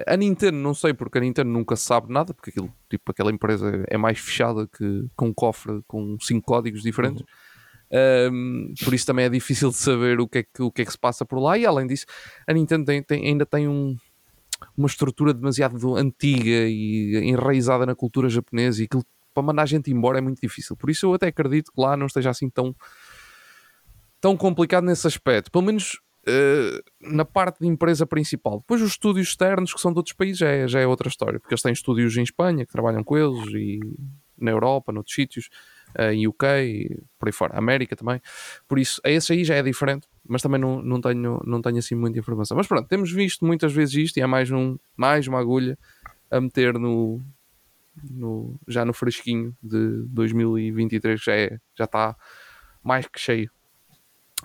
[0.06, 3.84] a Nintendo não sei porque a Nintendo nunca sabe nada, porque aquilo, tipo, aquela empresa
[3.88, 7.22] é mais fechada que com um cofre com cinco códigos diferentes.
[7.22, 7.28] Uhum.
[7.90, 10.86] Um, por isso também é difícil de saber o que é que, o que, é
[10.86, 11.58] que se passa por lá.
[11.58, 12.06] E além disso,
[12.46, 13.96] a Nintendo tem, tem, ainda tem um,
[14.76, 19.92] uma estrutura demasiado antiga e enraizada na cultura japonesa e aquilo para mandar a gente
[19.92, 20.76] embora é muito difícil.
[20.76, 22.76] Por isso eu até acredito que lá não esteja assim tão,
[24.20, 25.52] tão complicado nesse aspecto.
[25.52, 28.60] Pelo menos Uh, na parte de empresa principal.
[28.60, 31.40] Depois os estúdios externos que são de outros países já é, já é outra história,
[31.40, 33.80] porque eles têm estúdios em Espanha que trabalham com eles e
[34.38, 35.50] na Europa, noutros sítios,
[35.98, 38.22] uh, em UK, e por aí fora, América também.
[38.68, 41.78] Por isso, a esse aí já é diferente, mas também não, não, tenho, não tenho
[41.78, 42.56] assim muita informação.
[42.58, 45.78] Mas pronto, temos visto muitas vezes isto e é mais, um, mais uma agulha
[46.30, 47.22] a meter no,
[48.04, 52.16] no, já no fresquinho de 2023, já, é, já está
[52.84, 53.50] mais que cheio.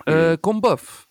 [0.01, 1.05] Uh, com buff,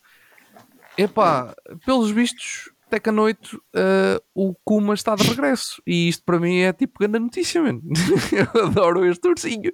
[0.97, 5.81] Epá, pelos vistos, à noite uh, o Kuma está de regresso.
[5.87, 7.81] E isto para mim é tipo grande notícia, mano.
[8.31, 9.71] Eu adoro este ursinho.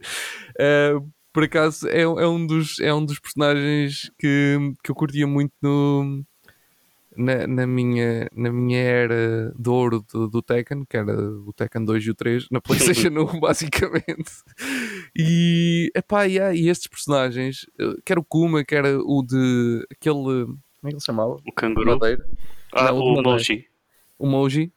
[0.57, 5.27] Uh, por acaso é, é, um dos, é um dos personagens que, que eu curtia
[5.27, 6.25] muito no,
[7.15, 11.85] na, na, minha, na minha era de ouro do, do Tekken, que era o Tekken
[11.85, 14.31] 2 e o 3, na PlayStation 1, basicamente.
[15.15, 20.47] E, epá, yeah, e estes personagens, eh, quer o Kuma, quer o de aquele
[20.79, 21.37] como é que ele se chamava?
[21.45, 21.91] O canguru.
[21.91, 22.25] Madeira.
[22.73, 23.21] Ah, Não, o.
[23.21, 23.65] Moji.
[24.19, 24.71] emoji.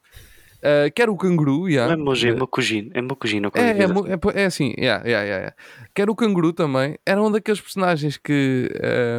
[0.63, 1.93] Uh, quer o canguru, yeah.
[1.97, 2.91] Não é emoji, é Mokujin.
[2.95, 5.57] É Mokujin, é, é, é, é assim, yeah, yeah, yeah,
[5.93, 6.97] quer o canguru também.
[7.05, 8.71] Era um daqueles personagens que.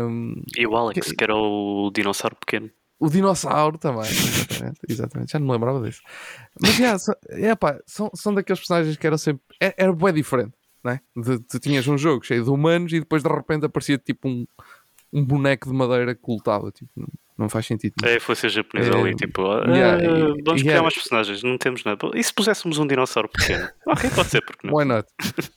[0.08, 2.70] Um, e o Alex, que, que era o dinossauro pequeno.
[2.98, 5.32] O dinossauro também, exatamente, exatamente.
[5.34, 6.02] já não me lembrava disso.
[6.62, 9.44] Mas yeah, são, é, pá, são, são daqueles personagens que eram sempre.
[9.60, 11.02] Era, era bem diferente, né?
[11.14, 14.46] De, tu tinhas um jogo cheio de humanos e depois de repente aparecia tipo um,
[15.14, 16.72] um boneco de madeira que lutava.
[16.72, 17.07] Tipo, não,
[17.38, 17.93] não faz sentido.
[18.03, 20.03] É, foi ser japonês é, ali, tipo, ah, yeah,
[20.43, 20.82] vamos criar yeah.
[20.82, 22.11] mais personagens, não temos nada.
[22.16, 23.70] E se puséssemos um dinossauro pequeno?
[23.88, 24.76] ok, pode ser, porque não?
[24.76, 25.07] Why not?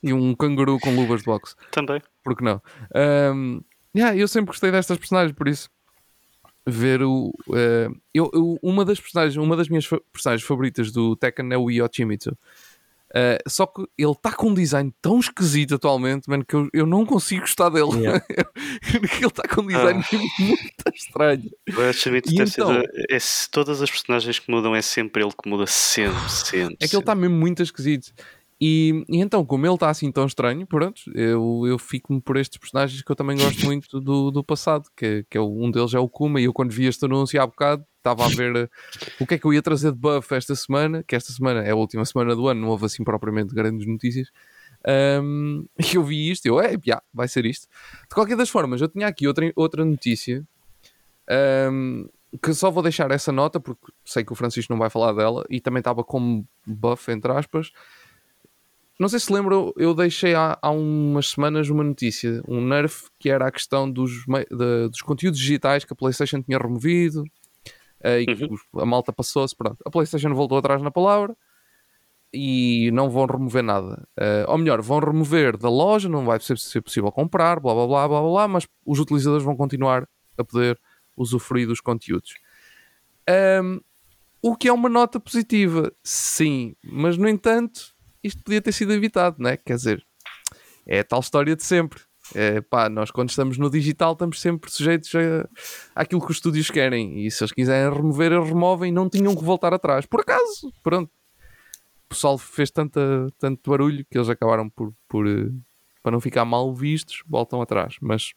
[0.03, 1.55] E um canguru com luvas de boxe.
[1.71, 2.01] Também.
[2.23, 2.61] Porque não?
[3.35, 3.61] Um,
[3.97, 5.71] yeah, eu sempre gostei destas personagens, por isso
[6.67, 7.33] ver o.
[7.49, 11.71] Uh, eu, eu, uma das personagens, uma das minhas personagens favoritas do Tekken é o
[11.71, 12.37] Yoshimitsu.
[13.11, 16.87] Uh, só que ele está com um design tão esquisito atualmente, mano, que eu, eu
[16.87, 18.01] não consigo gostar dele.
[18.01, 18.25] Yeah.
[18.93, 20.17] ele está com um design ah.
[20.41, 21.51] muito estranho.
[21.67, 23.07] Deve então, ser.
[23.11, 23.19] É,
[23.51, 26.77] todas as personagens que mudam é sempre ele que muda sempre, sempre.
[26.81, 28.13] É que ele está mesmo muito esquisito.
[28.61, 32.59] E, e, então, como ele está assim tão estranho, pronto, eu, eu fico-me por estes
[32.59, 35.99] personagens que eu também gosto muito do, do passado, que, que é um deles é
[35.99, 38.71] o Kuma, e eu quando vi este anúncio há bocado, estava a ver uh,
[39.21, 41.71] o que é que eu ia trazer de buff esta semana, que esta semana é
[41.71, 44.29] a última semana do ano, não houve assim propriamente grandes notícias.
[45.23, 47.69] Um, eu vi isto, eu, é, já, vai ser isto.
[48.09, 50.47] De qualquer das formas, eu tinha aqui outra, outra notícia
[51.71, 52.09] um,
[52.43, 55.45] que só vou deixar essa nota porque sei que o Francisco não vai falar dela
[55.51, 57.73] e também estava como buff, entre aspas
[58.99, 63.29] não sei se lembram, eu deixei há, há umas semanas uma notícia, um nerf que
[63.29, 67.25] era a questão dos, de, dos conteúdos digitais que a PlayStation tinha removido
[68.07, 68.57] uh, e que uhum.
[68.81, 69.57] a malta passou-se.
[69.57, 71.37] Pronto, a PlayStation voltou atrás na palavra
[72.33, 74.07] e não vão remover nada.
[74.19, 77.87] Uh, ou melhor, vão remover da loja, não vai ser, ser possível comprar, blá blá
[77.87, 80.79] blá blá blá, mas os utilizadores vão continuar a poder
[81.17, 82.35] usufruir dos conteúdos.
[83.63, 83.81] Um,
[84.43, 89.37] o que é uma nota positiva, sim, mas no entanto isto podia ter sido evitado,
[89.39, 89.57] não é?
[89.57, 90.07] Quer dizer,
[90.87, 92.01] é a tal história de sempre.
[92.35, 95.49] É, pá, nós quando estamos no digital estamos sempre sujeitos a,
[95.95, 99.45] àquilo que os estúdios querem e se eles quiserem remover, eles removem não tinham que
[99.45, 100.07] voltar atrás.
[100.07, 101.11] Por acaso, pronto.
[102.07, 103.01] O pessoal fez tanta,
[103.39, 105.51] tanto barulho que eles acabaram por, por eh,
[106.03, 107.97] para não ficar mal vistos, voltam atrás.
[108.01, 108.33] Mas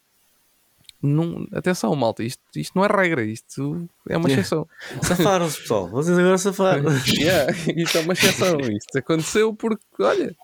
[1.02, 4.68] não, atenção, malta, isto, isto não é regra, isto é uma exceção.
[4.90, 5.08] Yeah.
[5.08, 6.84] Safaram-se, pessoal, vocês agora safaram.
[7.08, 8.60] yeah, isto é uma exceção.
[8.60, 10.36] Isto aconteceu porque, olha,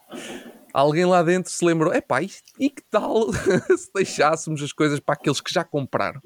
[0.76, 3.32] alguém lá dentro se lembrou: é pá, e que tal
[3.78, 6.22] se deixássemos as coisas para aqueles que já compraram?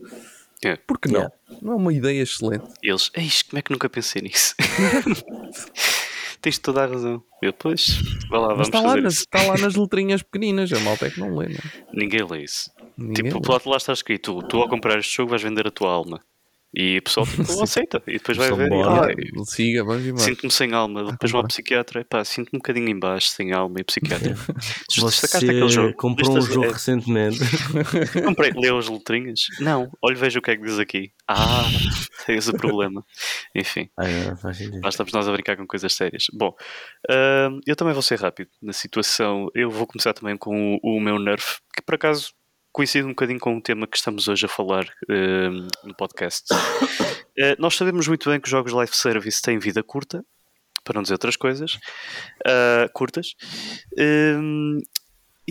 [0.63, 0.75] É.
[0.75, 1.21] Por que não?
[1.21, 1.35] Yeah.
[1.61, 2.65] Não é uma ideia excelente.
[2.83, 4.55] Eles, eis, como é que nunca pensei nisso?
[6.41, 7.23] Tens toda a razão.
[7.41, 11.07] Eu, depois, vai lá, vamos está lá, nas, está lá nas letrinhas pequeninas, a malta
[11.07, 11.85] é que não lê, não é?
[11.93, 12.71] Ninguém lê isso.
[12.97, 13.59] Ninguém tipo, lê.
[13.65, 16.21] lá está escrito: tu, ao comprar este jogo vais vender a tua alma.
[16.73, 18.01] E o pessoal tipo, aceita.
[18.07, 18.71] E depois vai ver.
[18.73, 19.07] Ah,
[19.45, 20.23] siga, vamos embora.
[20.23, 21.11] Sinto-me sem alma.
[21.11, 22.05] Depois vou ao psiquiatra.
[22.05, 24.35] Pá, sinto-me um bocadinho em baixo, sem alma e psiquiatra.
[24.95, 25.95] Você jogo.
[25.95, 26.71] comprou um jogo é...
[26.71, 27.39] recentemente.
[28.23, 28.51] Comprei.
[28.55, 29.41] Leu as letrinhas?
[29.59, 29.89] Não.
[30.01, 31.11] Olha, veja o que é que diz aqui.
[31.27, 31.65] Ah,
[32.27, 33.03] é esse o problema.
[33.55, 33.89] Enfim.
[33.97, 34.33] Ah, é,
[34.83, 36.25] Lá estamos nós a brincar com coisas sérias.
[36.33, 36.49] Bom,
[37.09, 39.47] uh, eu também vou ser rápido na situação.
[39.55, 42.31] Eu vou começar também com o, o meu nerf, que por acaso
[42.71, 46.53] coincide um bocadinho com o tema que estamos hoje a falar uh, no podcast.
[46.53, 50.23] Uh, nós sabemos muito bem que os jogos live service têm vida curta,
[50.83, 51.75] para não dizer outras coisas,
[52.45, 53.35] uh, curtas.
[53.97, 54.79] Ehm,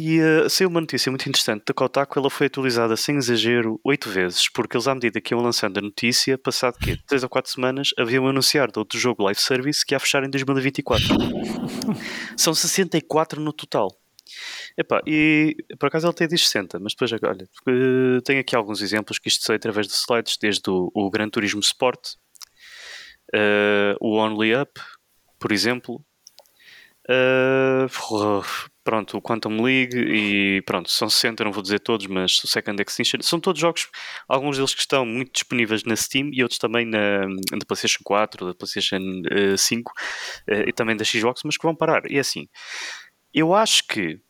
[0.01, 4.09] e uh, saiu uma notícia muito interessante da Kotaku, ela foi atualizada sem exagero oito
[4.09, 7.51] vezes, porque eles à medida que iam lançando a notícia, passado que três ou quatro
[7.51, 11.05] semanas, haviam anunciado outro jogo live service que ia fechar em 2024.
[12.39, 13.89] São 64 no total.
[14.79, 18.81] Epá, e por acaso ele tem diz 60, mas depois, olha, uh, tenho aqui alguns
[18.81, 21.99] exemplos que isto sei através de slides, desde o, o Gran Turismo Sport,
[23.35, 24.81] uh, o Only Up,
[25.37, 25.97] por exemplo,
[27.11, 28.45] uh,
[28.85, 32.81] pronto, o Quantum League e pronto, são 60, não vou dizer todos, mas o Second
[32.81, 33.89] Extinction, são todos jogos,
[34.29, 38.47] alguns deles que estão muito disponíveis na Steam e outros também na, na PlayStation 4,
[38.47, 39.01] da PlayStation
[39.57, 39.93] 5
[40.69, 42.09] e também da Xbox, mas que vão parar.
[42.09, 42.47] E é assim,
[43.35, 44.21] eu acho que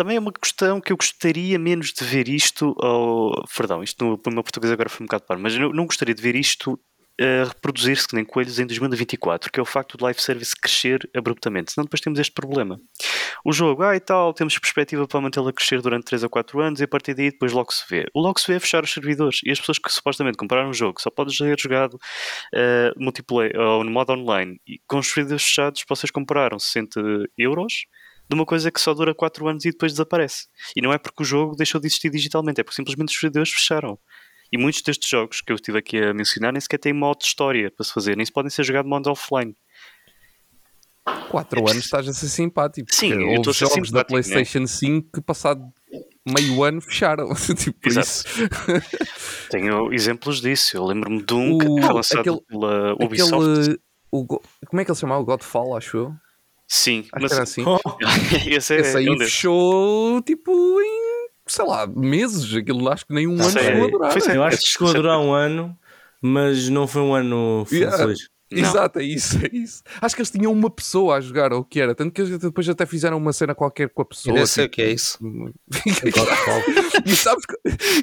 [0.00, 2.74] também é uma questão que eu gostaria menos de ver isto.
[2.78, 5.84] Ou, perdão, isto no, no meu português agora foi um bocado par, mas eu não
[5.84, 9.98] gostaria de ver isto uh, reproduzir-se que nem coelhos em 2024, que é o facto
[9.98, 11.72] do live service crescer abruptamente.
[11.72, 12.80] Senão depois temos este problema.
[13.44, 16.58] O jogo, ah e tal, temos perspectiva para mantê-lo a crescer durante 3 ou 4
[16.60, 18.06] anos e a partir daí depois logo se vê.
[18.14, 20.74] O logo se vê é fechar os servidores e as pessoas que supostamente compraram um
[20.74, 25.44] jogo só podem ser jogado uh, multiplayer ou no modo online e com os servidores
[25.44, 27.02] fechados vocês compraram 60
[27.36, 27.84] euros
[28.30, 30.46] de uma coisa que só dura 4 anos e depois desaparece.
[30.76, 33.50] E não é porque o jogo deixou de existir digitalmente, é porque simplesmente os servidores
[33.50, 33.98] fecharam.
[34.52, 37.24] E muitos destes jogos que eu estive aqui a mencionar nem sequer têm modo de
[37.26, 39.54] história para se fazer, nem se podem ser jogados de modo offline.
[41.30, 42.94] 4 anos estás a ser simpático.
[42.94, 44.04] Sim, eu houve jogos da né?
[44.04, 45.62] PlayStation 5 que passado
[46.28, 47.28] meio ano fecharam.
[47.56, 48.24] tipo, isso.
[49.50, 50.76] Tenho exemplos disso.
[50.76, 53.60] Eu lembro-me de um que O- foi lançado aquele- pela Ubisoft.
[53.60, 53.78] Aquele.
[54.12, 55.20] O, como é que ele se chamava?
[55.20, 56.12] O Godfall, acho eu.
[56.72, 57.64] Sim, Acho mas que era assim.
[57.66, 57.78] Oh,
[58.48, 59.34] esse é Esse aí um desses.
[59.34, 61.10] fechou tipo em
[61.46, 62.54] sei lá, meses.
[62.54, 64.12] Aquilo acho que nem um Não ano chegou a durar.
[64.12, 65.76] Foi sem- eu acho que chegou a durar um ano,
[66.22, 67.96] mas não foi um ano Yeah.
[67.98, 68.28] feliz.
[68.52, 68.68] Não.
[68.68, 69.80] Exato, é isso, é isso.
[70.00, 71.94] Acho que eles tinham uma pessoa a jogar, ou o que era.
[71.94, 74.34] Tanto que eles depois até fizeram uma cena qualquer com a Eu pessoa.
[74.36, 75.18] nem sei o tipo, que é isso.
[77.06, 77.44] E sabes,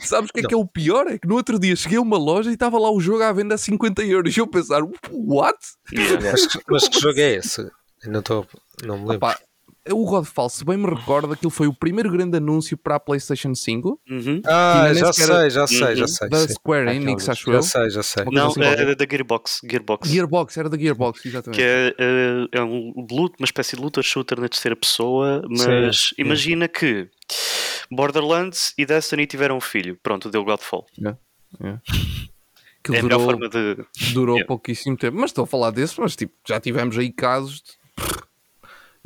[0.04, 1.08] sabes o que é que é o pior?
[1.08, 3.32] É que no outro dia cheguei a uma loja e estava lá o jogo à
[3.32, 4.36] venda a 50 euros.
[4.36, 5.58] E eu pensar, what?
[5.94, 6.32] Yeah.
[6.32, 7.70] Mas, mas que jogo é esse?
[8.04, 8.46] Eu não, tô,
[8.86, 9.20] não me lembro.
[9.20, 9.40] Pá,
[9.90, 13.56] o Godfall, se bem me recordo, aquilo foi o primeiro grande anúncio para a PlayStation
[13.56, 14.42] 5 Uhum.
[14.46, 16.08] ah, já sei, já sei, já Uhum.
[16.08, 16.30] sei.
[16.30, 16.54] da sim.
[16.54, 17.64] Square Enix, acho Já eu.
[17.64, 18.24] sei, já sei.
[18.24, 19.62] Uma coisa Não, assim é da Gearbox.
[19.64, 20.10] Gearbox.
[20.10, 21.58] Gearbox, era da Gearbox, exatamente.
[21.58, 26.14] Que é, é, é um loot, uma espécie de looter shooter na terceira pessoa, mas
[26.18, 27.10] imagina que
[27.90, 29.98] Borderlands e Destiny tiveram um filho.
[30.04, 30.86] Pronto, deu Godfall.
[31.00, 33.86] Aquilo É a melhor durou, forma de.
[34.14, 34.48] durou Yeah.
[34.48, 35.18] pouquíssimo tempo.
[35.18, 37.72] Mas estou a falar desse, mas tipo, já tivemos aí casos de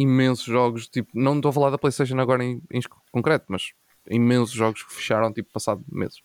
[0.01, 0.87] imensos jogos.
[0.87, 2.79] Tipo, não estou a falar da PlayStation agora em, em
[3.11, 3.71] concreto, mas
[4.09, 6.17] imensos jogos que fecharam tipo passado meses.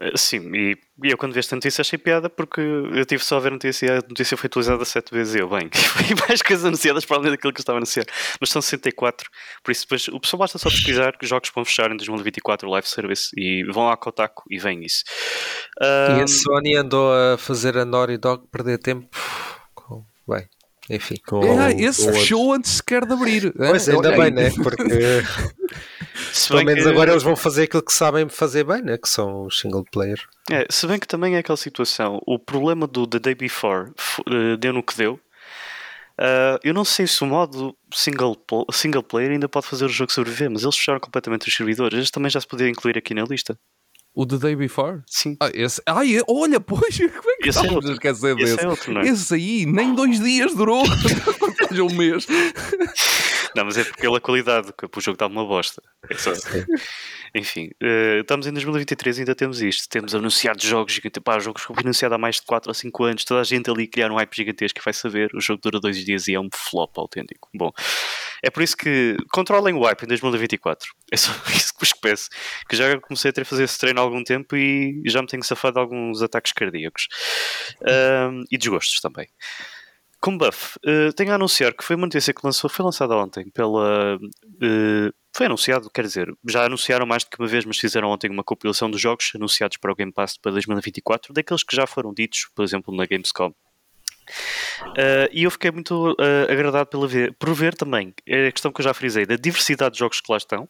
[0.00, 3.36] Eh, Sim, e, e eu quando vi esta notícia achei piada porque eu tive só
[3.36, 6.16] a ver a notícia e a notícia foi atualizada sete vezes e eu, bem, foi
[6.28, 8.04] mais coisas anunciadas para além daquilo que eu estava a anunciar.
[8.40, 9.30] Mas são 64,
[9.62, 12.88] por isso depois o pessoal basta só pesquisar que jogos vão fechar em 2024 live
[12.88, 15.04] service e vão à Kotaku e vem isso.
[15.80, 19.06] E Ah, a Sony andou a fazer a Naughty Dog perder tempo.
[19.76, 20.48] com- Bem,
[20.90, 21.16] enfim.
[21.26, 22.20] Com É, esse o outro.
[22.20, 23.52] fechou antes sequer de abrir.
[23.56, 24.30] Pois, É, ainda olha bem, aí.
[24.30, 24.50] né?
[24.62, 25.22] Porque
[26.32, 28.98] se pelo menos que- agora eles vão fazer aquilo que sabem fazer bem, né?
[28.98, 30.20] Que são os single player.
[30.50, 33.90] É, se bem que também é aquela situação, o problema do The Day Before
[34.30, 35.18] eh, deu no que deu.
[36.18, 38.36] Ah, eu não sei se o modo single,
[38.72, 41.98] single player ainda pode fazer o jogo sobreviver, mas eles fecharam completamente os servidores.
[41.98, 43.58] Este também já se podia incluir aqui na lista.
[44.14, 45.02] O The Day Before?
[45.08, 45.36] Sim.
[45.40, 45.82] Ah, esse.
[45.86, 47.90] Ai, olha, pois, como é Esse é outro.
[47.90, 48.64] a esquecer Esse desse?
[48.64, 49.08] é outro, não é?
[49.08, 50.84] Esse aí, nem dois dias durou.
[51.68, 52.26] Seja um mês.
[53.56, 55.80] Não, mas é porque pela qualidade, que o jogo está uma bosta.
[56.10, 56.32] É só-
[57.34, 59.88] Enfim, eh, estamos em 2023 e ainda temos isto.
[59.88, 61.22] Temos anunciados jogos gigantes.
[61.22, 63.24] Pá, jogos que foram anunciados há mais de 4 ou 5 anos.
[63.24, 65.30] Toda a gente ali criar um hype gigantesco que vai saber.
[65.34, 67.48] O jogo dura dois dias e é um flop autêntico.
[67.54, 67.70] Bom,
[68.42, 70.92] é por isso que controlem o hype em 2024.
[71.12, 72.28] É só isso que vos peço.
[72.68, 75.28] Que já comecei a ter a fazer esse treino há algum tempo e já me
[75.28, 77.08] tenho safado de alguns ataques cardíacos.
[78.50, 79.28] E desgostos também.
[80.24, 83.50] Com buff, eh, tenho a anunciar que foi uma notícia que lançou, foi lançada ontem
[83.50, 84.18] pela.
[84.62, 88.30] eh, foi anunciado, quer dizer, já anunciaram mais do que uma vez, mas fizeram ontem
[88.30, 92.14] uma compilação dos jogos anunciados para o Game Pass para 2024, daqueles que já foram
[92.14, 93.52] ditos, por exemplo, na Gamescom.
[94.96, 98.72] Eh, e eu fiquei muito eh, agradado pela ver, por ver também é a questão
[98.72, 100.66] que eu já frisei da diversidade de jogos que lá estão.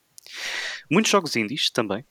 [0.91, 2.05] Muitos jogos indies também,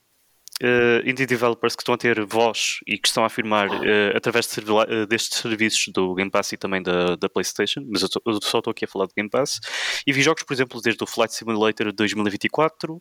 [0.61, 4.47] eh, indie developers que estão a ter voz e que estão a afirmar eh, através
[4.47, 8.21] de eh, destes serviços do Game Pass e também da, da PlayStation, mas eu, tô-
[8.25, 9.59] eu só estou aqui a falar do Game Pass.
[10.05, 12.99] E vi jogos, por exemplo, desde o Flight Simulator 2024,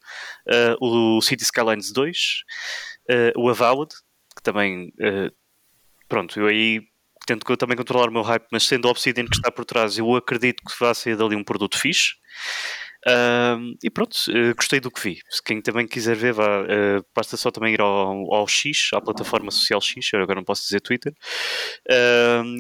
[0.48, 2.16] eh, o City Skylines 2,
[3.08, 3.92] eh, o Avowed,
[4.36, 4.90] que também,
[6.08, 6.80] pronto, eu aí
[7.26, 9.96] tento eu também controlar o meu hype, mas sendo a Obsidian que está por trás,
[9.98, 12.14] eu acredito que vai sair dali um produto fixe.
[13.82, 15.18] E pronto, eh, gostei do que vi.
[15.28, 19.00] Se quem também quiser ver, vá, eh, basta só também ir ao, ao X, à
[19.00, 21.12] plataforma social X, eu agora não posso dizer Twitter,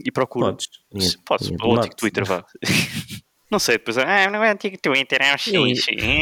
[0.04, 0.52] e procura.
[0.52, 0.68] Podes.
[0.98, 1.94] Se- Posso, Tinha- ao antigo.
[1.96, 2.44] Twitter, vá.
[3.50, 5.52] não sei, depois, ah, não é antigo Twitter, é o X.
[5.54, 5.66] Eu,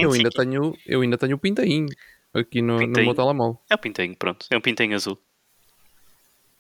[0.03, 1.87] eu ainda tenho, eu ainda tenho o pintainho
[2.35, 3.07] aqui no, no Pintainho?
[3.07, 3.59] meu telemóvel.
[3.71, 5.19] É o pintinho, pronto, é um pintinho azul.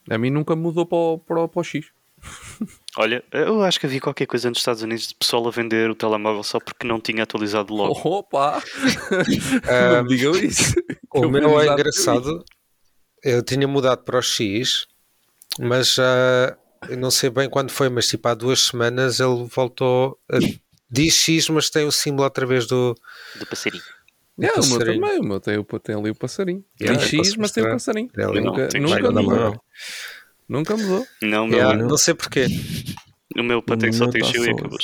[0.08, 1.86] A mim nunca mudou para o, para o, para o X.
[2.96, 5.94] Olha, eu acho que havia qualquer coisa nos Estados Unidos de pessoal a vender o
[5.94, 7.92] telemóvel só porque não tinha atualizado logo.
[8.04, 8.60] Opa!
[9.92, 10.74] Não me digam isso.
[11.14, 12.44] O Eu meu é engraçado.
[13.22, 14.86] Eu tinha mudado para o X,
[15.58, 15.96] mas
[16.88, 20.18] eu não sei bem quando foi, mas tipo há duas semanas ele voltou.
[20.30, 20.38] a-
[20.90, 22.94] diz X, mas tem o símbolo através do.
[23.36, 23.82] Do passarinho.
[24.40, 26.64] É, o meu também, o meu tem, o- tem ali o passarinho.
[26.80, 28.10] Yeah, Tem X, mas tem o passarinho.
[28.16, 28.40] Ali.
[28.40, 28.96] Não, Nunca, tem nunca
[30.50, 31.06] Nunca mudou.
[31.22, 31.96] Não, meu, Yeah, não.
[31.96, 32.46] sei porquê.
[33.38, 34.78] o meu patente só tem tá X e acabou.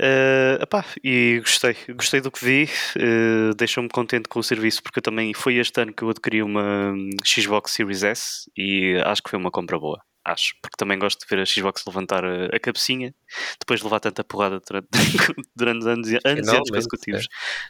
[0.00, 4.98] Uh, epá, e gostei, gostei do que vi, uh, deixou-me contente com o serviço porque
[4.98, 6.92] eu também foi este ano que eu adquiri uma
[7.24, 10.00] Xbox Series S e acho que foi uma compra boa.
[10.24, 13.14] Acho, porque também gosto de ver a Xbox levantar a, a cabecinha
[13.60, 14.88] depois de levar tanta porrada durante,
[15.54, 17.28] durante anos, e anos, e anos consecutivos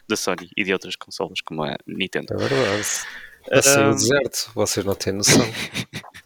[0.09, 2.33] da Sony e de outras consolas como a Nintendo.
[2.33, 2.87] É verdade.
[3.45, 5.45] O Ah, deserto, vocês não têm noção.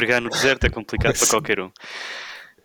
[0.00, 1.70] Pregar no deserto é complicado para qualquer um.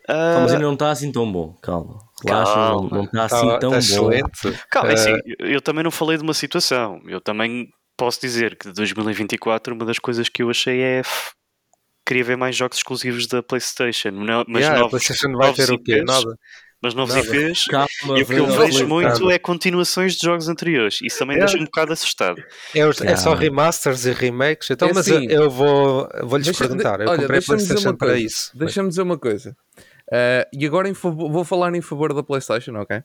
[0.06, 1.54] Calma, Ah, mas ainda não está assim tão bom.
[1.62, 1.98] Calma.
[2.24, 2.88] Relaxa, não- Calma.
[2.96, 3.78] não está assim Tá- tão tá bom.
[3.78, 4.64] excelente.
[4.70, 7.00] Calma, é Ah, assim, eu- eu também não falei de uma situação.
[7.06, 11.32] Eu também posso dizer que de 2024 uma das coisas que eu achei é f-
[12.06, 15.70] queria ver mais jogos exclusivos da PlayStation, não- mas yeah, a novos, PlayStation vai ter
[15.70, 16.02] o quê?
[16.06, 16.36] Nada.
[16.82, 17.26] Mas novos Nada.
[17.26, 17.64] IPs.
[17.66, 19.32] Calma, E o que eu vejo muito calma.
[19.32, 20.98] é continuações de jogos anteriores.
[21.02, 21.40] Isso também É.
[21.40, 22.42] deixa-me um bocado assustado.
[22.74, 24.70] É, é só remasters e remakes.
[24.70, 27.00] Então, É mas assim, eu, eu vou, vou-lhes Deixa- perguntar.
[27.00, 28.26] Eu olha, comprei a deixa-me dizer PlayStation uma para coisa.
[28.26, 28.50] isso.
[28.54, 29.56] Deixa-me dizer uma coisa.
[30.08, 32.98] Uh, e agora em favor- vou falar em favor da PlayStation, ok?
[32.98, 33.02] Uh,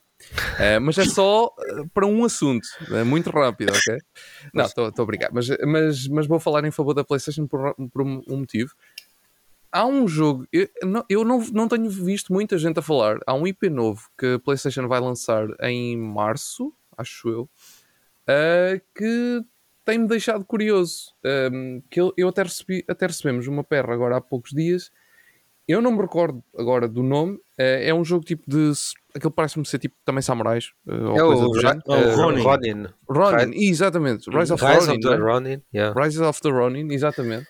[0.80, 3.98] mas é só uh, para um assunto, é muito rápido, ok?
[4.54, 8.02] Não, estou a brincar, mas, mas, mas vou falar em favor da PlayStation por, por
[8.02, 8.70] um motivo.
[9.72, 13.18] Há um jogo, eu, não, eu não, não tenho visto muita gente a falar.
[13.26, 17.42] Há um IP novo que a PlayStation vai lançar em março, acho eu,
[18.28, 19.42] uh, que
[19.84, 21.14] tem-me deixado curioso.
[21.52, 24.90] Um, que eu, eu até, recebi, até recebemos uma perra agora há poucos dias
[25.66, 27.38] eu não me recordo agora do nome.
[27.56, 28.72] eh, é um jogo tipo de.
[29.14, 30.72] Aquele parece-me ser tipo também samurais.
[30.88, 31.82] eh, ou É coisa o do género.
[31.88, 32.42] Eh, Ronin.
[32.42, 32.86] Ronin.
[33.08, 34.28] Ronin, exatamente.
[34.30, 34.98] Rise of Rise Ronin.
[34.98, 35.32] of the não é?
[35.32, 35.62] Ronin.
[35.72, 36.00] yeah.
[36.00, 37.46] Rise of the Ronin, exatamente.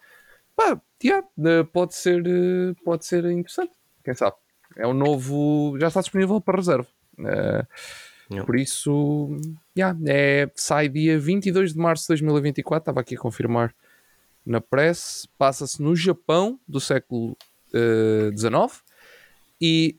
[0.57, 3.73] Pá, yeah, eh, pode, ser, eh, pode ser interessante.
[4.05, 4.37] Quem sabe?
[4.77, 5.77] É um novo.
[5.79, 6.87] Já está disponível para reserva.
[7.19, 8.47] Yeah.
[8.47, 9.29] Por isso,
[9.77, 12.83] yeah, é, sai dia 22 de março de 2024.
[12.83, 13.75] Estava aqui a confirmar
[14.45, 15.29] na press.
[15.37, 17.37] Passa-se no Japão do século
[18.37, 18.83] XIX
[19.61, 19.97] e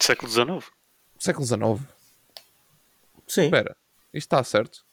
[0.00, 0.70] Século XIX.
[1.18, 1.88] século XIX.
[3.26, 3.76] Sim, Espera,
[4.12, 4.84] isto está certo?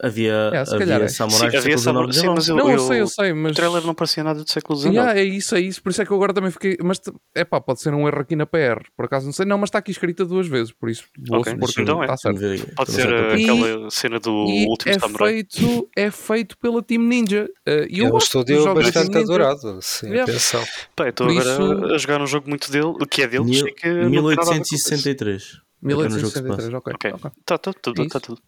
[0.00, 1.08] Havia, É, se havia é.
[1.08, 2.22] samurais Sim, do havia século samurai- XIX.
[2.22, 3.56] sim, mas eu- Não, eu sei, eu sei, O mas.
[3.56, 4.94] trailer não parecia nada do século XIX.
[4.94, 5.82] Yeah, é isso, é isso.
[5.82, 6.76] Por isso é que eu agora também fiquei.
[6.82, 7.00] Mas
[7.34, 8.82] é pá, pode ser um erro aqui na PR.
[8.96, 10.72] Por acaso não sei, não, mas está aqui escrita duas vezes.
[10.72, 12.06] Por isso vou Ok, supor que então é.
[12.06, 12.38] está certo.
[12.38, 12.74] Ver aqui.
[12.74, 15.32] Pode ser já estou uh, a E- aquela cena do E último é samurai.
[15.32, 17.48] feito, é feito pela Team Ninja.
[17.68, 19.78] Uh, e eu É um estúdio bastante adorado.
[19.82, 20.24] Sim, Yeah.
[20.30, 20.62] atenção.
[20.96, 23.68] Pá, eu estou agora isso- a jogar um jogo muito dele, o que é Mil-
[23.68, 24.08] e que isso.
[24.10, 25.60] 1863.
[25.82, 26.94] É no jogo que se 1863, ok.
[26.94, 27.30] Ok, ok.
[27.40, 28.26] está tudo, tudo, É está isso.
[28.26, 28.42] tudo.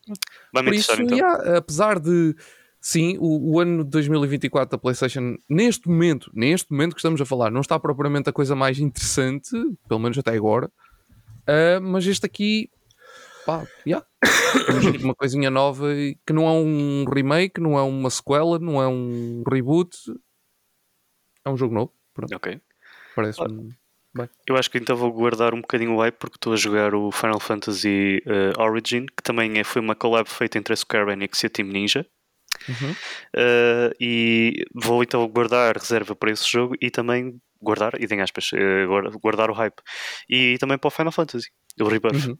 [0.52, 1.18] Vai-me Por isso, interessar então.
[1.18, 2.36] yeah, apesar de
[2.80, 7.24] sim, o, o ano de 2024 da PlayStation, neste momento, neste momento que estamos a
[7.24, 9.50] falar, não está propriamente a coisa mais interessante,
[9.88, 10.70] pelo menos até agora.
[11.46, 12.70] Ah, mas este aqui,
[13.44, 14.06] pá, yeah,
[15.02, 15.88] uma coisinha nova
[16.26, 19.96] que não é um remake, não é uma sequela, não é um reboot,
[21.44, 21.92] é um jogo novo.
[22.14, 22.60] Pronto, Ok.
[23.16, 23.74] parece-me.
[24.46, 27.10] Eu acho que então vou guardar um bocadinho o hype porque estou a jogar o
[27.10, 31.42] Final Fantasy uh, Origin, que também é, foi uma collab feita entre a Square Enix
[31.42, 32.06] e a Team Ninja.
[32.68, 32.92] Uhum.
[32.92, 38.50] Uh, e vou então guardar reserva para esse jogo e também guardar, e tem aspas,
[38.52, 39.82] uh, guarda- guardar o hype.
[40.28, 41.48] E também para o Final Fantasy,
[41.80, 42.38] o Rebirth, Uhum.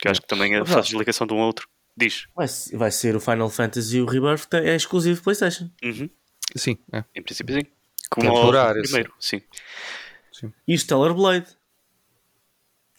[0.00, 0.72] que acho que também é, Verdade.
[0.74, 1.68] faz ligação de um ao outro.
[1.96, 2.26] Diz.
[2.34, 5.70] Vai, vai ser o Final Fantasy e o Rebirth é exclusivo PlayStation.
[5.84, 6.08] Uhum.
[6.56, 7.04] Sim, é.
[7.14, 7.66] Em princípio, sim.
[8.10, 9.40] Como Temporário, primeiro, sim.
[10.66, 11.46] E Stellar Blade.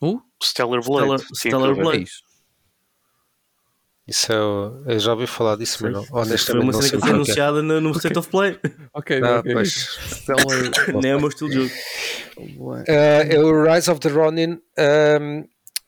[0.02, 1.02] Uh, Stellar Blade.
[1.06, 1.80] Stellar- sim, Stellar ver.
[1.80, 2.04] é Blade.
[2.04, 2.24] isso.
[4.06, 6.92] Isso é o- eu já ouvi falar disso, mas não, Foi honestamente uma não cena
[6.92, 7.14] que foi o que é.
[7.14, 8.60] anunciada no, no State of Play.
[8.94, 9.54] Ok, Ah, ok.
[9.54, 9.72] pois.
[9.72, 12.76] Stellar- Nem é o meu estilo de jogo.
[12.86, 15.46] Eh, o Rise of the Ronin ehm,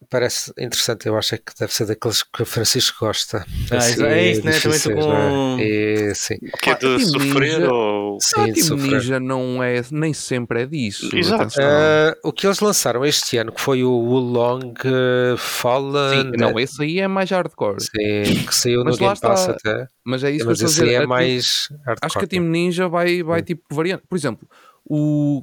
[0.09, 1.07] parece interessante.
[1.07, 3.45] Eu acho é que deve ser daqueles que o Francisco gosta.
[3.71, 4.59] Ah, Assim, é isso, né?
[4.59, 5.63] Também estou com- não é?
[5.63, 8.15] E, sim, Que é Pá, de Team sofrer Ninja- ou.
[8.15, 8.91] Ah, sim, de Team sofrer.
[8.91, 11.09] Ninja não é, nem sempre é disso.
[11.15, 11.59] Exato.
[11.59, 16.59] Eh, o que eles lançaram este ano, que foi o Wulong eh, Fallen, Sim, não,
[16.59, 17.81] esse aí é mais hardcore.
[17.81, 19.87] sim, que saiu Mas no Game Pass está, até.
[20.05, 20.93] Mas é isso que eu Mas estou a esse aí dizer.
[20.93, 21.97] é A Team- mais hardcore.
[22.01, 24.03] Acho que a Team Ninja vai, vai tipo variando.
[24.07, 24.47] Por exemplo,
[24.85, 25.41] o.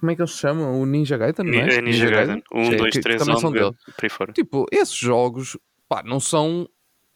[0.00, 0.80] Como é que eles chamam?
[0.80, 1.76] O Ninja Gaiden, não é?
[1.76, 2.42] É Ninja Gaiden.
[2.52, 3.76] Um, Sim, dois, que três, também são Omega, dele.
[3.96, 4.32] por aí fora.
[4.32, 5.56] Tipo, esses jogos
[5.88, 6.68] pá, não são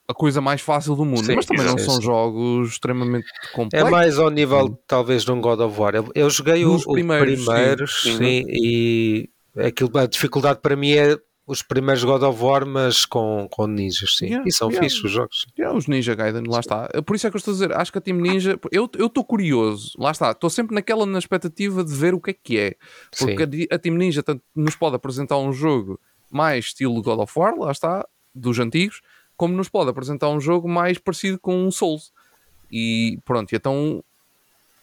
[0.09, 1.93] a coisa mais fácil do mundo, Sim, mas também não exato.
[1.93, 3.91] são jogos extremamente É complexos.
[3.91, 5.95] mais ao nível, talvez, de um God of War.
[5.95, 8.17] Eu, eu joguei o- Nos o primeiros, primeiros, sim.
[8.19, 11.17] sim, e aquilo, a dificuldade para mim é
[11.47, 14.27] os primeiros God of War, mas com, com ninjas, sim.
[14.27, 14.85] Yeah, e são yeah.
[14.85, 15.47] fixos os jogos.
[15.59, 16.89] É, os Ninja Gaiden, lá está.
[17.05, 19.25] Por isso é que eu estou a dizer, acho que a Team Ninja, eu estou
[19.25, 22.77] curioso, lá está, estou sempre naquela na expectativa de ver o que é que é.
[23.19, 23.67] Porque Sim.
[23.71, 25.99] a, a Team Ninja tanto nos pode apresentar um jogo
[26.31, 29.03] mais estilo God of War, lá está, dos antigos,
[29.37, 32.13] como nos pode apresentar um jogo mais parecido com um Souls.
[32.71, 34.03] E pronto, então,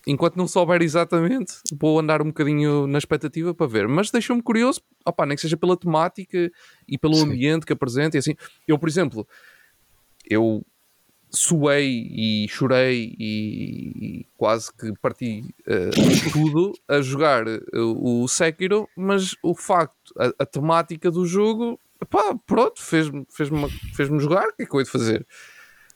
[0.10, 3.88] enquanto não souber exatamente, vou andar um bocadinho na expectativa para ver.
[3.88, 6.52] Mas deixou-me curioso, opá, nem que seja pela temática
[6.88, 7.28] e pelo Sim.
[7.28, 8.18] ambiente que apresenta.
[8.18, 8.36] E assim,
[8.68, 9.28] eu, por exemplo,
[10.28, 10.66] eu
[11.30, 15.92] suei e chorei e, quase que parti eh,
[16.34, 21.80] tudo a jogar eh, o Sekiro, mas o facto, a, a temática do jogo,
[22.10, 24.92] pá, pronto, fez-me fez -me, fez -me jogar, o que é que eu hei de
[24.92, 25.28] fazer?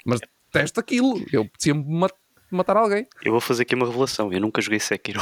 [0.05, 0.19] Mas
[0.53, 1.19] detesto aquilo.
[1.31, 2.09] Eu apetecia-me ma-
[2.53, 3.07] matar alguém.
[3.23, 4.31] Eu vou fazer aqui uma revelação.
[4.31, 5.19] Eu nunca joguei Sekiro.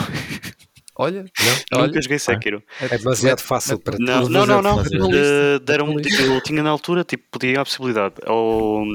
[0.95, 1.25] Olha,
[1.73, 2.61] olha, nunca joguei Sekiro.
[2.79, 4.03] É demasiado fácil para ti.
[4.03, 5.09] Não, não, fazer- não.
[5.09, 5.59] não.
[5.59, 8.15] deram eu tinha na altura, tipo, podia a possibilidade.
[8.27, 8.85] Ou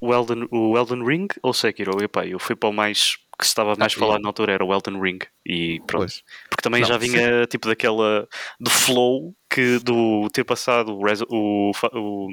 [0.00, 2.02] o Elden, o Elden Ring ou Sekiro.
[2.02, 4.52] E, pá, eu fui para o mais que se estava mais Ah, falado na altura
[4.54, 5.18] era o Elden Ring.
[5.44, 6.06] E pronto.
[6.06, 6.22] Pois.
[6.48, 8.26] Porque também Não, já vinha tipo daquela
[8.58, 12.28] do flow que do ter passado o, o, o,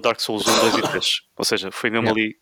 [0.00, 1.20] Dark Souls 1, 2 e 3.
[1.36, 2.20] Ou seja, foi mesmo Yeah.
[2.20, 2.36] ali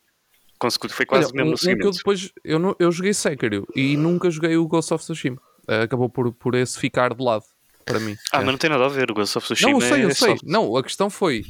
[0.59, 1.96] consecu- foi quase Olha, mesmo um, no um que eu seguimento.
[1.98, 5.38] depois eu, não, eu joguei Sekiro e nunca joguei o Ghost of Tsushima.
[5.68, 7.44] Eh, acabou por, por esse ficar de lado
[7.84, 8.16] para mim.
[8.32, 8.44] Ah, É.
[8.44, 10.14] mas não tem nada a ver, o Ghost of Tsushima não, eu sei, eu é
[10.14, 10.36] sei.
[10.36, 11.44] só- Não, a questão foi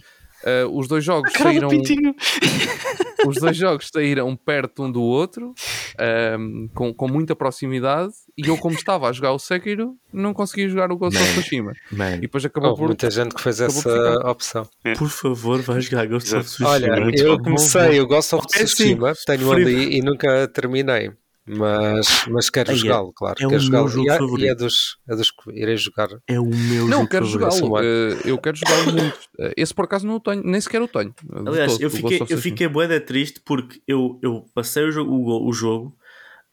[0.47, 1.68] eh, os dois jogos Cara do saíram.
[1.68, 2.14] pintinho.
[3.26, 5.53] os dois jogos saíram perto um do outro,
[5.99, 10.68] ehm, com, com muita proximidade, e eu, como estava a jogar o Sekiro, não conseguia
[10.68, 11.32] jogar o Ghost of Man.
[11.40, 11.72] Tsushima.
[12.16, 12.86] E depois acabou Houve por.
[12.88, 13.90] muita gente que fez essa
[14.28, 14.68] opção.
[14.97, 16.44] por favor, vai jogar Ghost of.
[16.44, 16.68] Tsushima.
[16.70, 17.42] Olha, Muito eu bom.
[17.44, 21.11] comecei o Ghost of É Tsushima, sim, tenho ali e nunca terminei.
[21.49, 23.36] Mas, mas quero Ai, é- jogá-lo, claro.
[23.40, 23.88] é o quero meu jogá-lo.
[23.88, 24.51] jogo E, é- e favorito.
[24.51, 26.09] é, dos, é dos que irei jogar.
[26.26, 27.57] É o meu Não, jogo quero favorito.
[27.57, 27.78] jogá-lo.
[27.84, 29.18] Eh, eu quero jogá-lo muito.
[29.38, 31.14] Eh, esse por acaso não o tenho, nem sequer o tenho.
[31.32, 34.84] eh, Aliás, todo, eu o fiquei, eu fiquei bué da triste porque eu, eu passei
[34.84, 35.97] o jogo, o, o jogo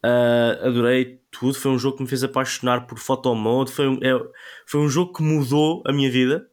[0.03, 4.27] ah, adorei tudo, foi um jogo que me fez apaixonar por photomode, foi um, é-
[4.67, 6.45] foi um jogo que mudou a minha vida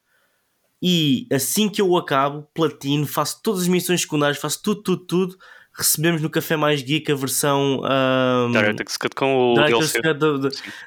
[0.83, 5.39] e assim que eu acabo, platino, faço todas as missões secundárias, faço tudo, tudo, tudo,
[5.73, 10.09] recebemos no Café Mais Geek a versão ah, Director's Cut com o Director's DLC.
[10.15, 10.19] Cut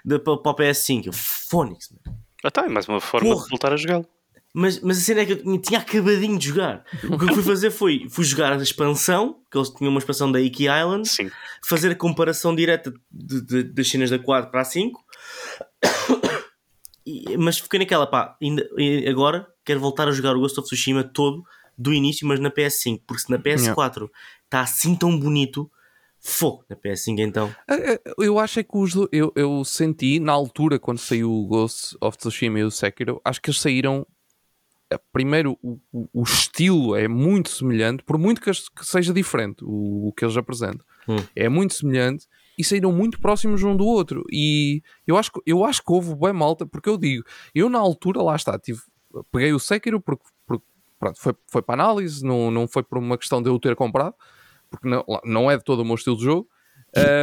[0.05, 1.05] da- o PS5.
[1.07, 2.17] Eu, Phonics, mano.
[2.43, 3.43] Ah, tá, é mais uma forma Porra.
[3.45, 4.05] de voltar a jogá-lo.
[4.55, 6.83] Mas, mas a cena é que eu tinha acabadinho de jogar.
[7.09, 10.31] O que eu fui fazer foi fui jogar a expansão, que eles tinham uma expansão
[10.31, 11.31] da Iki Island, Sim.
[11.65, 15.03] fazer a comparação direta de- de- das cenas da 4 para a 5.
[17.05, 18.67] E- mas fiquei naquela, pá, ainda,
[19.09, 21.43] agora quero voltar a jogar o Ghost of Tsushima todo
[21.77, 24.09] do início, mas na PS5, porque se na PS4
[24.53, 25.69] está assim tão bonito,
[26.19, 27.53] fogo na PS5 então.
[28.19, 32.17] Eu acho é que os, eu, eu senti na altura quando saiu o Ghost of
[32.17, 34.05] Tsushima e o Sekiro, acho que eles saíram.
[34.91, 38.51] eh, Primeiro, o, o- estilo é muito semelhante, por muito que,
[38.83, 41.17] seja diferente o, o que eles apresentam, Hum.
[41.35, 42.27] é muito semelhante
[42.57, 44.23] e saíram muito próximos um do outro.
[44.31, 47.23] E eu acho, que- eu acho que houve bem malta, porque eu digo,
[47.55, 48.79] eu na altura, lá está, tive,
[49.31, 50.63] peguei o Sekiro porque, porque,
[50.99, 54.15] pronto, foi, foi para análise, não, não foi por uma questão de eu ter comprado,
[54.73, 56.49] porque não, não é de todo o meu estilo de jogo.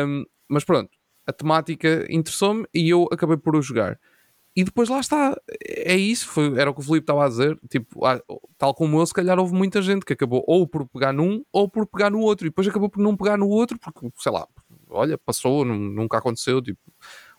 [0.07, 0.89] Um, mas pronto,
[1.27, 3.99] a temática interessou-me e eu acabei por o jogar.
[4.55, 7.59] E depois lá está, é isso, foi, era o que o Filipe estava a dizer.
[7.69, 8.21] Tipo, ah,
[8.59, 11.69] tal como eu, se calhar houve muita gente que acabou ou por pegar num ou
[11.69, 14.47] por pegar no outro, e depois acabou por não pegar no outro, porque sei lá,
[14.89, 16.61] olha, passou, nu- nunca aconteceu.
[16.61, 16.81] Tipo,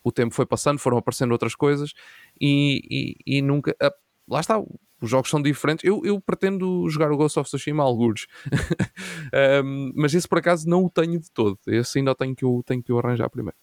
[0.03, 1.91] o tempo foi passando, foram aparecendo outras coisas
[2.39, 3.75] e, e, e nunca.
[3.81, 3.93] ah,
[4.27, 4.61] lá está,
[5.01, 5.83] os jogos são diferentes.
[5.83, 8.27] Eu, eu pretendo jogar o Ghost of Tsushima a algures,
[9.63, 11.57] Um, mas esse por acaso não o tenho de todo.
[11.67, 13.55] Esse ainda tenho que eu, tenho que eu arranjar primeiro.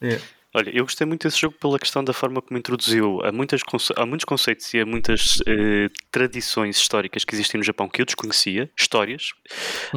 [0.00, 0.20] É.
[0.54, 3.92] Olha, eu gostei muito desse jogo pela questão da forma como introduziu a, muitas conce-
[3.96, 8.06] a muitos conceitos e a muitas eh, tradições históricas que existem no Japão que eu
[8.06, 9.32] desconhecia, histórias,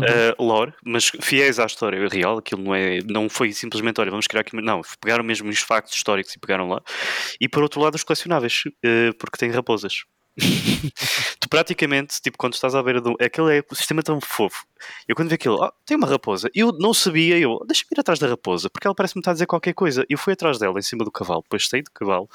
[0.04, 2.40] eh, lore, mas fiéis à história real.
[2.40, 4.56] Aquilo não, é, não foi simplesmente, olha, vamos criar aqui.
[4.62, 6.82] Não, pegaram mesmo os factos históricos e pegaram lá.
[7.40, 10.04] E por outro lado, os colecionáveis, eh, porque têm raposas.
[11.40, 13.16] Tu praticamente, tipo, quando estás à beira do.
[13.20, 14.66] Aquele é um sistema tão fofo.
[15.08, 16.50] Eu quando vi aquilo, ah, tem uma raposa.
[16.56, 19.46] Eu não sabia, eu, deixa-me ir atrás da raposa, porque ela parece-me estar a dizer
[19.46, 20.06] qualquer coisa.
[20.10, 22.30] Eu fui atrás dela, em cima do cavalo, depois saí do cavalo,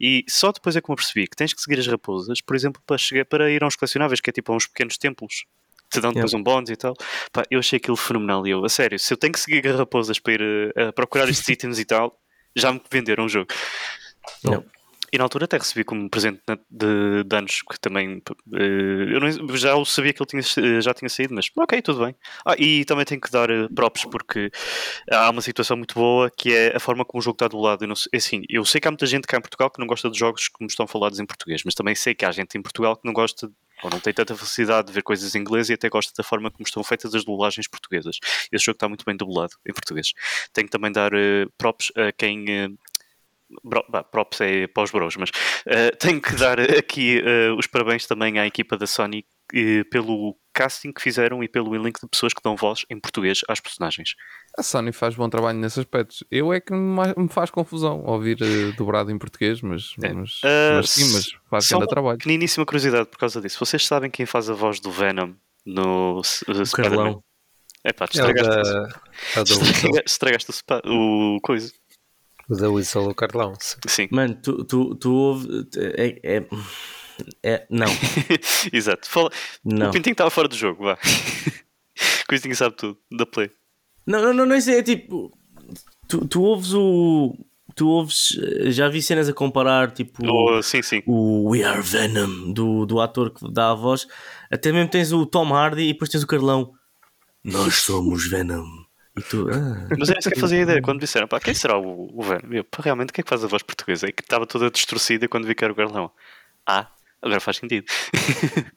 [0.00, 2.80] e só depois é que me apercebi que tens que seguir as raposas, por exemplo,
[2.86, 5.44] para, chegar, para ir a uns colecionáveis, que é tipo a uns pequenos templos.
[5.90, 6.94] Te dão depois um bónus e tal.
[7.30, 8.46] Pá, eu achei aquilo fenomenal.
[8.46, 10.92] E eu, a sério, se eu tenho que seguir as raposas para ir eh, a
[10.92, 12.18] procurar estes itens e tal,
[12.56, 13.48] já me venderam o jogo.
[14.42, 14.64] Não.
[15.12, 16.40] E na altura até recebi como presente
[16.70, 18.22] de, de anos, que também
[18.54, 20.42] eh, eu não- já sabia que ele tinha,
[20.78, 22.14] eh, já tinha saído, mas ok, tudo bem.
[22.46, 24.50] Ah, e também tenho que dar eh, props porque
[25.10, 27.84] há uma situação muito boa que é a forma como o jogo está do lado.
[27.84, 29.86] Eu, não é assim, eu sei que há muita gente cá em Portugal que não
[29.86, 32.62] gosta de jogos como estão falados em português, mas também sei que há gente em
[32.62, 33.50] Portugal que não gosta
[33.82, 36.50] ou não tem tanta facilidade de ver coisas em inglês e até gosta da forma
[36.52, 38.18] como estão feitas as dublagens portuguesas.
[38.52, 40.12] Esse jogo está muito bem dublado em português.
[40.52, 42.44] Tenho que também dar eh, props a quem.
[42.48, 42.68] eh,
[43.64, 45.30] Bro, bah, props é para os bros, mas
[45.66, 49.24] eh, tenho que dar aqui eh, os parabéns também à equipa da Sony
[49.54, 53.40] eh, pelo casting que fizeram e pelo elenco de pessoas que dão voz em português
[53.48, 54.14] às personagens.
[54.58, 56.22] A Sony faz bom trabalho nesses aspectos.
[56.30, 58.36] Eu é que me faz confusão ouvir
[58.76, 60.12] dobrado em português, mas, É.
[60.12, 60.40] mas,
[60.76, 62.18] mas sim, mas faz Só grande uma trabalho.
[62.18, 63.58] pequeniníssima curiosidade por causa disso.
[63.64, 65.32] Vocês sabem quem faz a voz do Venom
[65.64, 67.20] no uh, Spider-Man?
[67.84, 70.52] É pá, estragaste, é o da Weasel, estraga- estragaste
[70.84, 71.72] o, o coisa.
[72.48, 73.54] O da Weasel, o Carlão.
[73.86, 74.08] sim.
[74.10, 75.66] Mano, tu, tu, tu ouve.
[75.76, 76.46] É, é-
[77.42, 77.86] É, não,
[78.72, 79.08] Exato.
[79.08, 79.30] Fala...
[79.64, 79.90] não.
[79.90, 80.94] O Pintinho estava fora do jogo, vá.
[82.24, 83.50] o Pintinho sabe tudo, da Play.
[84.06, 85.30] Não, não, não, não isso é tipo.
[86.08, 87.36] Tu, tu ouves o.
[87.76, 88.36] Tu ouves.
[88.74, 90.22] Já vi cenas a comparar, tipo.
[90.26, 91.02] Oh, sim, sim.
[91.06, 94.06] o We Are Venom do, do ator que dá a voz.
[94.50, 96.72] Até mesmo tens o Tom Hardy e depois tens o Carlão.
[97.44, 98.66] Nós somos Venom.
[99.28, 99.46] Tu.
[99.50, 99.88] ah.
[99.98, 102.52] Mas era isso que eu fazia ideia quando disseram, pá, quem será o, o Venom?
[102.52, 104.08] Eu, pá, realmente, o que é que faz a voz portuguesa?
[104.08, 106.10] E que estava toda distorcida quando vi que era o Garlão.
[106.66, 106.88] Ah,
[107.20, 107.86] agora faz sentido.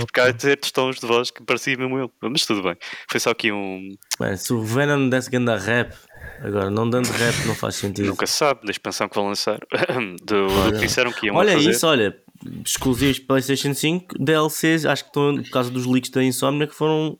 [0.00, 2.10] Porque há certos tons de voz que parecia mesmo ele.
[2.20, 2.76] Mas tudo bem.
[3.10, 3.96] Foi só aqui um.
[4.20, 5.94] Bem, se o Venom desse ganda rap,
[6.40, 8.08] agora não dando rap não faz sentido.
[8.08, 9.58] Nunca sabe da expansão que vão lançar.
[10.22, 11.70] Do, disseram que iam Olha fazer.
[11.70, 12.16] isso, olha.
[12.64, 17.18] Exclusivos PlayStation 5, DLCs, acho que estão por causa dos leaks da Insomnia que foram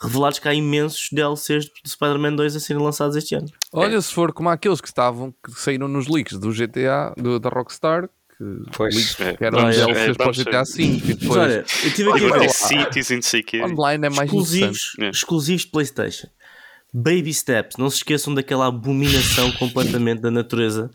[0.00, 3.46] revelados que há imensos DLCs de Spider-Man 2 a serem lançados este ano.
[3.72, 7.48] Olha, se for como aqueles que estavam, que saíram nos leaks do GTA, do, da
[7.48, 8.44] Rockstar, que,
[8.76, 8.94] Pois.
[8.94, 10.62] leaks É, que eram vamos- DLCs é, para o GTA.
[10.64, 10.82] V.
[10.82, 13.62] E depois, olha, eu tive aqui ver sítios e não sei o quê.
[13.62, 15.08] online é mais exclusivos, É.
[15.10, 16.28] exclusivos de PlayStation.
[16.92, 20.90] Baby Steps, não se esqueçam daquela abominação completamente da natureza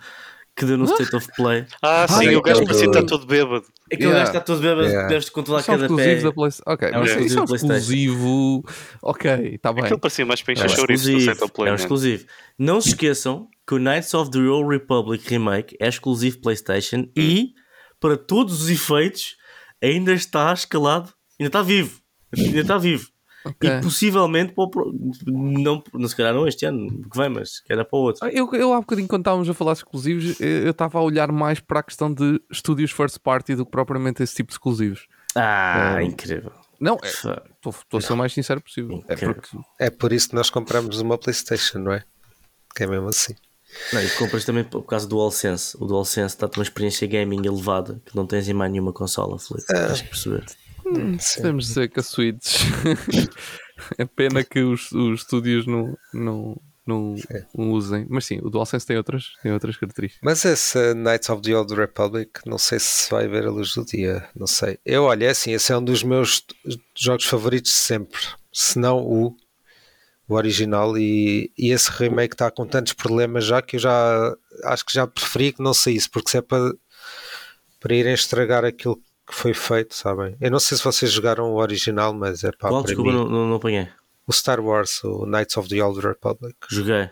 [0.56, 1.66] que deu no State of Play.
[1.82, 3.66] Ah, sim, o gajo parecia estar todo bêbado.
[3.91, 4.19] Aquele Yeah.
[4.19, 5.09] gajo está todo bêbado, Yeah.
[5.09, 6.23] deves controlar São cada exclusivos pé.
[6.23, 6.71] da PlayStation.
[6.71, 7.73] Ok, É um mas exclusivo isso é um da PlayStation.
[7.77, 8.63] exclusivo.
[9.01, 9.83] Ok, está bem.
[9.83, 11.67] Aquilo parecia mais para É encher um chouriço do Play.
[11.67, 11.81] É um né?
[11.81, 12.25] exclusivo.
[12.57, 17.53] Não se esqueçam que o Knights of the Old Republic Remake é exclusivo PlayStation e,
[17.99, 19.35] para todos os efeitos,
[19.83, 21.99] ainda está escalado, ainda está vivo.
[22.37, 23.07] Ainda está vivo.
[23.45, 23.69] Ok.
[23.69, 24.93] E possivelmente para o pro-
[25.25, 28.25] não, não se calhar não este ano que vem, mas que era para o outro.
[28.25, 31.01] Ah, Eu, eu há bocadinho, quando estávamos a falar de exclusivos, eu eu estava a
[31.01, 34.53] olhar mais para a questão de estúdios first party do que propriamente esse tipo de
[34.55, 35.07] exclusivos.
[35.35, 36.03] Ah, É.
[36.03, 36.51] incrível.
[36.79, 39.03] Não, estou a ser o mais sincero possível.
[39.07, 42.03] É porque É por isso que nós compramos uma PlayStation, não é?
[42.75, 43.35] Que é mesmo assim.
[43.93, 45.77] Não, e compras também por causa do DualSense.
[45.79, 49.65] O DualSense dá-te uma experiência gaming elevada que não tens em mais nenhuma consola, Felipe.
[49.67, 50.45] Tens que perceber.
[51.19, 51.41] Sim.
[51.41, 52.61] podemos dizer que a Switch
[53.97, 57.15] é pena que os, os estúdios não, não, não,
[57.55, 58.05] não usem.
[58.09, 60.21] Mas sim, o DualSense tem outras, tem outras características.
[60.23, 63.85] Mas esse Knights of the Old Republic, não sei se vai ver a luz do
[63.85, 64.79] dia, não sei.
[64.85, 66.45] Eu, olha, é assim, esse é um dos meus
[66.97, 68.21] jogos favoritos de sempre,
[68.51, 69.35] se não o,
[70.27, 74.35] o original, e, e esse remake está com tantos problemas já que eu já
[74.65, 76.73] acho que já preferi que não saísse, porque se é para,
[77.79, 79.01] para irem estragar aquilo
[79.32, 80.36] que foi feito, sabem?
[80.39, 82.84] Eu não sei se vocês jogaram o original, mas é pá, Qual?
[82.84, 83.88] para Desculpa, mim, não, não, não apanhei.
[84.27, 87.09] o Star Wars, o Knights of the Old Republic, Joguei.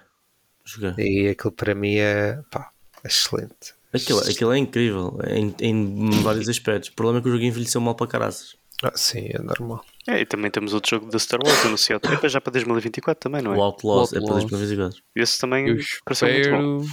[0.66, 0.94] Joguei.
[0.98, 2.70] e aquilo para mim é pá,
[3.04, 3.74] excelente.
[3.94, 6.90] Aquilo, aquilo é incrível em, em vários aspectos.
[6.90, 8.56] O problema é que o jogo envelheceu mal para caraças.
[8.84, 9.84] Ah, sim, é normal.
[10.08, 12.08] É, e também temos outro jogo da Star Wars anunciado.
[12.14, 13.58] É para já para 2024 também, não é?
[13.58, 14.52] O Outlaws O é para Outlaws.
[14.52, 15.04] 2024.
[15.16, 16.86] Esse também Eu pareceu muito bom.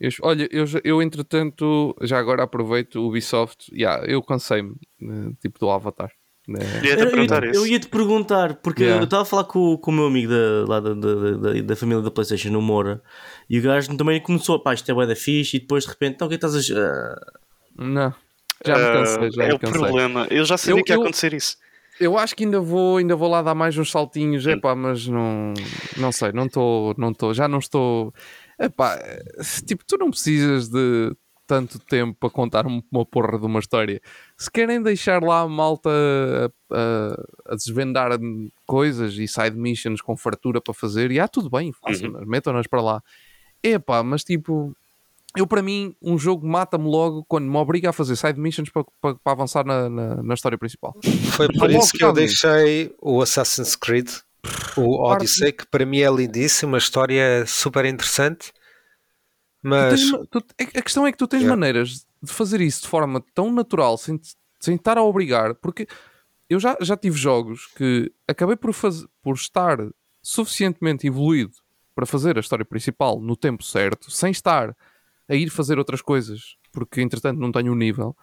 [0.00, 3.70] Eu, olha, eu, eu entretanto, já agora aproveito o Ubisoft.
[3.74, 6.10] Yeah, eu cansei-me, eh, tipo do Avatar.
[6.48, 6.58] né?
[6.82, 9.00] Ia-te Eu, eu, eu ia te perguntar, porque Yeah.
[9.00, 11.76] eu estava a falar com, com o meu amigo da, lá da, da, da, da
[11.76, 13.00] família da PlayStation no Moura
[13.48, 16.26] e o gajo também começou, pá, isto é da fixe, e depois de repente, então
[16.26, 16.80] o que é que estás a.
[16.80, 17.32] ah,
[17.78, 18.14] Não,
[18.66, 20.26] já me cansei, já Ah, é me o problema.
[20.30, 21.56] Eu já sabia Eu- que ia eu- acontecer isso.
[22.00, 25.52] Eu acho que ainda vou, ainda vou lá dar mais uns saltinhos, epá, mas não,
[25.98, 28.12] não sei, não estou, não estou, já não estou.
[28.64, 28.98] Epá,
[29.66, 31.14] tipo, tu não precisas de
[31.46, 34.00] tanto tempo para contar um- uma porra de uma história.
[34.38, 38.10] Se querem deixar lá a malta a, a- a desvendar
[38.66, 42.80] coisas e side missions com fartura para fazer, e ah, tudo bem, façam-nas, metam-nas para
[42.80, 43.02] lá.
[43.62, 44.74] Epá, mas tipo,
[45.36, 48.84] eu para mim, um jogo mata-me logo quando me obriga a fazer side missions para,
[49.00, 50.94] para, para avançar na, na, na história principal.
[51.02, 54.08] Foi por isso que eu deixei o Assassin's Creed,
[54.76, 60.10] o Odyssey, que para mim é lindíssimo, a história é super interessante, Tu mas tens
[60.10, 61.56] ma- tu- a a questão é que tu tens Yeah.
[61.56, 64.20] maneiras de fazer isso de forma tão natural, sem,
[64.60, 65.86] sem estar a obrigar, porque
[66.50, 69.78] eu já, já tive jogos que acabei por, faz, por estar
[70.22, 71.52] suficientemente evoluído
[71.94, 74.74] para fazer a história principal no tempo certo, sem estar
[75.28, 78.16] a ir fazer outras coisas, porque entretanto não tenho o nível.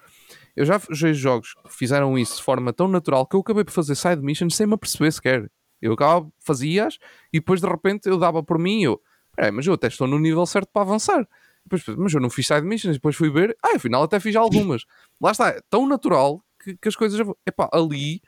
[0.55, 3.71] Eu já joguei jogos que fizeram isso de forma tão natural que eu acabei por
[3.71, 5.49] fazer side missions sem me aperceber sequer.
[5.81, 6.97] Eu acabava, fazia-as
[7.33, 9.01] e depois de repente eu dava por mim e eu,
[9.35, 11.27] "Peraí, mas eu até estou no nível certo para avançar.
[11.65, 14.83] Depois, mas eu não fiz side missions, depois fui ver, ah, afinal até fiz algumas.
[15.21, 17.19] Lá está, é tão natural que, que as coisas.
[17.45, 18.21] Epá, ali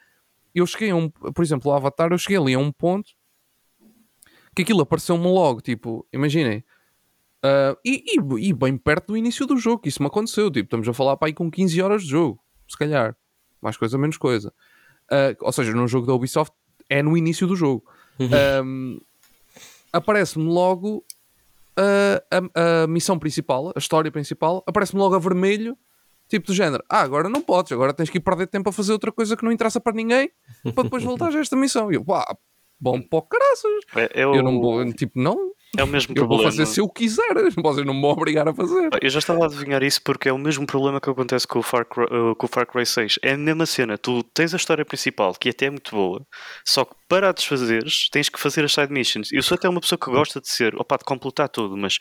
[0.53, 3.10] eu cheguei a um, por exemplo, o Avatar, eu cheguei ali a um ponto
[4.56, 6.64] que aquilo apareceu-me logo, tipo, imaginem.
[7.44, 10.52] ah, e, e- e bem perto do início do jogo, isso me aconteceu.
[10.52, 13.15] Tipo, estamos a falar para aí com 15 horas de jogo, se calhar,
[13.61, 14.53] mais coisa, menos coisa.
[15.10, 16.53] Ah, ou seja, num jogo da Ubisoft
[16.92, 17.84] é no início do jogo.
[18.20, 19.00] Ahm,
[19.92, 21.04] aparece-me logo
[21.76, 25.78] a, a- a missão principal, a história principal, aparece-me logo a vermelho,
[26.30, 28.94] Tipo do género, ah, agora não podes, agora tens que ir perder tempo a fazer
[28.94, 30.32] outra coisa que não interessa para ninguém
[30.74, 31.92] para depois voltar a esta missão.
[31.92, 32.24] E eu, pá,
[32.80, 33.72] bom para o caraças.
[34.14, 36.52] É, o, Eu não vou, tipo, não, é o mesmo eu vou problema.
[36.52, 38.89] fazer se eu quiser, vocês não me vão obrigar a fazer.
[39.02, 41.64] Eu já estava a adivinhar isso porque é o mesmo problema que acontece com o,
[41.64, 43.19] Far Cry, uh, com o Far Cry 6.
[43.22, 43.98] É a mesma cena.
[43.98, 46.26] Tu tens a história principal, que até é muito boa,
[46.65, 49.31] só que para a desfazeres, tens que fazer as side missions.
[49.31, 51.98] Eu sou até uma pessoa que gosta de ser, opa, de completar tudo, mas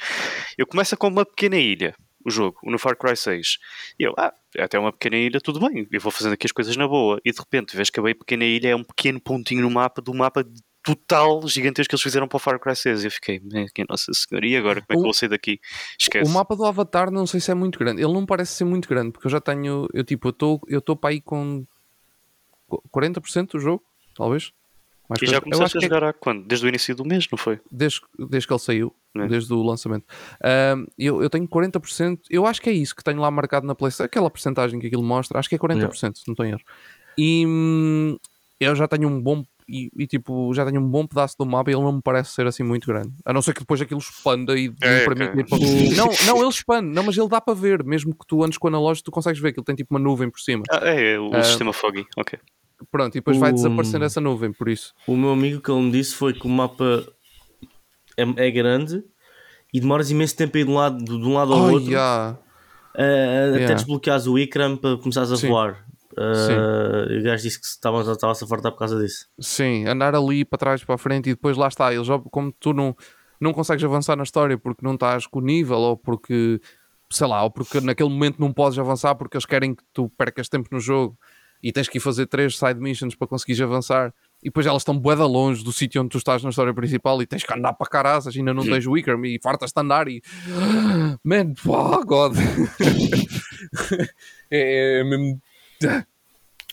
[0.57, 1.95] eu começo com uma pequena ilha,
[2.25, 3.59] o jogo, no Far Cry 6.
[3.99, 6.53] E eu, ah, é até uma pequena ilha, tudo bem, eu vou fazendo aqui as
[6.53, 7.21] coisas na boa.
[7.25, 10.01] E de repente, vês que a bem pequena ilha é um pequeno pontinho no mapa
[10.01, 10.45] do mapa
[10.83, 13.03] total gigantesco que eles fizeram para o Far Cry 6.
[13.03, 14.81] E eu fiquei, "Man, que nossa senhora, e agora?
[14.81, 15.61] Como é que eu vou sair daqui?
[15.99, 16.31] Esquece.
[16.31, 18.03] O mapa do Avatar não sei se é muito grande.
[18.03, 19.89] Ele não parece ser muito grande, porque eu já tenho.
[19.93, 21.65] Eu tipo, eu estou eu estou para aí com
[22.93, 23.83] 40% do jogo,
[24.15, 24.53] talvez.
[25.09, 26.47] Mais E já eu começaste a que é jogar há quando?
[26.47, 27.59] Desde o início do mês, não foi?
[27.71, 29.27] desde, desde que ele saiu, É.
[29.27, 30.05] desde o lançamento.
[30.43, 33.75] Ahm, eu, eu tenho 40%, eu acho que é isso que tenho lá marcado na
[33.75, 36.61] PlayStation, aquela porcentagem que aquilo mostra, acho que é 40%, se não estou em erro.
[37.19, 38.17] E hum,
[38.61, 39.45] eu já tenho um bom.
[39.73, 42.33] E, e, tipo, já tenho um bom pedaço do mapa e ele não me parece
[42.33, 43.13] ser assim muito grande.
[43.25, 44.97] A não ser que depois aquilo expanda e É, ok.
[44.99, 45.15] ir para
[45.97, 48.67] Não, não, ele expande, não, mas ele dá para ver, mesmo que tu andes com
[48.67, 50.65] o analógico, tu consegues ver que ele tem tipo uma nuvem por cima.
[50.71, 51.43] Ah, é, é o Ah.
[51.45, 52.05] sistema Foggy.
[52.17, 52.39] Ok.
[52.91, 54.93] Pronto, e depois vai O- desaparecendo essa nuvem, por isso.
[55.07, 57.07] O meu amigo que ele me disse foi que o mapa
[58.17, 59.03] é, é grande
[59.73, 61.91] e demoras imenso tempo a ir de um lado, de um lado ao Oh, outro
[61.91, 62.39] yeah.
[62.97, 63.75] eh, até Yeah.
[63.75, 65.49] desbloqueares o Ikram para começares a Sim.
[65.49, 65.87] voar.
[67.11, 69.27] E o gajo disse que estava estava-se a fartar por causa disso.
[69.41, 71.93] Sim, andar ali para trás para a frente e depois lá está.
[71.93, 72.95] Eles, como tu não,
[73.41, 76.61] não consegues avançar na história porque não estás com o nível ou porque,
[77.11, 80.49] sei lá, ou porque naquele momento não podes avançar porque eles querem que tu percas
[80.49, 81.19] tempo no jogo
[81.63, 84.15] e tens que ir fazer três side missions para conseguires avançar.
[84.43, 87.27] E depois elas estão bué longe do sítio onde tu estás na história principal e
[87.27, 90.23] tens que andar para caraças, ainda não tens o Ikram e fartas-te de andar e...
[91.23, 92.35] Man, oh God!
[94.51, 95.39] é, é mesmo...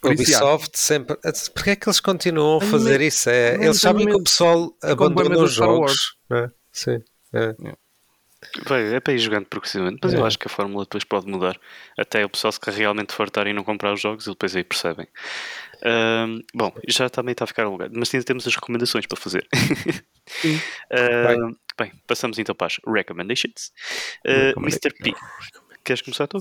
[0.03, 1.17] Ubisoft sempre.
[1.53, 3.29] Porquê é que eles continuam a fazer medo- isso?
[3.29, 6.15] É, eles sabem que o pessoal bué abandona os jogos.
[6.29, 6.51] Não é?
[6.71, 7.03] Sim.
[7.33, 7.55] é.
[8.65, 10.27] Vai, é para ir jogando progressivamente, mas eu É.
[10.27, 11.59] acho que a fórmula depois pode mudar.
[11.97, 14.63] Até o pessoal se quer realmente fartar e não comprar os jogos e depois aí
[14.63, 15.07] percebem.
[15.83, 19.45] Ahm, bom, já também está a ficar alugado, mas ainda temos as recomendações para fazer.
[20.27, 20.61] Sim.
[20.91, 23.71] Ahm, bem, passamos então para as recommendations.
[24.25, 24.93] Ah, Mr.
[24.93, 25.13] P,
[25.83, 26.37] queres começar tu?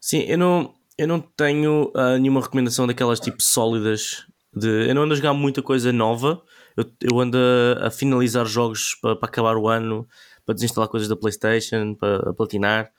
[0.00, 4.26] Sim, eu não, eu não tenho ah, nenhuma recomendação daquelas tipo sólidas.
[4.54, 6.42] De, eu não ando a jogar muita coisa nova.
[6.76, 10.06] Eu, eu ando a, a finalizar jogos para acabar o ano,
[10.44, 12.92] para desinstalar coisas da PlayStation, para platinar.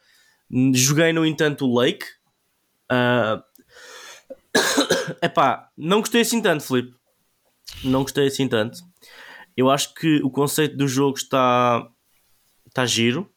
[0.73, 2.07] Joguei, no entanto, o Lake.
[2.90, 3.44] Ah,
[5.22, 6.95] epá, não gostei assim tanto, Filipe.
[7.84, 8.80] Não gostei assim tanto.
[9.56, 11.88] Eu acho que o conceito do jogo está,
[12.65, 13.32] está giro.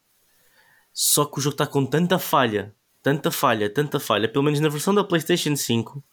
[0.91, 2.73] Só que o jogo está com tanta falha,
[3.05, 6.03] tanta falha, tanta falha, pelo menos na versão da PlayStation 5.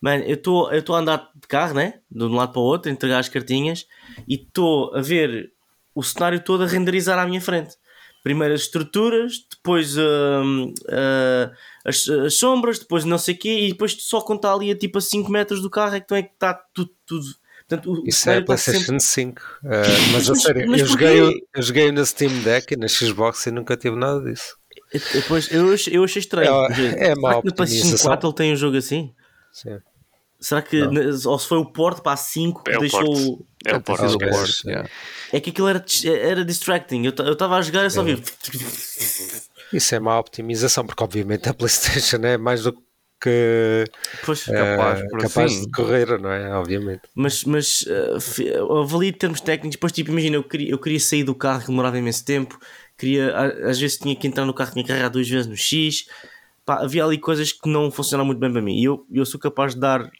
[0.00, 2.00] Mano, eu estou eu tô a andar de carro, né?
[2.10, 3.86] De um lado para o outro, a entregar as cartinhas
[4.26, 5.52] e estou a ver
[5.94, 7.76] o cenário todo a renderizar à minha frente.
[8.24, 11.52] Primeiro as estruturas, depois hum, ah,
[11.84, 14.98] as, as sombras, depois não sei o quê, e depois só contar ali a tipo
[14.98, 17.24] a 5 metros do carro é que, tu é que está tudo, tudo.
[17.68, 19.42] Portanto, Isso é a sempre- PlayStation 5.
[19.64, 19.82] Ah,
[20.12, 21.20] mas a sério, mas eu, joguei,
[21.54, 24.56] eu joguei na Steam Deck e na Xbox e nunca tive nada disso.
[24.92, 26.52] Eu- Depois, eu, achei- eu achei estranho.
[26.66, 28.06] É- é que na PlayStation optimização.
[28.10, 29.12] 4 ele tem um jogo assim?
[29.52, 29.78] Sim.
[30.38, 31.30] Será que, Não.
[31.32, 33.00] ou se foi o porte para a 5 que É o deixou.
[33.02, 33.46] porte.
[33.64, 34.02] É o porte.
[34.02, 34.88] ter sido o yeah.
[35.32, 35.84] É que aquilo era,
[36.20, 37.04] era distracting.
[37.04, 38.22] Eu estava a jogar e só vi.
[39.72, 42.72] Isso é má optimização, porque obviamente a PlayStation é mais do
[43.20, 43.84] que
[44.24, 45.62] Pois, Capaz, eh, por capaz assim.
[45.64, 46.54] de correr, não é?
[46.54, 47.00] Obviamente.
[47.14, 49.76] mas, mas uh, avalie termos técnicos.
[49.76, 52.58] Depois, tipo, imagina, eu queria, eu queria sair do carro que demorava imenso tempo.
[52.98, 53.36] Queria,
[53.68, 56.06] às vezes tinha que entrar no carro, tinha que carregar duas vezes no X.
[56.64, 58.78] Pá, havia ali coisas que não funcionaram muito bem para mim.
[58.80, 60.10] E eu, eu sou capaz de dar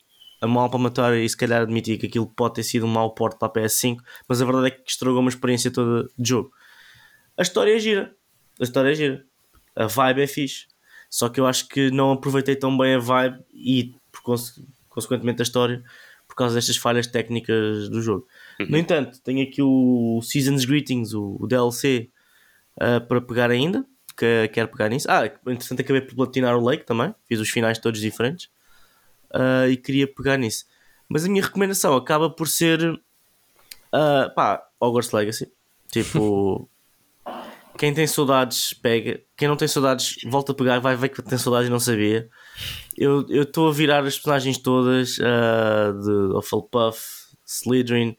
[0.41, 3.39] a mão palmatória e se calhar admitir que aquilo pode ter sido um mau porte
[3.39, 3.97] para a PS5,
[4.29, 6.51] mas a verdade é que estragou uma experiência toda de jogo.
[7.37, 8.15] A história é gira.
[8.61, 9.25] A história é gira.
[9.75, 10.67] A vibe é fixe.
[11.09, 15.41] Só que eu acho que não aproveitei tão bem a vibe e, por conse- consequentemente,
[15.41, 15.83] a história
[16.29, 18.27] por causa destas falhas técnicas do jogo.
[18.69, 22.11] No entanto, tenho aqui o Seasons Greetings, o, o DLC,
[22.81, 23.85] ah, para pegar ainda.
[24.17, 25.11] Que quero pegar nisso.
[25.11, 27.15] Ah, entretanto, acabei por platinar o Lake também.
[27.29, 28.49] Fiz os finais todos diferentes.
[29.33, 30.65] Ah, e queria pegar nisso.
[31.09, 32.81] Mas a minha recomendação acaba por ser.
[33.93, 35.53] ah, pá, Hogwarts Legacy.
[35.91, 36.69] Tipo.
[37.79, 39.21] Quem tem saudades, pega.
[39.37, 40.79] Quem não tem saudades, volta a pegar.
[40.79, 42.29] Vai ver que tem saudades e não sabia.
[42.97, 46.99] Eu estou a virar as personagens todas ah, de Hufflepuff,
[47.45, 48.17] Slytherin.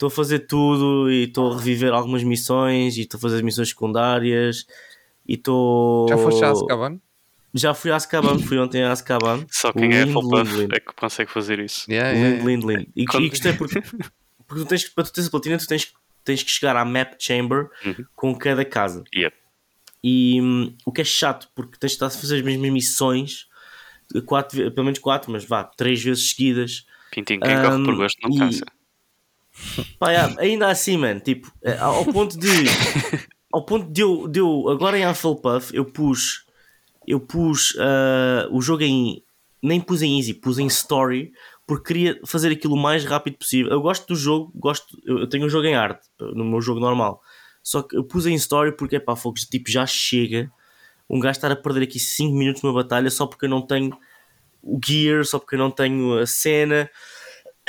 [0.00, 3.68] Estou a fazer tudo e estou a reviver algumas missões e estou a fazer missões
[3.68, 4.66] secundárias.
[5.28, 6.08] E estou.
[6.08, 6.98] Já foste a Azkaban?
[7.52, 9.44] Já fui a Azkaban, fui ontem a Azkaban.
[9.52, 10.74] Só quem é Lindo, Hufflepuff lindo, lindo.
[10.74, 11.84] é que consegue fazer isso.
[11.90, 12.44] Yeah, Lindo, yeah.
[12.46, 12.86] lindo, lindo.
[12.96, 13.82] E, Quando- e gostei porque,
[14.48, 15.92] porque tu tens, que- para tu teres a platina, tu tens,
[16.24, 18.04] tens que chegar à map chamber Uhum.
[18.16, 19.04] com cada casa.
[19.14, 19.36] Yep.
[20.02, 23.48] E hum, o que é chato, porque tens de estar a fazer as mesmas missões,
[24.24, 26.86] quatro, pelo menos quatro, mas vá, três vezes seguidas.
[27.10, 28.64] Pintinho, quem corre por Um, gosto não e- cansa.
[29.98, 32.48] Pá, yeah, ainda assim, mano, tipo, eh, ao ponto de.
[33.52, 36.44] ao ponto de eu, de eu agora em Hufflepuff, eu pus.
[37.06, 39.22] Eu pus ah, o jogo em.
[39.62, 41.32] Nem pus em easy, pus em story,
[41.66, 43.70] porque queria fazer aquilo o mais rápido possível.
[43.70, 47.20] Eu gosto do jogo, gosto, eu tenho um jogo em arte, no meu jogo normal.
[47.62, 50.50] Só que eu pus em story porque, pá, fogos, tipo, já chega
[51.10, 53.90] um gajo estar a perder aqui 5 minutos numa batalha só porque eu não tenho
[54.62, 56.88] o gear, só porque eu não tenho a cena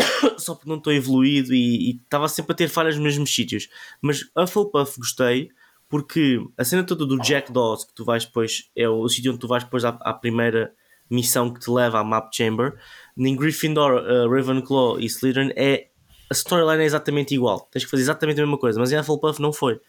[0.38, 3.70] só porque não estou evoluído e estava sempre a ter falhas nos mesmos sítios.
[4.02, 5.50] Mas Hufflepuff gostei
[5.90, 9.42] porque a cena toda do Jack Dawes que tu vais depois é o, sítio onde
[9.42, 10.74] tu vais depois à, à primeira
[11.10, 12.80] missão que te leva à Map Chamber.
[13.18, 15.90] Em Gryffindor, uh, Ravenclaw e Slytherin é
[16.30, 17.68] a storyline é exatamente igual.
[17.70, 19.82] Tens que fazer exatamente a mesma coisa, mas em Hufflepuff não foi.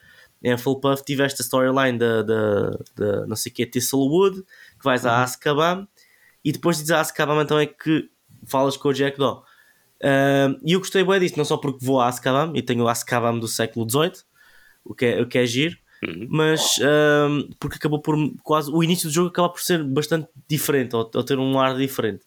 [0.42, 5.06] Em Hufflepuff tiveste a storyline da, da, da não sei o que, Thistlewood, que vais
[5.06, 5.86] a Azkaban
[6.44, 8.10] e depois dizes a Azkaban então é que
[8.44, 9.44] falas com o Jack Daw.
[10.04, 12.88] Um, e eu gostei bem disso, não só porque vou a Azkaban e tenho o
[12.88, 14.24] Azkaban do século XVIII,
[14.84, 16.26] o que é, o que é giro, Uhum.
[16.28, 16.80] mas
[17.30, 21.08] um, porque acabou por quase o início do jogo acaba por ser bastante diferente ou,
[21.14, 22.24] ou ter um ar diferente.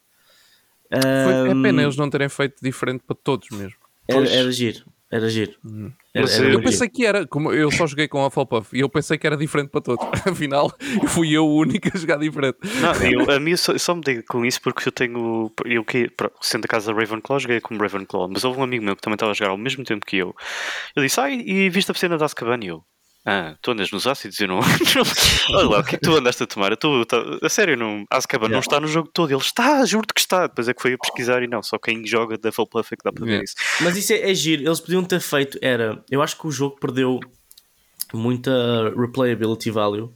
[0.89, 3.75] Foi, é pena eles não terem feito diferente para todos mesmo.
[4.07, 5.55] era, era giro, era giro.
[6.15, 8.87] Era, era eu pensei que era, como eu só joguei com a Hufflepuff e eu
[8.87, 10.07] pensei que era diferente para todos.
[10.25, 10.73] Afinal,
[11.09, 12.57] fui eu o único a jogar diferente.
[12.81, 15.51] Não, eu, a mim eu só, eu só me digo com isso porque eu tenho.
[15.65, 16.09] Eu que
[16.41, 19.15] sendo da casa da Ravenclaw, joguei como Ravenclaw, mas houve um amigo meu que também
[19.15, 20.33] estava a jogar ao mesmo tempo que eu.
[20.95, 22.59] Eu disse, ai, e viste a cena da Azkaban?
[22.63, 22.81] E eu,
[23.25, 24.39] ah, tu andas nos ácidos?
[24.39, 24.59] Eu não.
[25.49, 26.71] Olha lá, o que é que tu andaste a tomar?
[26.71, 29.31] Eu tô, tá- a sério, não, Azkaban não está no jogo todo.
[29.31, 30.47] Ele está, juro-te que está.
[30.47, 33.03] Depois é que foi a pesquisar e não, só quem joga da Hufflepuff é que
[33.03, 33.43] dá para ver Yeah.
[33.43, 33.55] isso.
[33.81, 34.63] Mas isso é, é giro.
[34.63, 35.57] Eles podiam ter feito.
[35.61, 36.03] Era.
[36.09, 37.19] Eu acho que o jogo perdeu
[38.13, 40.13] muita replayability value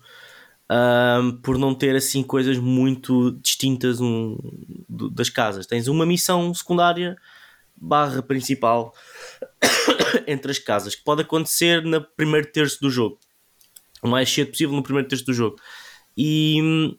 [0.69, 4.37] ahm, por não ter assim coisas muito distintas um,
[4.87, 5.65] das casas.
[5.65, 7.15] Tens uma missão secundária
[7.79, 8.93] barra principal
[10.27, 13.19] entre as casas que pode acontecer no primeiro terço do jogo.
[14.01, 15.57] O mais cedo possível no primeiro terço do jogo.
[16.17, 16.97] E hum,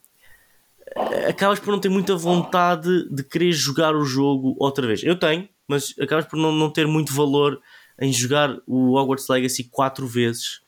[1.29, 5.03] acabas por não ter muita vontade de querer jogar o jogo outra vez.
[5.03, 7.61] Eu tenho, mas acabas por não, não ter muito valor
[8.01, 10.63] em jogar o Hogwarts Legacy quatro vezes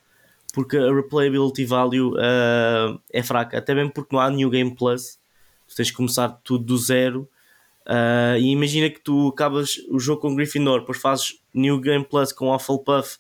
[0.53, 5.19] porque a replayability value ah, é fraca, até mesmo porque não há New Game Plus.
[5.67, 7.29] Tu tens que começar tudo do zero.
[7.87, 12.33] Ah, e imagina que tu acabas o jogo com Gryffindor, depois fazes New Game Plus
[12.33, 13.19] com Hufflepuff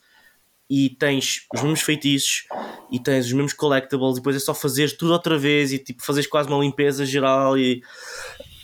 [0.70, 2.46] e tens os mesmos feitiços
[2.90, 6.02] e tens os mesmos collectibles e depois é só fazeres tudo outra vez e tipo
[6.02, 7.82] fazeres quase uma limpeza geral e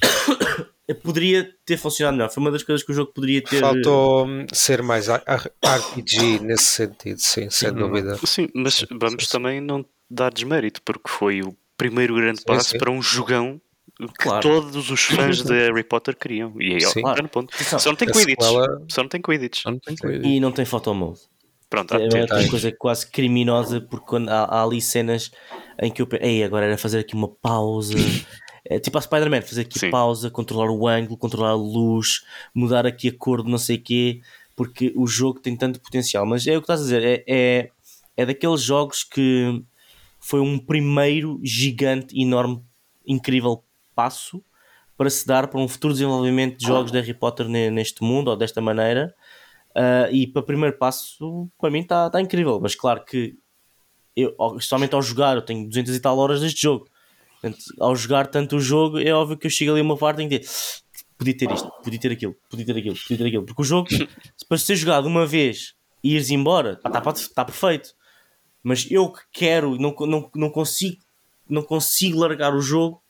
[1.03, 2.31] poderia ter funcionado melhor.
[2.31, 3.61] Foi uma das coisas que o jogo poderia ter.
[3.61, 8.19] Faltou hum, ser mais RPG nesse sentido, sim, sem dúvida.
[8.25, 12.79] Sim, mas vamos também não dar desmérito, porque foi o primeiro grande Sim, passo sim.
[12.79, 13.61] para um jogão
[14.07, 14.41] que Claro.
[14.43, 16.55] todos os fãs de Harry Potter queriam.
[16.61, 17.03] E aí, ó, Sim.
[17.23, 17.53] no ponto.
[17.55, 18.41] Atenção, Só não tem Quidditch.
[18.43, 19.65] sequela- Só não tem Quidditch.
[19.65, 20.27] Não tenho coisa.
[20.27, 21.20] E não tem photo mode.
[21.69, 25.31] Pronto, É outra coisa quase criminosa, porque quando há, há ali cenas
[25.83, 27.95] em que eu penso, ei, agora era fazer aqui uma pausa.
[28.70, 29.89] É, tipo a Spider-Man, fazer aqui Sim.
[29.91, 32.23] pausa, controlar o ângulo, controlar a luz,
[32.55, 34.20] mudar aqui a cor de não sei o quê,
[34.55, 36.27] porque o jogo tem tanto potencial.
[36.27, 37.70] Mas é o que estás a dizer, é, é,
[38.15, 39.62] é daqueles jogos que
[40.20, 42.62] foi um primeiro gigante, enorme,
[43.07, 43.65] incrível
[43.99, 44.41] passo
[44.97, 48.29] para se dar para um futuro desenvolvimento de jogos de Harry Potter ne- neste mundo
[48.29, 49.12] ou desta maneira.
[49.70, 52.61] Uh, e para o primeiro passo, para mim está tá incrível.
[52.61, 53.37] Mas claro que,
[54.16, 56.89] eu, somente ao jogar, eu tenho 200 e tal horas deste jogo.
[57.41, 60.23] Portanto, ao jogar tanto o jogo, é óbvio que eu chego ali a uma parte
[60.23, 60.41] em que
[61.16, 63.47] podia ter isto, podia ter aquilo, podia ter aquilo, podia ter aquilo.
[63.47, 63.89] Porque o jogo,
[64.49, 67.01] para ser jogado uma vez e ires embora, está
[67.35, 67.91] tá perfeito.
[68.62, 70.97] Mas eu que quero, não, não, não, consigo,
[71.49, 73.01] não consigo largar o jogo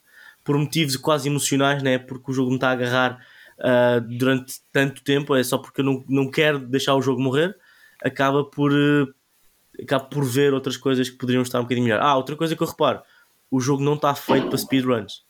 [0.48, 1.98] por motivos quase emocionais, né?
[1.98, 3.20] porque o jogo me está a agarrar
[3.60, 7.54] ah, durante tanto tempo, é só porque eu não, não quero deixar o jogo morrer,
[8.02, 12.00] acaba por, eh, acaba por ver outras coisas que poderiam estar um bocadinho melhor.
[12.00, 13.02] Ah, outra coisa que eu reparo,
[13.50, 15.22] o jogo não está feito para speedruns,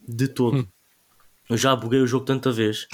[0.00, 0.66] de todo.
[1.50, 2.86] Eu já buguei o jogo tanta vez.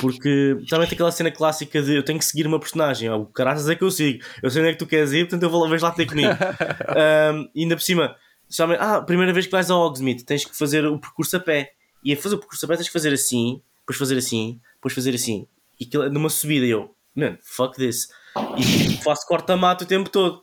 [0.00, 3.68] Porque também tem aquela cena clássica de eu tenho que seguir uma personagem, o caraças
[3.68, 5.64] é que eu sigo, eu sei onde é que tu queres ir, portanto eu vou
[5.64, 6.30] lá, vais lá ter comigo.
[6.30, 8.14] Um, e ainda por cima,
[8.78, 11.72] ah, primeira vez que vais ao Hogsmeade, tens que fazer o percurso a pé.
[12.02, 14.94] E a fazer o percurso a pé tens que fazer assim, depois fazer assim, depois
[14.94, 15.46] fazer assim.
[15.78, 16.66] E aquilo é numa subida.
[16.66, 18.08] Eu, man, fuck this.
[18.56, 20.42] E faço corta-mato o tempo todo.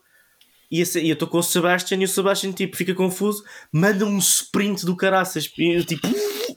[0.69, 4.85] e eu estou com o Sebastian e o Sebastian tipo, fica confuso, manda um sprint
[4.85, 6.07] do caraças e, eu, tipo,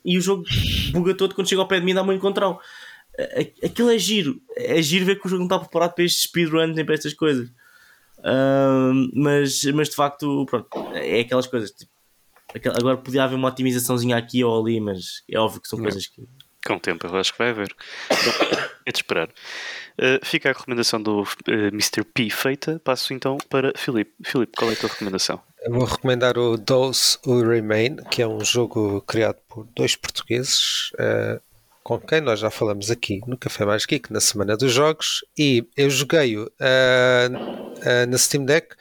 [0.04, 0.44] e o jogo
[0.92, 2.58] buga todo quando chega ao pé de mim dá-me um encontrão.
[3.64, 6.74] Aquilo é giro, é giro ver que o jogo não está preparado para estes speedruns
[6.74, 7.50] nem para estas coisas.
[8.18, 11.70] Uh, mas, mas de facto, pronto, é aquelas coisas.
[11.72, 11.92] Tipo,
[12.76, 15.84] agora podia haver uma otimizaçãozinha aqui ou ali, mas é óbvio que são não.
[15.84, 16.26] coisas que.
[16.66, 17.74] Com o tempo, eu acho que vai haver.
[18.84, 19.28] É de esperar.
[19.28, 21.26] Uh, fica a recomendação do uh,
[21.72, 22.04] Mr.
[22.04, 22.80] P feita.
[22.82, 24.12] Passo então para Filipe.
[24.22, 25.40] Filipe, qual é a tua recomendação?
[25.60, 30.90] Eu vou recomendar o Those Who Remain, que é um jogo criado por dois portugueses,
[30.94, 31.40] uh,
[31.88, 35.24] com quem nós já falamos aqui no Café Mais Geek na Semana dos Jogos.
[35.38, 36.46] E eu joguei-o
[38.06, 38.76] na Steam Deck.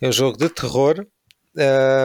[0.00, 1.04] É um jogo de terror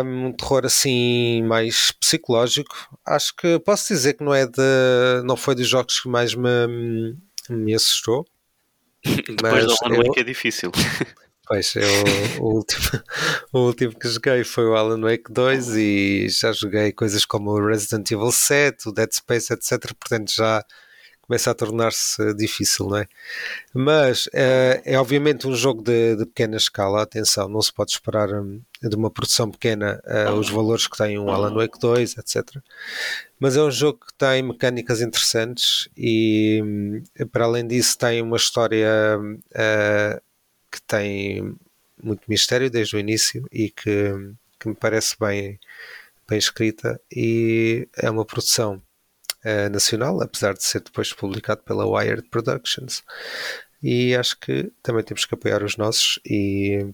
[0.04, 2.76] um terror assim mais psicológico.
[3.06, 7.16] Acho que posso dizer que não é de, não foi dos jogos que mais me,
[7.48, 8.26] me assustou.
[9.06, 10.72] Depois do Alan Wake é difícil.
[11.48, 12.82] Pois, eu, o, último,
[13.54, 17.66] o último que joguei foi o Alan Wake 2 e já joguei coisas como o
[17.66, 19.94] Resident Evil 7, o Dead Space, etc.
[19.94, 20.64] Portanto, já
[21.28, 23.08] começa a tornar-se difícil, não é?
[23.74, 28.32] Mas é, é obviamente um jogo de, de, pequena escala, atenção, não se pode esperar
[28.32, 32.58] hum, de uma produção pequena uh, os valores que tem um Alan Wake 2, etc.
[33.40, 38.38] Mas é um jogo que tem mecânicas interessantes e, hum, para além disso, tem uma
[38.38, 40.25] história uh,
[40.76, 41.56] que tem
[42.04, 44.12] muito mistério desde o início e que,
[44.60, 45.58] que me parece bem,
[46.28, 48.82] bem escrita e é uma produção
[49.46, 53.04] uh, nacional, apesar de ser depois publicado pela Wired Productions.
[53.82, 56.86] E acho que também temos que apoiar os nossos e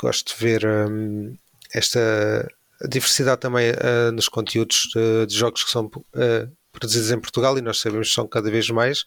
[0.00, 1.36] gosto de ver um,
[1.74, 2.48] esta
[2.88, 7.62] diversidade também uh, nos conteúdos de, de, jogos que são uh, produzidos em Portugal e
[7.62, 9.04] nós sabemos que são cada vez mais.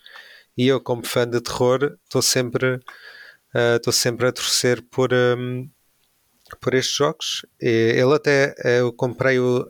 [0.58, 2.80] E eu, como fã de terror, estou sempre,
[3.54, 5.70] estou sempre a torcer por, um,
[6.60, 7.46] por estes jogos.
[7.60, 9.68] Ele até eu comprei o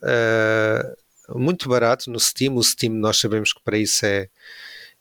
[1.35, 2.55] muito barato no Steam.
[2.55, 4.29] O Steam nós sabemos que para isso é,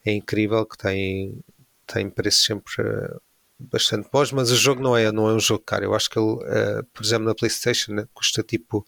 [0.04, 1.38] é incrível, que tem,
[1.86, 3.16] tem preços sempre eh,
[3.58, 5.84] bastante bons, mas o jogo não é, não é um jogo caro.
[5.84, 8.84] Eu acho que ele, uh, por exemplo, na PlayStation né, custa tipo uh,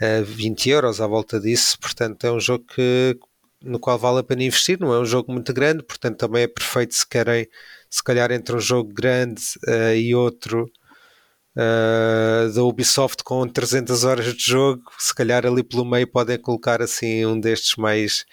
[0.00, 3.18] eh, 20 euros à volta disso, portanto é um jogo que,
[3.62, 4.78] no qual vale a pena investir.
[4.80, 7.48] Não é um jogo muito grande, portanto também é perfeito se querem,
[7.90, 10.70] se calhar, entre um jogo grande uh, e outro
[11.56, 16.82] uh, da Ubisoft com 300 horas de jogo, se calhar ali pelo meio podem colocar
[16.82, 18.24] assim um destes mais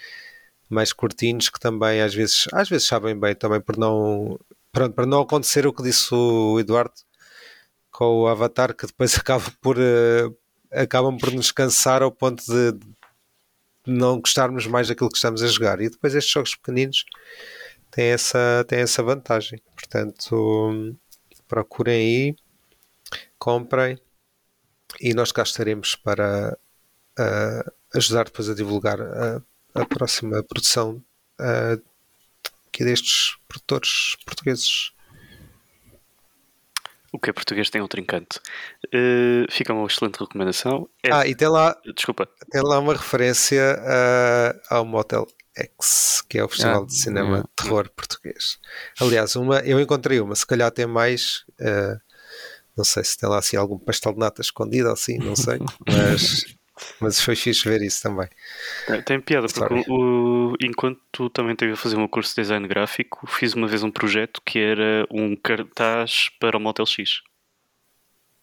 [0.69, 4.39] mais curtinhos que também às vezes às vezes sabem bem também por não
[4.71, 6.93] pronto, para não acontecer o que disse o Eduardo
[7.91, 10.35] com o Avatar que depois acaba por uh,
[10.71, 12.77] acabam por nos cansar ao ponto de,
[13.85, 15.79] não gostarmos mais daquilo que estamos a jogar.
[15.81, 17.05] E depois estes jogos pequeninos
[17.95, 20.95] têm essa, têm essa vantagem portanto
[21.47, 22.35] procurem aí
[23.39, 23.97] comprem
[24.99, 26.57] e nós cá estaremos para
[27.19, 29.41] uh, ajudar depois a divulgar a,
[29.73, 31.01] a próxima produção
[31.39, 31.81] uh,
[32.67, 34.91] aqui destes produtores portugueses.
[37.11, 38.41] O que é português tem outro encanto.
[38.87, 40.89] Uh, fica uma excelente recomendação.
[41.01, 41.13] É...
[41.13, 42.27] Ah, e tem lá, Desculpa.
[42.51, 45.25] tem lá uma referência uh, ao Motel
[45.57, 48.59] X, que é o Festival ah, de Cinema de Terror português.
[48.99, 51.45] Aliás, uma, eu encontrei uma, se calhar tem mais.
[51.59, 51.99] Uh,
[52.75, 56.45] não sei se tem lá assim algum pastel de nata escondido assim, não sei, mas,
[56.99, 58.27] mas foi fixe ver isso também.
[58.85, 62.67] Tem, tem piada, porque o, o, enquanto também estive a fazer um curso de design
[62.67, 67.21] gráfico, fiz uma vez um projeto que era um cartaz para o Motel X.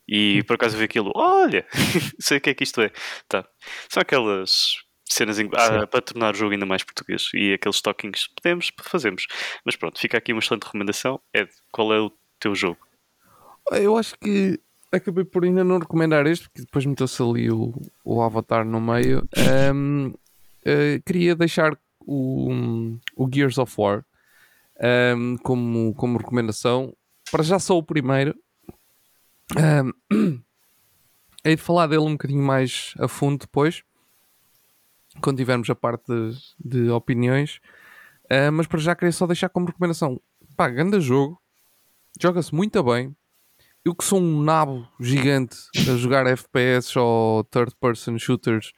[0.09, 1.67] E por acaso vi aquilo, olha,
[2.19, 2.91] sei o que é que isto é.
[3.29, 3.47] Tá.
[3.89, 8.29] São aquelas cenas em, ah, para tornar o jogo ainda mais português e aqueles toquinhos
[8.29, 9.27] podemos, fazemos.
[9.65, 11.21] Mas pronto, fica aqui uma excelente recomendação.
[11.35, 12.79] Ed, qual é o teu jogo?
[13.71, 14.59] Eu acho que
[14.91, 17.73] acabei por ainda não recomendar este, porque depois meteu-se ali o,
[18.05, 19.27] o Avatar no meio.
[19.75, 20.19] Um, uh,
[20.65, 22.51] eh, queria deixar o,
[23.17, 24.05] o Gears of War
[25.17, 26.95] um, como, como recomendação.
[27.31, 28.35] Para já só o primeiro.
[29.57, 30.43] Um,
[31.45, 33.83] hei de falar dele um bocadinho mais a fundo depois,
[35.21, 37.61] quando tivermos a parte de, de opiniões.
[38.25, 40.21] Uh, mas para já queria só deixar como recomendação.
[40.57, 41.41] Pá, grande jogo.
[42.21, 43.15] Joga-se muito bem
[43.85, 48.73] eu que sou um nabo gigante a jogar FPS ou third person shooters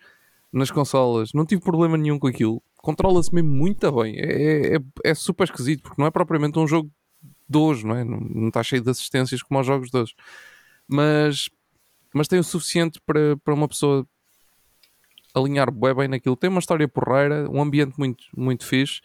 [0.52, 2.62] nas consolas, não tive problema nenhum com aquilo.
[2.76, 4.16] Controla-se mesmo muito bem.
[4.18, 6.90] É, é, é, super esquisito, porque não é propriamente um jogo
[7.48, 8.04] de hoje, não é?
[8.04, 10.14] Não, não está cheio de assistências como aos jogos de hoje.
[10.88, 11.50] Mas,
[12.14, 14.06] mas tem o suficiente para, para uma pessoa
[15.34, 16.36] alinhar bem, bem naquilo.
[16.36, 19.00] Tem uma história porreira, um ambiente muito, muito fixe,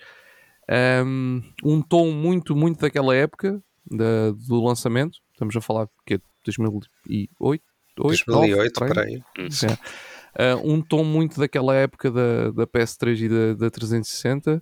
[1.06, 7.64] um, um tom muito, muito daquela época da, do lançamento Estamos a falar que 2008,
[7.96, 9.24] 2008, 9, por aí.
[9.38, 9.66] Isso.
[9.66, 10.54] É.
[10.54, 14.62] Uh, um tom muito daquela época da, da PS3 e da, da 360.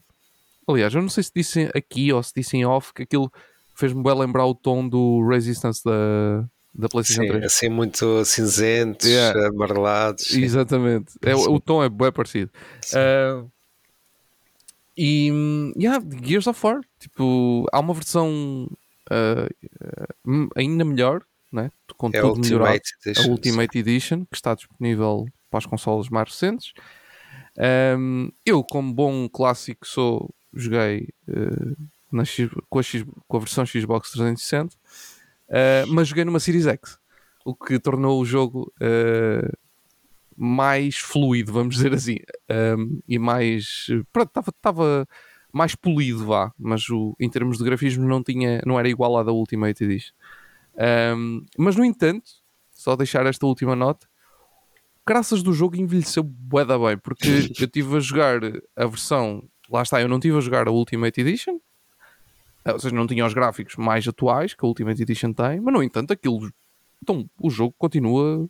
[0.67, 3.31] Aliás, eu não sei se disse aqui ou se disse em off que aquilo
[3.73, 6.47] fez-me bem lembrar o tom do Resistance da,
[6.77, 7.43] da PlayStation Sim, 3.
[7.45, 9.47] assim muito cinzentos, Yeah.
[9.49, 10.25] amarelados.
[10.25, 10.43] sim.
[10.43, 11.13] Exatamente.
[11.23, 11.59] É, o- Sim.
[11.59, 12.51] tom é bem parecido.
[12.81, 12.97] Sim.
[12.97, 13.51] Uh,
[14.97, 15.31] e
[15.77, 18.67] yeah, Gears of War, tipo, há uma versão
[19.11, 21.21] uh, ainda melhor,
[21.51, 21.71] né?
[21.95, 22.79] com É tudo melhorado.
[23.05, 23.23] Edition.
[23.23, 26.73] a Ultimate Edition, que está disponível para as consolas mais recentes.
[27.97, 31.75] Um, eu, como bom clássico que sou, joguei uh,
[32.11, 34.75] na X- com, a X- com a versão Xbox 360,
[35.49, 36.99] uh, mas joguei numa Series X,
[37.45, 39.57] o que tornou o jogo uh,
[40.35, 42.17] mais fluido, vamos dizer assim,
[42.77, 43.87] um, e mais.
[44.13, 45.07] Pronto, estava
[45.51, 49.23] mais polido, vá, mas o, em termos de grafismo não, tinha, não era igual à
[49.23, 50.13] da Ultimate Edition.
[51.15, 52.29] Um, mas no entanto,
[52.71, 54.07] só deixar esta última nota,
[55.05, 58.39] graças do jogo envelheceu bué da bem, porque eu estive a jogar
[58.75, 61.59] a versão, lá está, eu não estive a jogar a Ultimate Edition,
[62.73, 65.83] ou seja, não tinha os gráficos mais atuais que a Ultimate Edition tem, mas no
[65.83, 66.51] entanto aquilo,
[67.01, 68.47] então o jogo continua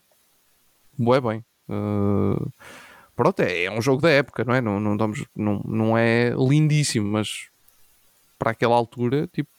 [0.98, 1.45] bué bem.
[1.69, 2.52] Uh,
[3.15, 4.61] pronto, é, é um jogo da época, não é?
[4.61, 4.95] Não, não,
[5.35, 7.49] não, não é lindíssimo, mas
[8.38, 9.49] para aquela altura, tipo,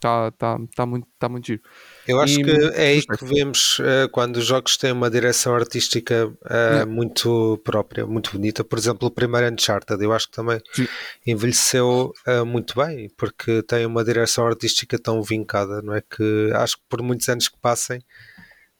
[0.00, 1.62] está tá, tá muito, tá muito giro.
[2.08, 5.54] Eu acho E- que é aí que vemos eh, quando os jogos têm uma direção
[5.54, 6.86] artística Yeah.
[6.90, 8.64] muito própria, muito bonita.
[8.64, 10.88] Por exemplo, o primeiro Uncharted, eu acho que também Sim.
[11.26, 16.00] envelheceu eh, muito bem, porque tem uma direção artística tão vincada, não é?
[16.02, 18.02] Que acho que por muitos anos que passem,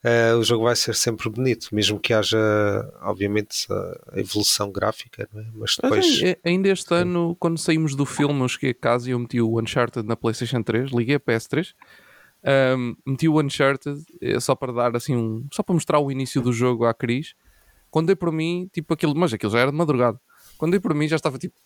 [0.03, 2.39] eh, o jogo vai ser sempre bonito, mesmo que haja,
[3.03, 3.67] obviamente,
[4.13, 5.29] a evolução gráfica, é?
[5.33, 6.23] Mas Mas depois.
[6.23, 9.41] ai- ainda este ano, quando saímos do filme, eu cheguei a casa e eu meti
[9.41, 11.75] o Uncharted na PlayStation 3, liguei a PS3,
[12.45, 15.47] ahm, meti o Uncharted eh, só para dar assim um.
[15.53, 17.35] só para mostrar o início do jogo à Cris.
[17.91, 20.19] Quando dei por mim, tipo aquilo, mas aquilo já era de madrugada.
[20.57, 21.57] Quando dei por mim, já estava tipo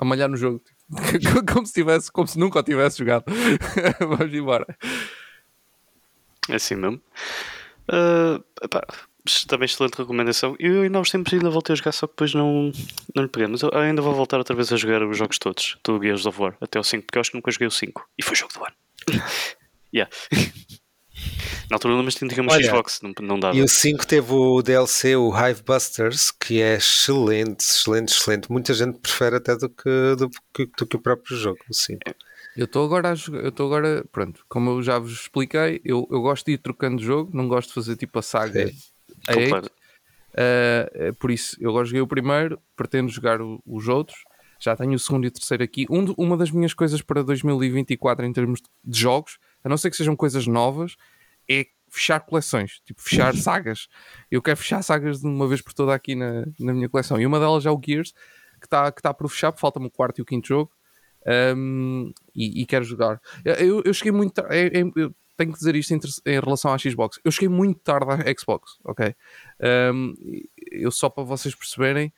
[0.00, 0.76] a malhar no jogo, tipo,
[1.52, 3.24] como se tivesse, como se nunca o tivesse jogado.
[4.00, 4.66] Vamos embora.
[6.48, 7.00] É assim mesmo.
[7.88, 8.86] Ah, epá,
[9.46, 10.56] também excelente recomendação.
[10.58, 12.72] Eu ainda há uns tempos ainda voltei a jogar, só que depois não,
[13.14, 13.48] não lhe peguei.
[13.48, 16.40] Mas eu ainda vou voltar outra vez a jogar os jogos todos do Gears of
[16.40, 18.08] War, até o 5, porque eu acho que nunca joguei o 5.
[18.18, 18.74] E foi jogo do ano.
[19.94, 20.10] yeah.
[21.70, 23.56] Na altura, mas tínhamos Olha, Xbox, não, não dava.
[23.56, 28.50] E o 5 teve o DLC, o Hive Busters, que é excelente, excelente, excelente.
[28.50, 30.30] Muita gente prefere até do que, do,
[30.78, 31.58] do que o próprio jogo.
[31.70, 31.98] Sim.
[32.58, 36.08] Eu estou agora a jogar, eu estou agora, pronto, como eu já vos expliquei, eu,
[36.10, 38.64] eu gosto de ir trocando jogo, não gosto de fazer tipo a saga
[39.28, 39.32] a.
[40.34, 44.18] Uh, por isso, eu agora joguei o primeiro, pretendo jogar o- os outros.
[44.60, 45.86] Já tenho o segundo e o terceiro aqui.
[45.88, 49.96] Um uma das minhas coisas para 2024 em termos de jogos, a não ser que
[49.96, 50.96] sejam coisas novas,
[51.48, 53.86] é fechar coleções, tipo fechar sagas.
[54.30, 57.20] Eu quero fechar sagas de uma vez por toda aqui na, na minha coleção.
[57.20, 58.12] E uma delas é o Gears,
[58.60, 60.72] que está que tá por fechar, falta-me o quarto e o quinto jogo.
[61.26, 63.20] Um, e, e quero jogar.
[63.44, 64.54] Eu, eu cheguei muito tarde.
[64.56, 67.20] é- é- tenho que dizer isto em, em relação à Xbox.
[67.24, 69.14] Eu cheguei muito tarde à Xbox, ok?
[69.94, 70.12] Um,
[70.72, 72.12] eu só para vocês perceberem,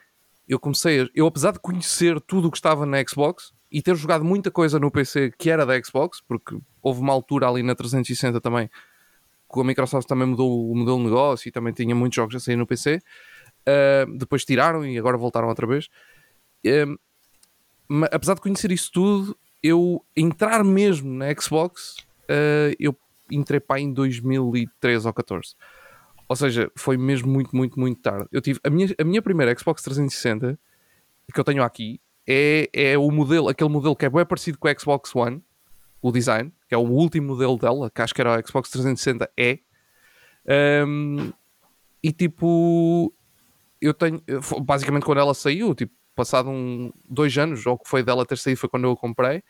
[0.49, 3.95] eu comecei, a- eu apesar de conhecer tudo o que estava na Xbox e ter
[3.95, 7.75] jogado muita coisa no PC que era da Xbox, porque houve uma altura ali na
[7.75, 8.71] 360 também
[9.53, 12.41] que a Microsoft também mudou o modelo de negócio e também tinha muitos jogos a
[12.41, 13.01] sair no PC.
[13.69, 15.89] Uh, depois tiraram e agora voltaram outra vez.
[16.65, 16.97] Um,
[18.11, 22.97] apesar de conhecer isso tudo, eu entrar mesmo na Xbox, uh, eu
[23.31, 25.55] entrei para em 2013 ou 14.
[26.29, 28.29] Ou seja, foi mesmo muito, muito, muito tarde.
[28.31, 30.59] Eu tive a minha, a minha primeira Xbox 360
[31.33, 34.69] que eu tenho aqui é, é o modelo, aquele modelo que é bem parecido com
[34.69, 35.43] o Xbox One,
[36.03, 39.31] o design, que é o último modelo dela, que acho que era o Xbox 360
[39.37, 39.61] E.
[40.87, 41.33] Um,
[42.03, 43.13] e tipo,
[43.81, 44.23] eu tenho
[44.63, 48.37] basicamente quando ela saiu, tipo, passado um, dois anos, ou o que foi dela ter
[48.37, 49.43] saído foi quando eu a comprei.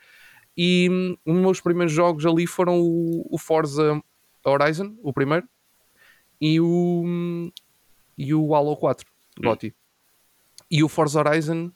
[0.55, 4.01] E hum, um dos meus primeiros jogos ali foram o, o Forza
[4.45, 5.47] Horizon, o primeiro,
[6.39, 7.51] e o, hum,
[8.17, 9.05] e o Halo 4,
[9.39, 9.73] GOTY.
[10.69, 11.71] E o Forza Horizon,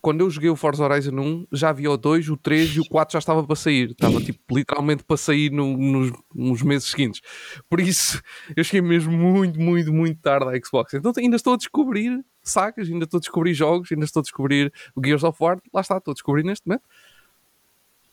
[0.00, 2.88] quando eu joguei o Forza Horizon 1, já havia o 2, o 3 e o
[2.88, 3.90] 4 já estava para sair.
[3.90, 7.20] Estava tipo literalmente para sair no- nos, nos meses seguintes.
[7.68, 8.22] Por isso,
[8.56, 10.94] eu cheguei mesmo muito, muito, muito tarde à Xbox.
[10.94, 14.72] Então ainda estou a descobrir sagas, ainda estou a descobrir jogos, ainda estou a descobrir
[14.94, 15.58] o Gears of War.
[15.72, 16.82] Lá está, estou a descobrir neste momento.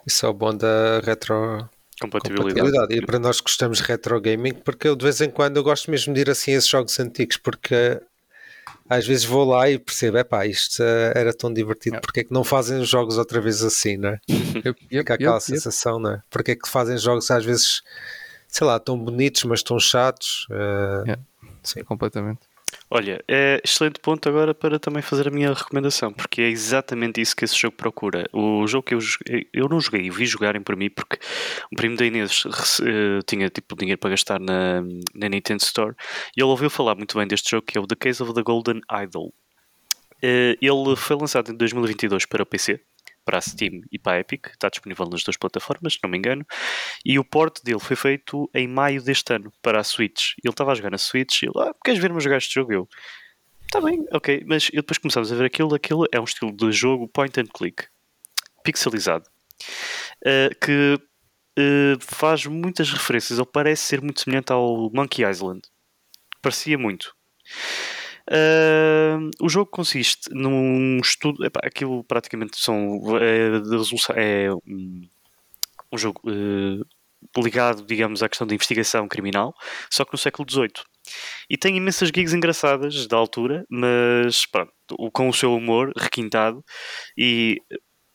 [0.05, 2.53] Isso é o bom da retro Compatibilidade.
[2.53, 2.93] compatibilidade.
[2.95, 5.63] E para nós que gostamos de retro gaming, porque eu de vez em quando eu
[5.63, 7.99] gosto mesmo de ir assim a esses jogos antigos, porque
[8.89, 12.31] às vezes vou lá e percebo, epá, isto eh, era tão divertido, porque é que
[12.33, 14.19] não fazem os jogos outra vez assim, não é?
[14.29, 15.61] Yep, yep, Fica aquela yep, yep.
[15.61, 16.21] sensação, não é?
[16.29, 17.81] Porque é que fazem jogos às vezes
[18.47, 20.47] sei lá, tão bonitos, mas tão chatos.
[20.51, 21.21] eh, Yeah.
[21.63, 21.83] sim.
[21.83, 22.46] Completamente.
[22.89, 27.35] Olha, é excelente ponto agora para também fazer a minha recomendação, porque é exatamente isso
[27.35, 28.29] que esse jogo procura.
[28.31, 28.99] O jogo que eu
[29.53, 31.17] eu não joguei, vi jogarem por mim, porque
[31.69, 32.43] o primo da Inês
[32.81, 34.81] eh, tinha tipo dinheiro para gastar na,
[35.13, 35.93] na Nintendo Store
[36.35, 38.41] e ele ouviu falar muito bem deste jogo que é o The Case of the
[38.41, 39.33] Golden Idol.
[40.21, 42.79] Eh, Ele foi lançado em 2022 para o PC,
[43.27, 46.17] para a Steam e para a Epic, está disponível nas duas plataformas, se não me
[46.17, 46.45] engano,
[47.03, 50.31] e o port dele foi feito em maio deste ano para a Switch.
[50.41, 52.71] Ele estava a jogar na Switch e ele, ah, queres ver-me jogar este jogo?
[52.71, 52.89] Eu,
[53.63, 56.71] está bem, ok, mas e depois começámos a ver aquilo, aquilo é um estilo de
[56.71, 57.83] jogo point and click,
[58.63, 59.25] pixelizado,
[60.25, 60.97] eh, que
[61.59, 65.63] eh, faz muitas referências, ou parece ser muito semelhante ao Monkey Island.
[66.41, 67.13] Parecia muito.
[68.29, 71.45] Ah, o jogo consiste num estudo.
[71.45, 72.99] epá, aquilo praticamente são.
[73.19, 75.07] É, resolução, é um,
[75.91, 76.83] um jogo eh,
[77.37, 79.53] ligado, digamos, à questão da investigação criminal,
[79.91, 80.83] só que no século XVIII.
[81.49, 84.73] E tem imensas gigs engraçadas da altura, mas pronto,
[85.13, 86.63] com o seu humor requintado
[87.17, 87.61] e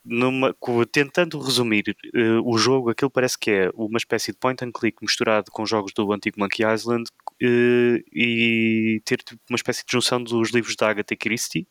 [0.04, 0.54] numa-
[0.90, 1.84] tentando resumir
[2.14, 5.64] eh, o jogo, aquilo parece que é uma espécie de point and click misturado com
[5.66, 7.04] jogos do antigo Monkey Island
[7.42, 11.66] eh, e ter tipo, uma espécie de junção dos livros da Agatha Christie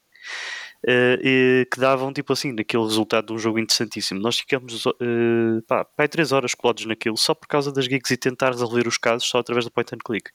[0.87, 4.19] e que davam tipo assim, daquele resultado de um jogo interessantíssimo.
[4.19, 8.17] Nós ficamos eh, pá, pá, 3 horas colados naquilo só por causa das gigs e
[8.17, 10.31] tentar resolver os casos só através do point and click.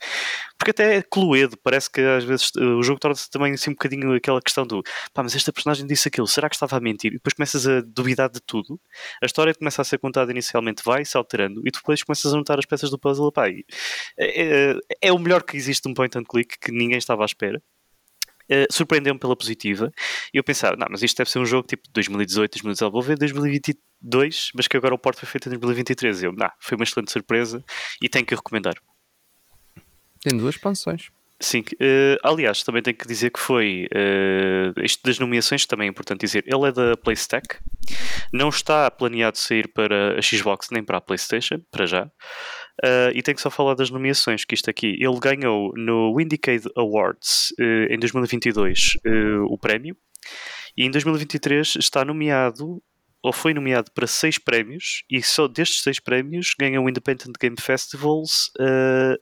[0.58, 3.74] Porque até é cluedo, parece que às vezes eh, o jogo torna-se também assim um
[3.74, 4.82] bocadinho aquela questão do
[5.12, 7.12] pá, mas esta personagem disse aquilo, será que estava a mentir?
[7.12, 8.80] E depois começas a duvidar de tudo.
[9.22, 12.58] A história começa a ser contada inicialmente vai se alterando e depois começas a notar
[12.58, 13.32] as peças do puzzle.
[13.32, 13.64] Pá, e
[14.18, 17.26] é, é- é o melhor que existe um point and click que ninguém estava à
[17.26, 17.60] espera.
[18.50, 19.92] Uh, surpreendeu-me pela positiva
[20.32, 23.02] e eu pensava, não, mas isto deve ser um jogo tipo de 2018, 2019, vou
[23.02, 26.22] ver 2022, mas que agora o porto foi feito em 2023.
[26.22, 27.64] Eu, não, foi uma excelente surpresa
[28.00, 28.74] e tenho que recomendar.
[30.20, 31.10] Tem duas expansões.
[31.38, 35.90] Sim, eh, aliás, também tenho que dizer que foi eh, isto das nomeações também é
[35.90, 36.44] importante dizer.
[36.46, 37.58] Ele é da PlayStack,
[38.32, 42.10] não está planeado sair para a Xbox nem para a PlayStation, para já.
[42.82, 46.68] Eh, e tenho que só falar das nomeações, que isto aqui, ele ganhou no Windicade
[46.76, 49.96] Awards eh, em 2022 eh, o prémio,
[50.76, 52.82] e em 2023 está nomeado,
[53.22, 57.56] ou foi nomeado para seis prémios, e só destes seis prémios ganham o Independent Game
[57.58, 59.16] Festivals eh,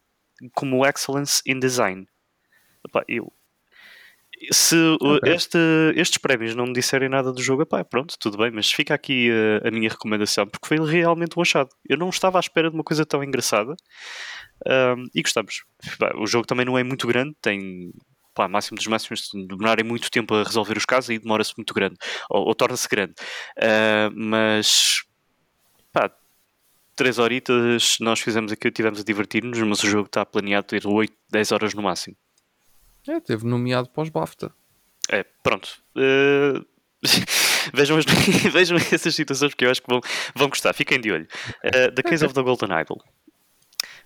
[0.55, 2.07] como Excellence in Design.
[2.87, 3.33] Epá, eu,
[4.51, 5.33] se uh, Ok.
[5.33, 8.93] este- estes prémios não me disserem nada do jogo, epá, pronto, tudo bem, mas fica
[8.95, 11.71] aqui uh, a minha recomendação, porque foi realmente um achado.
[11.89, 13.75] Eu não estava à espera de uma coisa tão engraçada
[14.67, 15.65] um, e gostamos.
[15.99, 17.93] Pá, O jogo também não é muito grande, tem
[18.35, 21.73] pá, máximo dos máximos de demorarem muito tempo a resolver os casos e demora-se muito
[21.73, 21.97] grande,
[22.29, 23.15] ou, ou torna-se grande.
[23.57, 25.05] Uh, mas
[26.97, 31.13] 3 horitas nós fizemos aqui, tivemos a divertir-nos, mas o jogo está planeado ter 8,
[31.31, 32.17] 10 horas no máximo.
[33.07, 34.53] É, teve nomeado para os BAFTA.
[35.11, 35.83] É, pronto.
[35.97, 36.65] Uh...
[37.73, 37.99] vejam,
[38.53, 40.01] vejam essas situações porque eu acho que vão,
[40.35, 41.29] vão gostar, fiquem de olho.
[41.65, 43.03] Uh, the Case of the Golden Idol.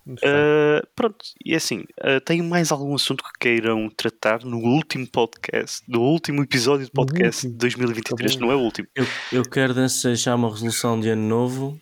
[0.06, 5.82] Uh, pronto, e assim, uh, tenho mais algum assunto que queiram tratar no último podcast,
[5.86, 8.88] no último episódio do podcast de 2023, tá não é o último.
[8.94, 11.78] Eu, eu quero deixar uma resolução de ano novo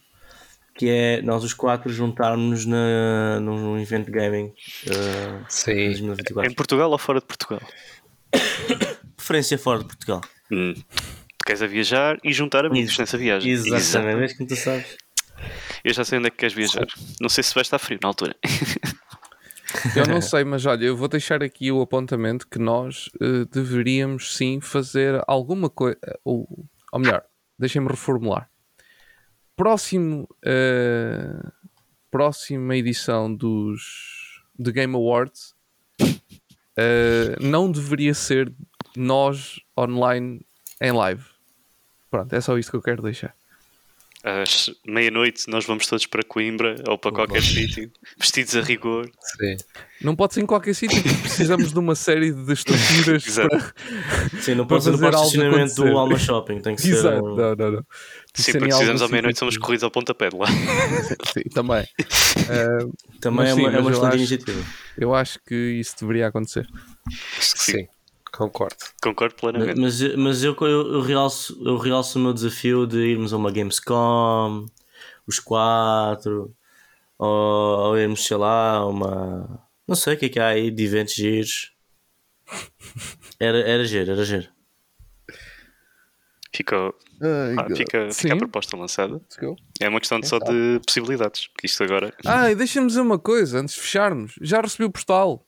[0.76, 5.86] que é nós os quatro juntarmos na, num evento de gaming uh, em Sim.
[5.86, 6.50] 2024.
[6.50, 7.60] Em Portugal ou fora de Portugal?
[9.16, 10.20] Preferência fora de Portugal.
[10.52, 10.74] Hum.
[10.74, 13.50] Tu queres a viajar e juntar amigos nessa viagem.
[13.50, 14.96] Exatamente, vês como tu sabes.
[15.84, 16.86] Eu já sei onde é que queres viajar.
[17.20, 18.36] Não sei se vai estar frio na altura.
[19.94, 24.36] Eu não sei, mas olha, eu vou deixar aqui o apontamento que nós eh, deveríamos
[24.36, 25.98] sim fazer alguma coisa.
[26.24, 26.48] Ou,
[26.92, 27.22] ou melhor,
[27.58, 28.48] deixem-me reformular.
[29.56, 31.40] Próximo, eh,
[32.10, 35.54] próxima edição dos The Game Awards
[36.76, 38.52] eh, não deveria ser
[38.94, 40.44] nós online
[40.80, 41.24] em live.
[42.10, 43.34] Pronto, é só isto que eu quero deixar.
[44.24, 49.08] Às meia-noite nós vamos todos para Coimbra ou para qualquer sítio, vestidos a rigor.
[49.38, 49.56] Sim.
[50.00, 53.48] Não pode ser em qualquer sítio, porque precisamos de uma série de estruturas Exato.
[53.48, 55.98] para, Sim, não Para pode ser no fazer algo estacionamento do.
[55.98, 56.90] Alma Shopping, tem que ser.
[56.94, 57.86] Exato, um- não, não, não.
[58.34, 60.46] Sim, porque fizermos à meia-noite somos corridos ao pontapé de lá.
[61.32, 61.86] Sim, também.
[62.50, 62.86] Ah,
[63.20, 64.64] Também Mas é sim, uma, é uma eu excelente acho- iniciativa.
[64.98, 66.66] eu acho que isso deveria acontecer.
[67.38, 67.86] Acho que sim.
[68.36, 68.76] Concordo.
[69.02, 69.80] Concordo plenamente.
[69.80, 73.50] Mas, mas eu, eu, eu, realço, eu realço o meu desafio de irmos a uma
[73.50, 74.66] Gamescom,
[75.26, 76.54] os quatro,
[77.18, 79.66] ou, ou irmos, sei lá, a uma.
[79.88, 81.72] Não sei o que é que há aí de eventos giros.
[83.40, 84.48] Era, era giro, era giro.
[86.54, 89.20] Fica, Ai, ah, fica, fica a proposta lançada.
[89.80, 91.48] É uma questão de só de possibilidades.
[91.48, 92.14] Porque isto agora.
[92.24, 94.34] Ah, e deixa-me dizer uma coisa antes de fecharmos.
[94.40, 95.45] Já recebi o postal.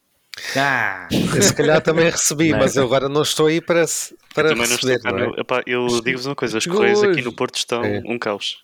[0.56, 2.60] Ah, Eu se calhar também recebi, Não é?
[2.60, 5.12] mas eu agora não estou aí para, se- para também não estou receber.
[5.12, 5.40] não é?
[5.40, 8.00] epá, eu digo-vos uma coisa: os Chegou correios aqui no Porto estão É.
[8.06, 8.58] um caos.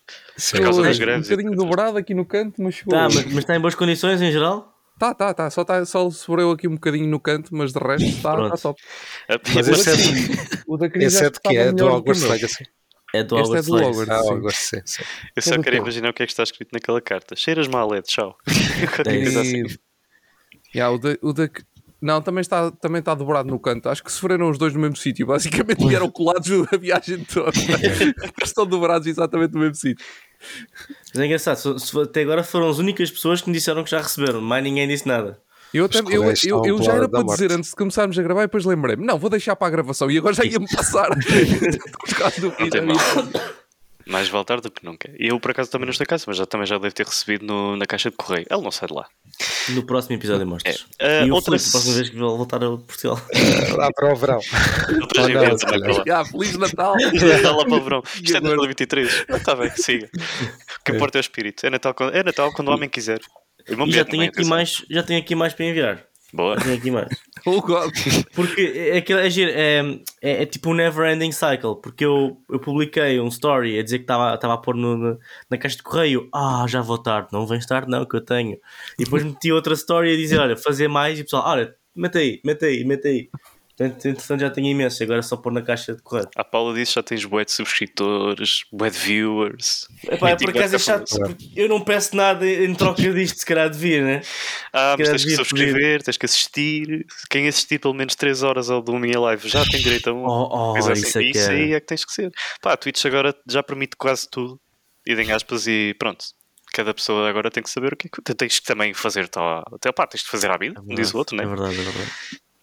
[0.51, 2.93] Por causa das um greves e bocadinho dobrado aqui no canto, mas chegou.
[2.93, 4.71] tá, mas, mas está em boas condições em geral?
[4.97, 5.49] Tá, tá, tá.
[5.49, 8.81] Só, tá, só sobrou aqui um bocadinho no canto, mas de resto está tá top.
[9.53, 12.23] Mas O esse é, Cris- o da Cris esse é de que é do Hogwarts.
[12.23, 12.65] Legacy.
[13.13, 13.99] É do Este é Hogwarts do Legacy.
[14.01, 14.25] Hogwarts.
[14.29, 14.33] Ah.
[14.33, 15.03] Hogwarts, sim, sim.
[15.35, 15.75] Eu só quero todo.
[15.75, 17.35] imaginar o que é que está escrito naquela carta.
[17.35, 18.37] Cheiras mal, é tchau.
[19.05, 19.39] É.
[19.39, 19.63] Assim.
[20.75, 21.49] Yeah, o da, o da-
[22.01, 23.87] Não, também está, também está dobrado no canto.
[23.89, 25.25] Acho que sofreram os dois no mesmo sítio.
[25.25, 27.51] Basicamente vieram colados a viagem toda.
[28.43, 30.05] Estão dobrados exatamente no mesmo sítio.
[31.13, 33.89] Mas é engraçado, se- se- até agora foram as únicas pessoas que me disseram que
[33.91, 35.39] já receberam, mais ninguém disse nada.
[35.73, 37.53] Eu, até, eu, eu, eu já era para dizer morte.
[37.57, 39.05] antes de começarmos a gravar e depois lembrei-me.
[39.05, 41.09] Não, vou deixar para a gravação e agora já ia-me passar.
[41.09, 42.95] Por causa do Não
[44.07, 45.09] Mais vale tarde do que nunca.
[45.17, 47.05] E eu, por acaso, também não estou em casa, mas já, também já devo ter
[47.05, 48.45] recebido no- na caixa de correio.
[48.49, 49.07] Ele não sai de lá.
[49.69, 50.85] No próximo episódio mostras.
[50.99, 53.19] É, e o outra- Filipe, a próxima vez que vou voltar a Portugal.
[53.77, 54.39] Lá para o verão.
[55.01, 56.21] Outras Oh, não, enviam se também para lá.
[56.21, 56.95] Ah, Feliz Natal!
[57.01, 58.03] Está lá para o verão.
[58.13, 58.55] Isto é agora?
[58.57, 59.25] 2023.
[59.29, 60.09] Está bem, siga.
[60.13, 61.65] O que importa é o espírito.
[61.65, 63.19] É Natal, quando- é Natal quando o homem quiser.
[63.67, 66.03] E E já tenho, também, aqui mais, já tenho aqui mais para enviar.
[66.35, 66.57] Boa.
[66.57, 67.07] Tenho aqui mais.
[68.35, 69.79] Porque é, aquilo é, giro, é,
[70.21, 71.79] é, é tipo um never ending cycle.
[71.81, 75.17] Porque eu, eu publiquei um story a dizer que estava a pôr no, na,
[75.49, 76.27] na caixa de correio.
[76.33, 77.29] Ah, já vou tarde.
[77.31, 78.57] Não vens tarde, não, que eu tenho.
[78.99, 81.17] E depois meti outra story a dizer: Olha, fazer mais.
[81.17, 83.29] E o pessoal, olha, mete aí, mete aí, mete aí.
[83.77, 85.03] Entretanto já tenho imenso.
[85.03, 86.29] Agora é só pôr na caixa de correio.
[86.35, 89.87] A Paula disse que já tens bué de subscritores, bué de viewers.
[90.03, 91.09] Epá, é por Tipo, acaso é essa chato.
[91.19, 94.21] porque Eu não peço nada em troca disto, se calhar devia, né?
[94.71, 97.05] Ah, mas tens que subscrever, tens que assistir.
[97.29, 100.25] Quem assistir pelo menos 3 horas ao do minha live já tem direito a um.
[100.25, 100.93] Oh, oh, assim.
[100.93, 101.53] isso é que Isso é.
[101.53, 102.31] aí é que tens que ser.
[102.61, 104.59] Pá, a Twitch agora já permite quase tudo.
[105.05, 106.23] E em aspas e pronto.
[106.73, 109.27] Cada pessoa agora tem que saber o que é que tens que também fazer.
[109.29, 111.43] Tá, até, pá, tens que fazer à vida, como diz o outro, né?
[111.43, 112.11] É verdade, é verdade.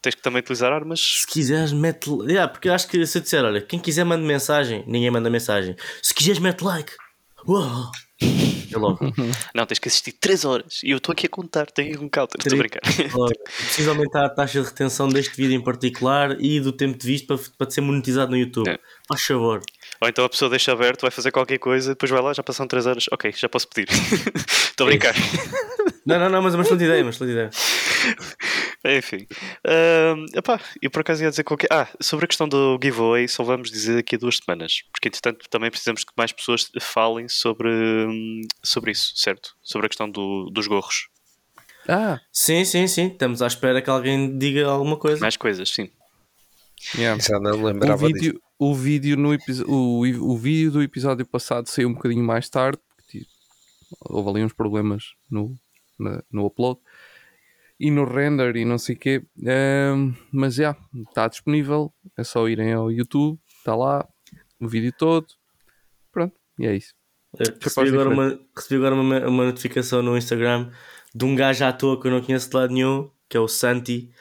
[0.03, 1.01] Tens que também utilizar armas.
[1.01, 2.11] Se quiseres, mete.
[2.25, 5.31] Yeah, porque eu acho que se eu disser, olha, quem quiser manda mensagem, ninguém manda
[5.31, 5.77] mensagem.
[6.03, 6.93] Se quiseres, mete like.
[7.47, 7.91] Uau!
[8.21, 8.99] É logo.
[9.55, 10.81] Não, tens que assistir 3 horas.
[10.83, 12.39] E eu estou aqui a contar, tenho um counter.
[12.39, 12.81] Estou a brincar.
[13.59, 17.37] Preciso aumentar a taxa de retenção deste vídeo em particular e do tempo de vista
[17.37, 18.69] para, para ser monetizado no YouTube.
[18.69, 18.79] É.
[19.09, 19.61] Faz favor.
[20.01, 22.67] Ou então a pessoa deixa aberto, vai fazer qualquer coisa, depois vai lá, já passam
[22.67, 23.05] 3 horas.
[23.13, 23.89] Ok, já posso pedir.
[24.71, 25.15] Estou a brincar.
[26.07, 27.51] Não, não, não, mas é uma excelente ideia, uma excelente ideia.
[28.85, 29.27] Enfim.
[29.65, 31.69] Ahm, epá, eu por acaso ia dizer qualquer.
[31.71, 34.83] Ah, sobre a questão do giveaway, só vamos dizer daqui a duas semanas.
[34.91, 39.55] Porque entretanto também precisamos que mais pessoas falem sobre, hum, sobre isso, certo?
[39.63, 41.09] Sobre a questão do- dos gorros.
[41.89, 43.07] Ah, Sim, sim, sim.
[43.09, 45.21] Estamos à espera que alguém diga alguma coisa.
[45.21, 45.89] Mais coisas, sim.
[46.97, 47.21] yeah.
[47.23, 48.15] Já não me O lembrava disso.
[48.21, 49.37] vídeo, o, vídeo no
[49.67, 53.31] o, o vídeo do episódio passado saiu um bocadinho mais tarde, porque tipo,
[54.01, 55.57] houve ali uns problemas no,
[55.99, 56.81] na- no upload
[57.83, 59.23] e no render e não sei o quê.
[59.45, 60.77] Ahm, mas já,
[61.09, 61.93] está disponível.
[62.17, 64.07] É só irem ao YouTube, está lá
[64.61, 65.27] o vídeo todo.
[66.13, 66.95] Pronto, e é isso.
[67.61, 70.71] Recebi agora, uma, recebi agora uma, uma notificação no Instagram
[71.13, 73.49] de um gajo à toa que eu não conheço de lado nenhum, que é o
[73.49, 74.13] Santi,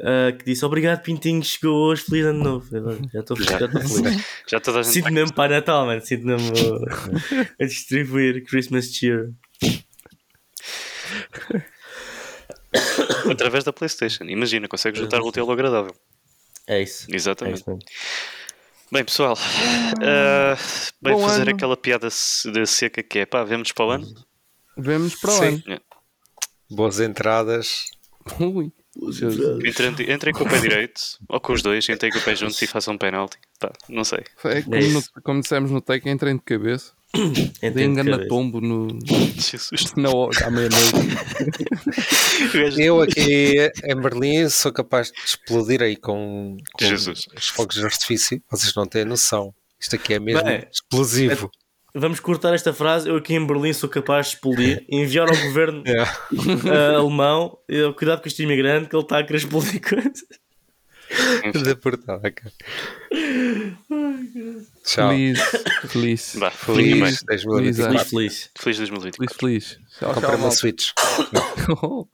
[0.00, 2.76] eh, que disse obrigado Pintinho, chegou hoje, feliz ano novo.
[2.76, 4.26] Eu, Já estou já estou feliz.
[4.50, 4.92] Já toda a gente.
[4.92, 6.00] Sinto mesmo para Natal, mano.
[6.00, 9.32] Sinto mesmo uh, a distribuir Christmas cheer.
[13.30, 14.24] Através da PlayStation.
[14.24, 15.94] Imagina, consegues juntar o útil ao agradável.
[16.66, 17.06] É isso.
[17.10, 17.60] É Exatamente.
[17.60, 17.82] isso mesmo.
[18.92, 19.36] Bem, pessoal,
[20.02, 20.56] ah,
[21.02, 21.50] bem Bom fazer ano.
[21.50, 23.26] aquela piada de seca que é.
[23.26, 24.14] Pá, vemos para o ano.
[24.76, 25.62] Vemos para o Sim.
[25.66, 25.80] ano.
[26.70, 27.86] Boas entradas.
[28.40, 28.72] Ui.
[29.66, 32.60] Entrem, entrem com o pé direito, ou com os dois, entrem com o pé juntos
[32.62, 33.36] e façam um penalti.
[33.58, 34.20] Pá, não sei.
[34.44, 35.10] É como, É no, isso.
[35.24, 36.92] como dissemos no take, entrem de cabeça.
[37.14, 38.28] Entendo Dê de engana cabeça.
[38.28, 38.88] tombo no,
[39.38, 39.94] Jesus.
[39.96, 40.94] na hora, à meia-noite.
[42.78, 43.54] Eu aqui
[43.84, 47.26] em Berlim sou capaz de explodir aí com, com Jesus.
[47.36, 48.42] os fogos de artifício.
[48.50, 49.54] Vocês não têm noção.
[49.80, 51.50] Isto aqui é mesmo Bem, explosivo.
[51.94, 53.08] Vamos cortar esta frase.
[53.08, 56.02] Eu aqui em Berlim sou capaz de explodir, enviar ao governo É.
[56.02, 57.56] uh, alemão.
[57.68, 60.24] Eu, cuidado com este imigrante que ele está a querer explodir coisas.
[61.62, 62.50] Deportado, ok.
[64.84, 65.08] Tchau.
[65.88, 66.32] Feliz, feliz.
[66.32, 68.50] Feliz, feliz, feliz, Feliz, feliz.
[68.58, 69.16] feliz 2024.
[69.16, 69.78] feliz, feliz.
[69.98, 70.50] Tchau, tchau, Comprei uma.
[70.50, 70.92] Switch.
[71.82, 72.06] Oh.